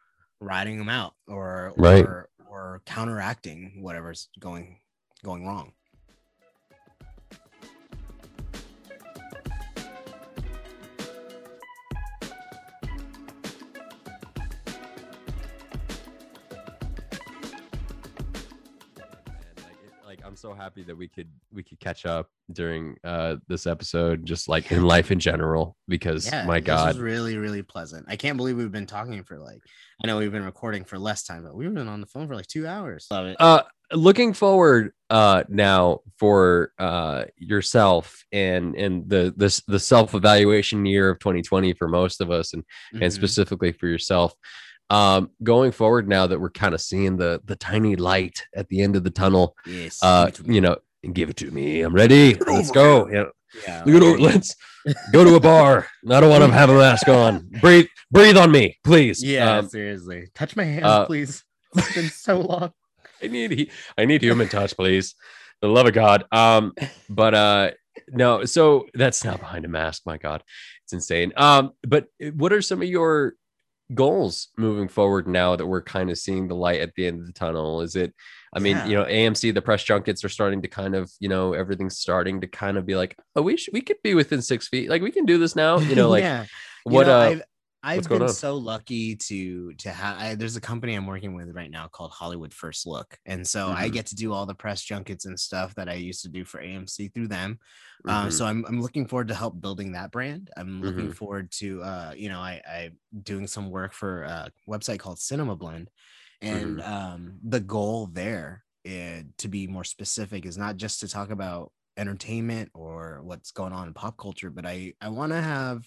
riding 0.41 0.79
them 0.79 0.89
out 0.89 1.15
or 1.27 1.73
right. 1.77 2.05
or, 2.05 2.29
or 2.49 2.83
counteracting 2.87 3.79
whatever's 3.81 4.29
going 4.39 4.79
going 5.25 5.47
wrong. 5.47 5.73
So 20.43 20.53
happy 20.53 20.82
that 20.82 20.97
we 20.97 21.07
could 21.07 21.28
we 21.53 21.62
could 21.62 21.78
catch 21.78 22.05
up 22.05 22.28
during 22.53 22.97
uh 23.05 23.36
this 23.47 23.66
episode, 23.66 24.26
just 24.26 24.49
like 24.49 24.72
in 24.72 24.82
life 24.82 25.12
in 25.12 25.20
general, 25.20 25.76
because 25.86 26.26
yeah, 26.26 26.45
my 26.45 26.59
God, 26.59 26.97
really 26.97 27.36
really 27.38 27.62
pleasant. 27.62 28.05
I 28.09 28.16
can't 28.16 28.36
believe 28.36 28.57
we've 28.57 28.72
been 28.72 28.86
talking 28.86 29.22
for 29.22 29.38
like 29.38 29.61
I 30.03 30.09
know 30.09 30.18
we've 30.18 30.32
been 30.32 30.45
recording 30.45 30.84
for 30.84 30.99
less 30.99 31.22
time, 31.22 31.45
but 31.45 31.55
we've 31.55 31.72
been 31.72 31.86
on 31.86 32.01
the 32.01 32.09
phone 32.09 32.26
for 32.26 32.34
like 32.34 32.49
two 32.49 32.66
hours. 32.66 33.07
Love 33.09 33.26
it. 33.26 33.36
Uh, 33.38 33.62
looking 33.93 34.32
forward 34.32 34.93
uh 35.11 35.45
now 35.49 36.01
for 36.18 36.72
uh 36.78 37.24
yourself 37.36 38.24
and 38.32 38.74
and 38.74 39.09
the 39.09 39.32
this 39.36 39.62
the 39.68 39.78
self 39.78 40.14
evaluation 40.14 40.84
year 40.86 41.11
of 41.11 41.18
2020 41.18 41.74
for 41.74 41.86
most 41.88 42.20
of 42.20 42.30
us 42.30 42.55
and 42.55 42.62
mm-hmm. 42.62 43.03
and 43.03 43.12
specifically 43.12 43.70
for 43.70 43.86
yourself 43.86 44.34
um, 44.93 45.30
going 45.43 45.72
forward 45.72 46.09
now 46.09 46.26
that 46.26 46.40
we're 46.40 46.51
kind 46.51 46.74
of 46.74 46.80
seeing 46.80 47.16
the 47.16 47.40
the 47.45 47.57
tiny 47.57 47.97
light 47.97 48.47
at 48.55 48.68
the 48.68 48.82
end 48.82 48.97
of 48.97 49.05
the 49.05 49.11
tunnel 49.11 49.57
yes 49.66 50.03
uh 50.03 50.30
you 50.45 50.61
know 50.61 50.76
give 51.11 51.30
it 51.30 51.36
to 51.38 51.51
me. 51.51 51.82
I'm 51.82 51.95
ready. 51.95 52.34
Let's 52.34 52.70
go. 52.70 53.09
Yeah, 53.09 53.24
yeah. 53.66 53.82
Let's 53.84 54.55
go 55.12 55.24
to 55.24 55.34
a 55.34 55.40
bar. 55.40 55.86
I 56.09 56.20
don't 56.20 56.30
want 56.30 56.45
to 56.45 56.53
have 56.53 56.70
a 56.70 56.74
mask 56.74 57.09
on. 57.09 57.49
Breathe 57.61 57.86
breathe 58.11 58.36
on 58.36 58.51
me 58.51 58.78
please. 58.84 59.22
Yeah 59.22 59.59
um, 59.59 59.68
seriously. 59.68 60.28
Touch 60.34 60.57
my 60.57 60.64
hand 60.64 60.84
uh, 60.84 61.07
please. 61.07 61.45
It's 61.74 61.95
been 61.95 62.11
so 62.11 62.40
long. 62.40 62.72
I 63.22 63.28
need 63.28 63.70
i 63.97 64.05
need 64.05 64.22
human 64.22 64.49
touch 64.49 64.76
please. 64.76 65.14
The 65.61 65.68
love 65.68 65.86
of 65.86 65.95
god. 65.95 66.24
Um 66.30 66.74
but 67.09 67.34
uh 67.34 67.70
no 68.09 68.45
so 68.45 68.86
that's 68.95 69.24
not 69.24 69.40
behind 69.40 69.64
a 69.64 69.68
mask 69.68 70.03
my 70.05 70.18
god. 70.18 70.43
It's 70.84 70.93
insane. 70.93 71.32
Um 71.36 71.72
but 71.82 72.07
what 72.34 72.53
are 72.53 72.62
some 72.62 72.82
of 72.82 72.88
your 72.88 73.34
goals 73.95 74.49
moving 74.57 74.88
forward 74.88 75.26
now 75.26 75.57
that 75.57 75.66
we're 75.66 75.82
kind 75.82 76.11
of 76.11 76.18
seeing 76.18 76.49
the 76.49 76.55
light 76.55 76.80
at 76.80 76.95
the 76.95 77.07
end 77.07 77.20
of 77.20 77.26
the 77.26 77.32
tunnel? 77.32 77.80
Is 77.80 77.97
it, 77.97 78.14
I 78.55 78.59
mean, 78.59 78.76
yeah. 78.76 78.86
you 78.86 78.95
know, 78.95 79.05
AMC, 79.05 79.55
the 79.55 79.62
press 79.62 79.82
junkets 79.82 80.24
are 80.24 80.28
starting 80.28 80.62
to 80.62 80.68
kind 80.68 80.95
of, 80.95 81.11
you 81.20 81.28
know, 81.28 81.53
everything's 81.53 81.99
starting 81.99 82.40
to 82.43 82.47
kind 82.47 82.76
of 82.76 82.86
be 82.86 82.97
like, 82.97 83.16
oh, 83.36 83.43
we 83.43 83.57
should, 83.57 83.74
we 83.74 83.80
could 83.80 84.03
be 84.03 84.14
within 84.14 84.43
six 84.43 84.68
feet. 84.68 84.90
Like 84.90 85.03
we 85.03 85.11
can 85.11 85.24
do 85.24 85.38
this 85.38 85.57
now, 85.57 85.78
you 85.78 85.95
know, 85.95 86.09
like 86.09 86.22
yeah. 86.24 86.47
what, 86.84 87.07
know, 87.07 87.18
uh, 87.18 87.22
I've, 87.22 87.43
I've 87.85 88.09
been 88.09 88.28
so 88.28 88.57
lucky 88.57 89.16
to 89.16 89.74
to 89.74 89.91
have. 89.91 90.39
There's 90.39 90.57
a 90.57 90.61
company 90.61 90.95
I'm 90.95 91.07
working 91.07 91.35
with 91.35 91.51
right 91.55 91.70
now 91.70 91.89
called 91.89 92.12
Hollywood 92.12 92.55
First 92.55 92.87
Look, 92.87 93.18
and 93.26 93.47
so 93.47 93.66
mm-hmm. 93.66 93.76
I 93.76 93.89
get 93.89 94.07
to 94.07 94.14
do 94.14 94.33
all 94.33 94.47
the 94.47 94.55
press 94.55 94.83
junkets 94.83 95.24
and 95.24 95.39
stuff 95.39 95.74
that 95.74 95.89
I 95.89 95.95
used 95.95 96.22
to 96.22 96.28
do 96.28 96.45
for 96.45 96.62
AMC 96.62 97.12
through 97.12 97.28
them. 97.28 97.59
Um, 98.07 98.14
mm-hmm. 98.14 98.30
so 98.30 98.47
I'm 98.47 98.64
I'm 98.66 98.80
looking 98.80 99.07
forward 99.07 99.28
to 99.28 99.35
help 99.35 99.61
building 99.61 99.93
that 99.93 100.12
brand. 100.12 100.51
I'm 100.57 100.80
looking 100.80 101.07
mm-hmm. 101.07 101.11
forward 101.12 101.51
to 101.59 101.83
uh, 101.83 102.12
you 102.16 102.28
know 102.28 102.39
I 102.39 102.61
I 102.66 102.91
doing 103.20 103.49
some 103.49 103.70
work 103.70 103.95
for 103.95 104.22
a 104.22 104.51
website 104.68 105.01
called 105.01 105.18
Cinema 105.18 105.57
Blend, 105.57 105.91
and 106.41 106.78
mm-hmm. 106.78 106.93
um, 106.93 107.39
the 107.43 107.61
goal 107.61 108.07
there 108.07 108.62
is, 108.85 109.24
to 109.39 109.49
be 109.49 109.66
more 109.66 109.85
specific 109.85 110.47
is 110.47 110.57
not 110.57 110.76
just 110.76 111.01
to 111.01 111.09
talk 111.09 111.30
about 111.30 111.72
entertainment 111.97 112.70
or 112.74 113.20
what's 113.24 113.51
going 113.51 113.72
on 113.72 113.89
in 113.89 113.95
pop 113.95 114.16
culture, 114.16 114.51
but 114.51 114.66
I 114.66 114.95
I 115.01 115.09
want 115.09 115.33
to 115.33 115.43
have 115.43 115.85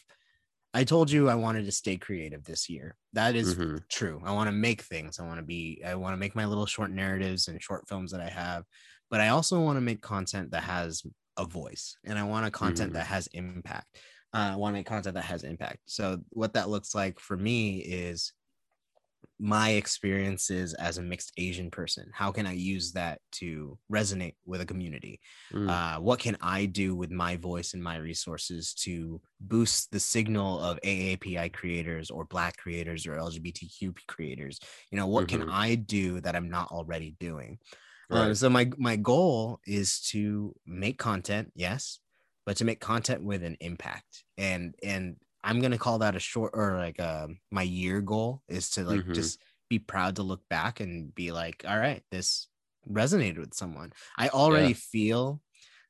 I 0.76 0.84
told 0.84 1.10
you 1.10 1.30
I 1.30 1.36
wanted 1.36 1.64
to 1.66 1.72
stay 1.72 1.96
creative 1.96 2.44
this 2.44 2.70
year. 2.70 2.98
That 3.14 3.34
is 3.34 3.56
mm-hmm. 3.56 3.78
true. 3.90 4.22
I 4.26 4.34
want 4.34 4.50
to 4.50 4.52
make 4.52 4.82
things. 4.82 5.22
I 5.22 5.26
want 5.26 5.40
to 5.40 5.46
be, 5.46 5.82
I 5.86 5.96
want 5.96 6.12
to 6.12 6.18
make 6.18 6.36
my 6.36 6.46
little 6.46 6.66
short 6.66 6.92
narratives 6.92 7.48
and 7.48 7.64
short 7.64 7.88
films 7.88 8.12
that 8.12 8.20
I 8.20 8.28
have, 8.28 8.66
but 9.10 9.22
I 9.22 9.30
also 9.30 9.58
want 9.62 9.78
to 9.78 9.82
make 9.82 10.02
content 10.02 10.52
that 10.52 10.64
has 10.64 11.02
a 11.38 11.46
voice 11.46 11.96
and 12.04 12.20
I 12.20 12.24
want 12.24 12.46
a 12.46 12.52
content 12.52 12.90
mm-hmm. 12.90 12.98
that 12.98 13.08
has 13.08 13.28
impact. 13.28 13.88
Uh, 14.34 14.52
I 14.52 14.56
want 14.58 14.74
to 14.74 14.80
make 14.80 14.86
content 14.86 15.16
that 15.16 15.24
has 15.24 15.44
impact. 15.46 15.80
So, 15.86 16.20
what 16.32 16.56
that 16.56 16.68
looks 16.68 16.94
like 16.94 17.22
for 17.22 17.38
me 17.38 17.78
is 17.78 18.34
my 19.40 19.72
experiences 19.72 20.74
as 20.74 20.98
a 20.98 21.02
mixed 21.02 21.32
Asian 21.38 21.70
person. 21.70 22.10
How 22.14 22.32
can 22.32 22.46
I 22.46 22.54
use 22.54 22.92
that 22.94 23.20
to 23.34 23.78
resonate 23.92 24.36
with 24.46 24.62
a 24.62 24.66
community? 24.66 25.20
Mm. 25.54 25.70
Uh, 25.70 26.00
what 26.00 26.20
can 26.20 26.38
I 26.42 26.66
do 26.66 26.96
with 26.96 27.12
my 27.12 27.36
voice 27.38 27.74
and 27.74 27.84
my 27.84 27.98
resources 27.98 28.74
to 28.86 29.22
boost 29.40 29.92
the 29.92 30.00
signal 30.00 30.60
of 30.60 30.80
AAPI 30.82 31.54
creators 31.54 32.10
or 32.10 32.26
Black 32.26 32.58
creators 32.58 33.06
or 33.06 33.16
LGBTQ 33.16 33.96
creators? 34.08 34.60
You 34.92 34.98
know, 34.98 35.08
what 35.08 35.28
mm-hmm. 35.28 35.42
can 35.42 35.50
I 35.50 35.76
do 35.76 36.22
that 36.22 36.36
I'm 36.36 36.50
not 36.50 36.72
already 36.72 37.16
doing? 37.20 37.60
Uh, 38.12 38.28
right. 38.28 38.38
So 38.38 38.50
my 38.50 38.70
my 38.78 38.96
goal 38.96 39.60
is 39.66 40.02
to 40.12 40.56
make 40.66 40.98
content, 40.98 41.52
yes, 41.56 42.00
but 42.46 42.58
to 42.58 42.66
make 42.66 42.80
content 42.80 43.24
with 43.24 43.44
an 43.44 43.58
impact 43.60 44.24
and 44.38 44.76
and 44.84 45.16
I'm 45.46 45.62
gonna 45.62 45.78
call 45.78 46.00
that 46.00 46.16
a 46.16 46.20
short 46.20 46.52
or 46.56 46.78
like 46.78 47.00
uh, 47.00 47.28
my 47.52 47.62
year 47.62 48.02
goal 48.02 48.42
is 48.50 48.72
to 48.72 48.84
like 48.84 49.02
mm-hmm. 49.02 49.14
just 49.14 49.40
be 49.70 49.80
proud 49.80 50.18
to 50.18 50.24
look 50.24 50.42
back 50.50 50.80
and 50.80 51.14
be 51.14 51.32
like, 51.32 51.64
all 51.68 51.78
right, 51.78 52.02
this 52.12 52.48
resonated 52.92 53.40
with 53.40 53.54
someone. 53.54 53.94
I 54.18 54.30
already 54.30 54.70
yeah. 54.70 54.74
feel 54.78 55.42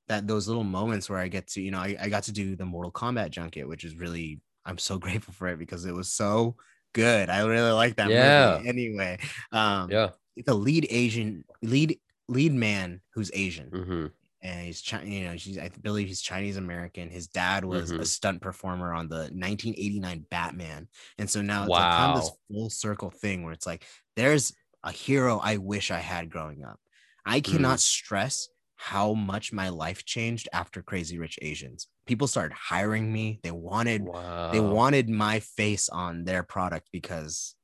that 0.07 0.27
those 0.27 0.47
little 0.47 0.63
moments 0.63 1.09
where 1.09 1.19
I 1.19 1.27
get 1.27 1.47
to, 1.49 1.61
you 1.61 1.71
know, 1.71 1.79
I, 1.79 1.95
I 1.99 2.09
got 2.09 2.23
to 2.23 2.31
do 2.31 2.55
the 2.55 2.65
Mortal 2.65 2.91
Kombat 2.91 3.31
junket, 3.31 3.67
which 3.67 3.83
is 3.83 3.95
really, 3.95 4.39
I'm 4.65 4.77
so 4.77 4.97
grateful 4.99 5.33
for 5.33 5.47
it 5.47 5.59
because 5.59 5.85
it 5.85 5.93
was 5.93 6.11
so 6.11 6.55
good. 6.93 7.29
I 7.29 7.45
really 7.45 7.71
like 7.71 7.95
that 7.97 8.09
yeah. 8.09 8.57
movie 8.57 8.69
anyway. 8.69 9.19
Um, 9.51 9.89
yeah. 9.89 10.09
The 10.45 10.53
lead 10.53 10.87
Asian 10.89 11.45
lead 11.61 11.97
lead 12.27 12.53
man 12.53 12.99
who's 13.13 13.31
Asian. 13.33 13.69
Mm-hmm. 13.69 14.05
And 14.45 14.61
he's 14.63 14.79
Chinese, 14.81 15.11
you 15.11 15.23
know, 15.25 15.37
she's 15.37 15.57
I 15.57 15.71
believe 15.81 16.07
he's 16.07 16.21
Chinese 16.21 16.57
American. 16.57 17.09
His 17.09 17.25
dad 17.25 17.65
was 17.65 17.91
mm-hmm. 17.91 18.01
a 18.01 18.05
stunt 18.05 18.41
performer 18.41 18.93
on 18.93 19.07
the 19.07 19.29
1989 19.33 20.25
Batman, 20.29 20.87
and 21.17 21.27
so 21.27 21.41
now 21.41 21.63
it's 21.63 21.69
wow. 21.69 21.77
like 21.79 21.97
kind 21.97 22.11
of 22.11 22.21
this 22.21 22.31
full 22.51 22.69
circle 22.69 23.09
thing 23.09 23.43
where 23.43 23.53
it's 23.53 23.65
like 23.65 23.83
there's 24.15 24.53
a 24.83 24.91
hero 24.91 25.39
I 25.43 25.57
wish 25.57 25.89
I 25.89 25.97
had 25.97 26.29
growing 26.29 26.63
up. 26.63 26.79
I 27.25 27.39
cannot 27.39 27.79
mm. 27.79 27.81
stress 27.81 28.47
how 28.75 29.13
much 29.13 29.51
my 29.51 29.69
life 29.69 30.05
changed 30.05 30.47
after 30.53 30.83
Crazy 30.83 31.17
Rich 31.17 31.39
Asians. 31.41 31.87
People 32.05 32.27
started 32.27 32.53
hiring 32.53 33.11
me. 33.11 33.39
They 33.41 33.51
wanted 33.51 34.03
wow. 34.03 34.51
they 34.51 34.59
wanted 34.59 35.09
my 35.09 35.39
face 35.39 35.89
on 35.89 36.23
their 36.23 36.43
product 36.43 36.89
because 36.91 37.55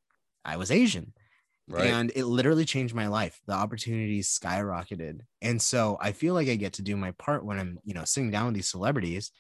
I 0.44 0.58
was 0.58 0.72
Asian. 0.72 1.14
Right. 1.72 1.88
And 1.88 2.12
it 2.16 2.26
literally 2.26 2.66
changed 2.66 2.94
my 2.94 3.08
life. 3.08 3.40
The 3.48 3.54
opportunities 3.54 4.28
skyrocketed. 4.28 5.22
And 5.42 5.62
so 5.62 5.98
I 6.02 6.12
feel 6.12 6.34
like 6.34 6.48
I 6.48 6.56
get 6.56 6.74
to 6.74 6.82
do 6.82 6.98
my 6.98 7.12
part 7.12 7.46
when 7.46 7.60
I'm, 7.60 7.80
you 7.84 7.94
know, 7.94 8.04
sitting 8.04 8.32
down 8.32 8.48
with 8.48 8.56
these 8.56 8.70
celebrities 8.70 9.32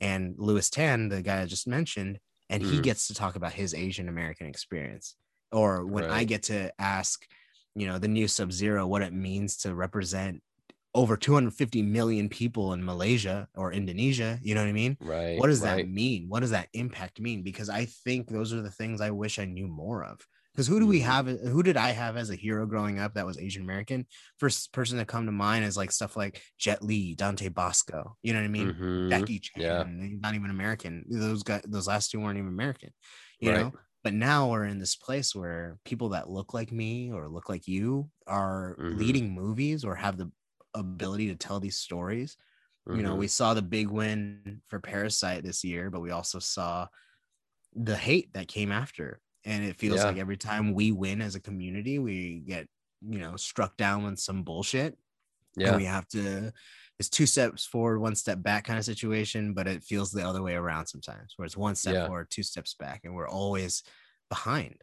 and 0.00 0.34
Lewis 0.38 0.70
Tan, 0.70 1.08
the 1.08 1.22
guy 1.22 1.42
I 1.42 1.46
just 1.46 1.66
mentioned, 1.66 2.18
and 2.50 2.62
mm. 2.62 2.70
he 2.70 2.80
gets 2.80 3.06
to 3.08 3.14
talk 3.14 3.36
about 3.36 3.52
his 3.52 3.74
Asian 3.74 4.08
American 4.08 4.46
experience. 4.46 5.14
Or 5.52 5.84
when 5.84 6.04
right. 6.04 6.12
I 6.12 6.24
get 6.24 6.44
to 6.44 6.72
ask, 6.78 7.26
you 7.74 7.86
know, 7.86 7.98
the 7.98 8.08
new 8.08 8.26
Sub 8.26 8.52
Zero 8.52 8.86
what 8.86 9.02
it 9.02 9.12
means 9.12 9.58
to 9.58 9.74
represent 9.74 10.42
over 10.94 11.16
250 11.16 11.82
million 11.82 12.28
people 12.28 12.72
in 12.72 12.84
Malaysia 12.84 13.48
or 13.54 13.72
Indonesia. 13.72 14.38
You 14.42 14.54
know 14.54 14.62
what 14.62 14.68
I 14.68 14.72
mean? 14.72 14.96
Right. 15.00 15.38
What 15.38 15.46
does 15.46 15.60
right. 15.60 15.78
that 15.78 15.88
mean? 15.88 16.26
What 16.28 16.40
does 16.40 16.50
that 16.50 16.68
impact 16.74 17.20
mean? 17.20 17.42
Because 17.42 17.70
I 17.70 17.86
think 17.86 18.28
those 18.28 18.52
are 18.52 18.60
the 18.60 18.70
things 18.70 19.00
I 19.00 19.10
wish 19.10 19.38
I 19.38 19.44
knew 19.46 19.66
more 19.66 20.04
of. 20.04 20.20
Because 20.52 20.66
who 20.66 20.78
do 20.80 20.86
we 20.86 21.00
mm-hmm. 21.00 21.10
have? 21.10 21.26
Who 21.26 21.62
did 21.62 21.76
I 21.76 21.90
have 21.90 22.16
as 22.16 22.30
a 22.30 22.36
hero 22.36 22.66
growing 22.66 22.98
up 22.98 23.14
that 23.14 23.26
was 23.26 23.38
Asian 23.38 23.62
American? 23.62 24.06
First 24.38 24.72
person 24.72 24.98
to 24.98 25.04
come 25.04 25.26
to 25.26 25.32
mind 25.32 25.64
is 25.64 25.76
like 25.76 25.90
stuff 25.90 26.16
like 26.16 26.42
Jet 26.58 26.82
Li, 26.82 27.14
Dante 27.14 27.48
Basco. 27.48 28.16
You 28.22 28.34
know 28.34 28.40
what 28.40 28.44
I 28.44 28.48
mean? 28.48 28.72
Mm-hmm. 28.72 29.10
Jackie 29.10 29.38
Chan. 29.38 29.62
Yeah. 29.62 29.84
Not 30.20 30.34
even 30.34 30.50
American. 30.50 31.04
Those 31.08 31.42
guys, 31.42 31.62
those 31.66 31.88
last 31.88 32.10
two 32.10 32.20
weren't 32.20 32.38
even 32.38 32.50
American. 32.50 32.90
You 33.40 33.50
right. 33.50 33.60
know. 33.60 33.72
But 34.04 34.14
now 34.14 34.50
we're 34.50 34.64
in 34.64 34.80
this 34.80 34.96
place 34.96 35.34
where 35.34 35.78
people 35.84 36.10
that 36.10 36.28
look 36.28 36.52
like 36.52 36.72
me 36.72 37.12
or 37.12 37.28
look 37.28 37.48
like 37.48 37.68
you 37.68 38.10
are 38.26 38.76
mm-hmm. 38.78 38.98
leading 38.98 39.30
movies 39.30 39.84
or 39.84 39.94
have 39.94 40.16
the 40.16 40.30
ability 40.74 41.28
to 41.28 41.36
tell 41.36 41.60
these 41.60 41.76
stories. 41.76 42.36
Mm-hmm. 42.88 42.98
You 42.98 43.06
know, 43.06 43.14
we 43.14 43.26
mm-hmm. 43.26 43.30
saw 43.30 43.54
the 43.54 43.62
big 43.62 43.88
win 43.88 44.60
for 44.68 44.80
Parasite 44.80 45.44
this 45.44 45.62
year, 45.62 45.88
but 45.88 46.00
we 46.00 46.10
also 46.10 46.40
saw 46.40 46.88
the 47.74 47.96
hate 47.96 48.32
that 48.34 48.48
came 48.48 48.72
after. 48.72 49.20
And 49.44 49.64
it 49.64 49.76
feels 49.76 49.98
yeah. 49.98 50.06
like 50.06 50.18
every 50.18 50.36
time 50.36 50.74
we 50.74 50.92
win 50.92 51.20
as 51.20 51.34
a 51.34 51.40
community, 51.40 51.98
we 51.98 52.42
get, 52.46 52.68
you 53.00 53.18
know, 53.18 53.36
struck 53.36 53.76
down 53.76 54.04
with 54.04 54.18
some 54.18 54.44
bullshit. 54.44 54.96
Yeah. 55.56 55.68
And 55.68 55.76
we 55.76 55.84
have 55.84 56.06
to, 56.08 56.52
it's 56.98 57.08
two 57.08 57.26
steps 57.26 57.66
forward, 57.66 57.98
one 57.98 58.14
step 58.14 58.42
back 58.42 58.64
kind 58.64 58.78
of 58.78 58.84
situation, 58.84 59.52
but 59.52 59.66
it 59.66 59.82
feels 59.82 60.12
the 60.12 60.26
other 60.26 60.42
way 60.42 60.54
around 60.54 60.86
sometimes, 60.86 61.34
where 61.36 61.44
it's 61.44 61.56
one 61.56 61.74
step 61.74 61.94
yeah. 61.94 62.06
forward, 62.06 62.30
two 62.30 62.42
steps 62.42 62.74
back, 62.74 63.00
and 63.04 63.14
we're 63.14 63.28
always 63.28 63.82
behind. 64.28 64.76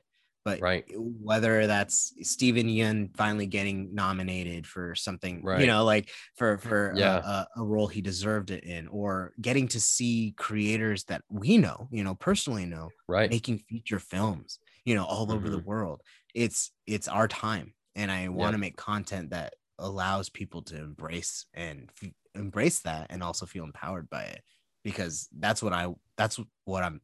But 0.45 0.61
right. 0.61 0.85
whether 0.95 1.67
that's 1.67 2.13
Steven 2.21 2.67
Yeun 2.67 3.15
finally 3.15 3.45
getting 3.45 3.93
nominated 3.93 4.65
for 4.65 4.95
something, 4.95 5.43
right. 5.43 5.59
you 5.59 5.67
know, 5.67 5.83
like 5.83 6.09
for 6.37 6.57
for 6.57 6.93
yeah. 6.95 7.17
a, 7.17 7.61
a, 7.61 7.63
role 7.63 7.87
he 7.87 8.01
deserved 8.01 8.49
it 8.49 8.63
in, 8.63 8.87
or 8.87 9.33
getting 9.41 9.67
to 9.69 9.79
see 9.79 10.33
creators 10.37 11.03
that 11.05 11.23
we 11.29 11.57
know, 11.57 11.89
you 11.91 12.03
know, 12.03 12.15
personally 12.15 12.65
know, 12.65 12.89
right, 13.07 13.29
making 13.29 13.59
feature 13.69 13.99
films, 13.99 14.59
you 14.85 14.95
know, 14.95 15.03
all 15.03 15.27
mm-hmm. 15.27 15.35
over 15.35 15.49
the 15.49 15.57
mm-hmm. 15.57 15.67
world. 15.67 16.01
It's 16.33 16.71
it's 16.87 17.07
our 17.07 17.27
time, 17.27 17.73
and 17.95 18.09
I 18.09 18.29
want 18.29 18.53
to 18.53 18.59
make 18.59 18.77
content 18.77 19.31
that 19.31 19.53
allows 19.77 20.29
people 20.29 20.61
to 20.63 20.77
embrace 20.77 21.45
and 21.53 21.89
f- 22.01 22.11
embrace 22.33 22.79
that, 22.79 23.07
and 23.09 23.21
also 23.21 23.45
feel 23.45 23.65
empowered 23.65 24.09
by 24.09 24.23
it, 24.23 24.41
because 24.83 25.27
that's 25.37 25.61
what 25.61 25.73
I 25.73 25.93
that's 26.17 26.39
what 26.63 26.83
I'm 26.83 27.01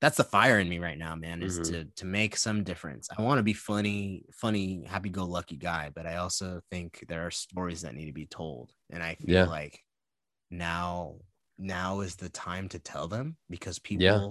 that's 0.00 0.16
the 0.16 0.24
fire 0.24 0.58
in 0.58 0.68
me 0.68 0.78
right 0.78 0.98
now, 0.98 1.14
man, 1.14 1.42
is 1.42 1.58
mm-hmm. 1.58 1.72
to 1.72 1.84
to 1.96 2.06
make 2.06 2.36
some 2.36 2.64
difference. 2.64 3.08
I 3.16 3.22
want 3.22 3.38
to 3.38 3.42
be 3.42 3.52
funny, 3.52 4.24
funny, 4.32 4.84
happy 4.86 5.08
go 5.08 5.24
lucky 5.24 5.56
guy, 5.56 5.90
but 5.94 6.06
I 6.06 6.16
also 6.16 6.60
think 6.70 7.04
there 7.08 7.26
are 7.26 7.30
stories 7.30 7.82
that 7.82 7.94
need 7.94 8.06
to 8.06 8.12
be 8.12 8.26
told. 8.26 8.72
And 8.90 9.02
I 9.02 9.14
feel 9.14 9.34
yeah. 9.34 9.44
like 9.44 9.80
now 10.50 11.16
now 11.58 12.00
is 12.00 12.16
the 12.16 12.28
time 12.28 12.68
to 12.70 12.78
tell 12.78 13.08
them 13.08 13.36
because 13.48 13.78
people 13.78 14.04
yeah. 14.04 14.28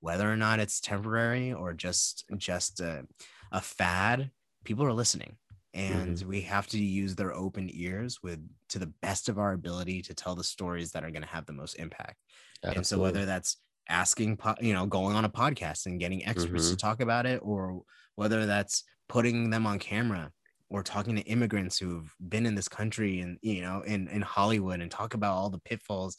whether 0.00 0.30
or 0.30 0.36
not 0.36 0.60
it's 0.60 0.80
temporary 0.80 1.52
or 1.52 1.72
just 1.72 2.24
just 2.36 2.80
a, 2.80 3.06
a 3.52 3.60
fad, 3.60 4.30
people 4.64 4.84
are 4.84 4.92
listening 4.92 5.36
and 5.74 6.18
mm-hmm. 6.18 6.28
we 6.28 6.40
have 6.42 6.68
to 6.68 6.78
use 6.78 7.16
their 7.16 7.34
open 7.34 7.68
ears 7.72 8.20
with 8.22 8.38
to 8.68 8.78
the 8.78 8.92
best 9.02 9.28
of 9.28 9.38
our 9.38 9.52
ability 9.52 10.00
to 10.02 10.14
tell 10.14 10.34
the 10.34 10.44
stories 10.44 10.92
that 10.92 11.04
are 11.04 11.10
going 11.10 11.22
to 11.22 11.28
have 11.28 11.46
the 11.46 11.52
most 11.52 11.74
impact 11.74 12.16
Absolutely. 12.62 12.78
and 12.78 12.86
so 12.86 12.98
whether 12.98 13.26
that's 13.26 13.56
asking, 13.88 14.38
you 14.60 14.72
know, 14.72 14.86
going 14.86 15.16
on 15.16 15.24
a 15.24 15.30
podcast 15.30 15.86
and 15.86 16.00
getting 16.00 16.26
experts 16.26 16.64
mm-hmm. 16.64 16.74
to 16.74 16.76
talk 16.76 17.00
about 17.00 17.26
it, 17.26 17.40
or 17.42 17.82
whether 18.16 18.46
that's 18.46 18.84
putting 19.08 19.50
them 19.50 19.66
on 19.66 19.78
camera 19.78 20.30
or 20.70 20.82
talking 20.82 21.16
to 21.16 21.22
immigrants 21.22 21.78
who've 21.78 22.12
been 22.28 22.46
in 22.46 22.54
this 22.54 22.68
country 22.68 23.20
and 23.20 23.38
you 23.42 23.60
know 23.62 23.82
in 23.82 24.08
in 24.08 24.22
Hollywood 24.22 24.80
and 24.80 24.90
talk 24.90 25.14
about 25.14 25.34
all 25.34 25.50
the 25.50 25.58
pitfalls 25.58 26.16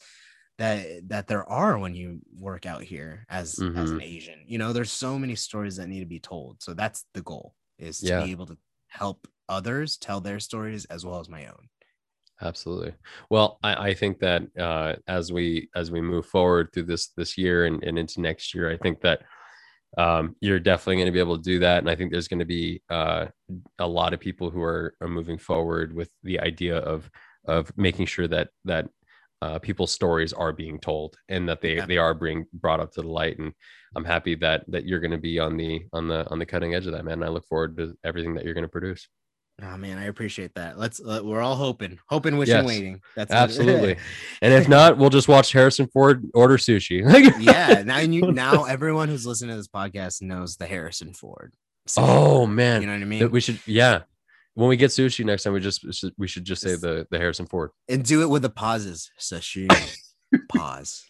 that 0.58 0.86
that 1.08 1.26
there 1.26 1.48
are 1.48 1.78
when 1.78 1.94
you 1.94 2.20
work 2.38 2.66
out 2.66 2.82
here 2.82 3.26
as 3.28 3.56
mm-hmm. 3.56 3.76
as 3.76 3.90
an 3.90 3.98
mm-hmm. 3.98 4.06
Asian. 4.06 4.44
You 4.46 4.58
know, 4.58 4.72
there's 4.72 4.92
so 4.92 5.18
many 5.18 5.34
stories 5.34 5.76
that 5.76 5.88
need 5.88 6.00
to 6.00 6.06
be 6.06 6.20
told. 6.20 6.62
So 6.62 6.74
that's 6.74 7.04
the 7.14 7.22
goal 7.22 7.54
is 7.78 7.98
to 7.98 8.06
yeah. 8.06 8.24
be 8.24 8.30
able 8.30 8.46
to 8.46 8.56
help 8.88 9.26
others 9.48 9.96
tell 9.96 10.20
their 10.20 10.40
stories 10.40 10.86
as 10.86 11.04
well 11.04 11.20
as 11.20 11.28
my 11.28 11.46
own. 11.46 11.68
Absolutely. 12.42 12.92
Well, 13.30 13.58
I, 13.62 13.88
I 13.88 13.94
think 13.94 14.18
that 14.18 14.42
uh, 14.58 14.96
as 15.08 15.32
we 15.32 15.70
as 15.74 15.90
we 15.90 16.00
move 16.00 16.26
forward 16.26 16.70
through 16.72 16.84
this 16.84 17.08
this 17.16 17.38
year 17.38 17.64
and, 17.64 17.82
and 17.82 17.98
into 17.98 18.20
next 18.20 18.54
year, 18.54 18.70
I 18.70 18.76
think 18.76 19.00
that 19.00 19.22
um, 19.96 20.36
you're 20.40 20.60
definitely 20.60 20.96
going 20.96 21.06
to 21.06 21.12
be 21.12 21.20
able 21.20 21.38
to 21.38 21.42
do 21.42 21.58
that. 21.60 21.78
And 21.78 21.88
I 21.88 21.94
think 21.94 22.12
there's 22.12 22.28
going 22.28 22.40
to 22.40 22.44
be 22.44 22.82
uh, 22.90 23.26
a 23.78 23.86
lot 23.86 24.12
of 24.12 24.20
people 24.20 24.50
who 24.50 24.62
are, 24.62 24.94
are 25.00 25.08
moving 25.08 25.38
forward 25.38 25.94
with 25.94 26.10
the 26.22 26.40
idea 26.40 26.78
of 26.78 27.10
of 27.46 27.72
making 27.76 28.06
sure 28.06 28.28
that 28.28 28.50
that 28.64 28.88
uh, 29.42 29.58
people's 29.58 29.92
stories 29.92 30.32
are 30.32 30.52
being 30.52 30.78
told 30.78 31.16
and 31.28 31.48
that 31.48 31.60
they 31.60 31.76
yeah. 31.76 31.86
they 31.86 31.98
are 31.98 32.14
being 32.14 32.44
brought 32.52 32.80
up 32.80 32.92
to 32.92 33.02
the 33.02 33.08
light. 33.08 33.38
And 33.38 33.52
I'm 33.94 34.04
happy 34.04 34.34
that 34.36 34.64
that 34.68 34.84
you're 34.84 35.00
going 35.00 35.10
to 35.12 35.18
be 35.18 35.38
on 35.38 35.56
the 35.56 35.86
on 35.92 36.08
the 36.08 36.28
on 36.30 36.38
the 36.38 36.46
cutting 36.46 36.74
edge 36.74 36.86
of 36.86 36.92
that, 36.92 37.04
man. 37.04 37.14
And 37.14 37.24
I 37.24 37.28
look 37.28 37.46
forward 37.46 37.76
to 37.78 37.96
everything 38.04 38.34
that 38.34 38.44
you're 38.44 38.54
going 38.54 38.64
to 38.64 38.68
produce. 38.68 39.08
Oh 39.62 39.76
man, 39.78 39.96
I 39.96 40.04
appreciate 40.04 40.54
that. 40.56 40.78
Let's 40.78 41.00
let, 41.00 41.24
we're 41.24 41.40
all 41.40 41.56
hoping, 41.56 41.98
hoping, 42.08 42.36
wishing, 42.36 42.56
yes, 42.56 42.66
waiting. 42.66 43.00
That's 43.14 43.32
absolutely. 43.32 43.96
and 44.42 44.52
if 44.52 44.68
not, 44.68 44.98
we'll 44.98 45.08
just 45.08 45.28
watch 45.28 45.52
Harrison 45.52 45.86
Ford 45.86 46.26
order 46.34 46.58
sushi. 46.58 47.00
yeah, 47.40 47.82
now 47.82 47.98
you 47.98 48.32
now 48.32 48.64
everyone 48.64 49.08
who's 49.08 49.26
listening 49.26 49.52
to 49.52 49.56
this 49.56 49.68
podcast 49.68 50.20
knows 50.20 50.56
the 50.56 50.66
Harrison 50.66 51.14
Ford. 51.14 51.54
Oh 51.96 52.46
man, 52.46 52.82
you 52.82 52.86
know 52.86 52.92
what 52.92 53.02
I 53.02 53.06
mean? 53.06 53.30
We 53.30 53.40
should, 53.40 53.58
yeah. 53.66 54.02
When 54.52 54.68
we 54.68 54.76
get 54.76 54.90
sushi 54.90 55.24
next 55.24 55.44
time, 55.44 55.54
we 55.54 55.60
just 55.60 55.86
we 56.18 56.26
should 56.26 56.44
just 56.44 56.60
say 56.60 56.74
the 56.74 57.06
the 57.10 57.18
Harrison 57.18 57.46
Ford 57.46 57.70
and 57.88 58.04
do 58.04 58.20
it 58.20 58.28
with 58.28 58.42
the 58.42 58.50
pauses. 58.50 59.10
Sashimi, 59.18 59.96
pause. 60.50 61.02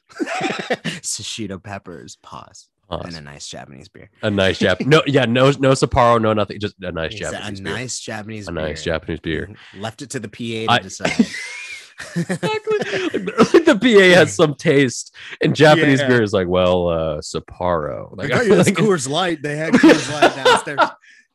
Shishito 1.02 1.60
peppers, 1.60 2.16
pause. 2.22 2.68
Awesome. 2.88 3.08
And 3.08 3.16
a 3.16 3.20
nice 3.20 3.48
Japanese 3.48 3.88
beer. 3.88 4.10
A 4.22 4.30
nice 4.30 4.60
Jap. 4.60 4.86
no, 4.86 5.02
yeah, 5.06 5.24
no, 5.24 5.50
no 5.50 5.72
Sapporo, 5.72 6.20
no 6.20 6.32
nothing. 6.32 6.60
Just 6.60 6.76
a 6.80 6.92
nice 6.92 7.14
Japanese. 7.14 7.58
A 7.58 7.62
beer. 7.62 7.72
nice 7.72 7.98
Japanese. 7.98 8.48
A 8.48 8.52
beer. 8.52 8.62
nice 8.62 8.84
Japanese 8.84 9.20
beer. 9.20 9.54
Left 9.76 10.02
it 10.02 10.10
to 10.10 10.20
the 10.20 10.28
PA 10.28 10.36
to 10.38 10.66
I, 10.68 10.78
decide. 10.78 11.10
exactly. 11.18 11.38
the 12.14 13.78
PA 13.80 14.18
has 14.18 14.34
some 14.34 14.54
taste, 14.54 15.14
and 15.40 15.56
Japanese 15.56 16.00
yeah. 16.00 16.08
beer 16.08 16.22
is 16.22 16.32
like, 16.32 16.46
well, 16.46 16.88
uh, 16.88 17.20
Sapporo. 17.20 18.16
Like, 18.16 18.30
I 18.32 18.42
like 18.42 18.74
Coors 18.74 19.08
Light. 19.08 19.42
They 19.42 19.56
had 19.56 19.74
Coors 19.74 20.12
Light 20.12 20.36
downstairs. 20.36 20.80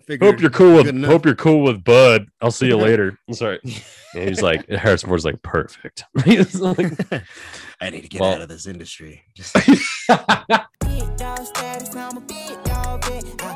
Figured 0.05 0.31
hope 0.31 0.41
you're 0.41 0.49
cool 0.49 0.75
with 0.75 1.03
hope 1.03 1.25
you're 1.25 1.35
cool 1.35 1.63
with 1.63 1.83
Bud. 1.83 2.27
I'll 2.41 2.51
see 2.51 2.67
you 2.67 2.77
later. 2.77 3.17
I'm 3.27 3.33
sorry. 3.33 3.59
And 3.63 4.29
he's 4.29 4.41
like 4.41 4.67
Harrison 4.67 5.09
Ford's 5.09 5.25
like 5.25 5.41
perfect. 5.41 6.05
like, 6.55 7.23
I 7.81 7.89
need 7.89 8.01
to 8.01 8.07
get 8.07 8.21
well, 8.21 8.35
out 8.35 8.41
of 8.41 8.47
this 8.47 8.67
industry. 8.67 9.23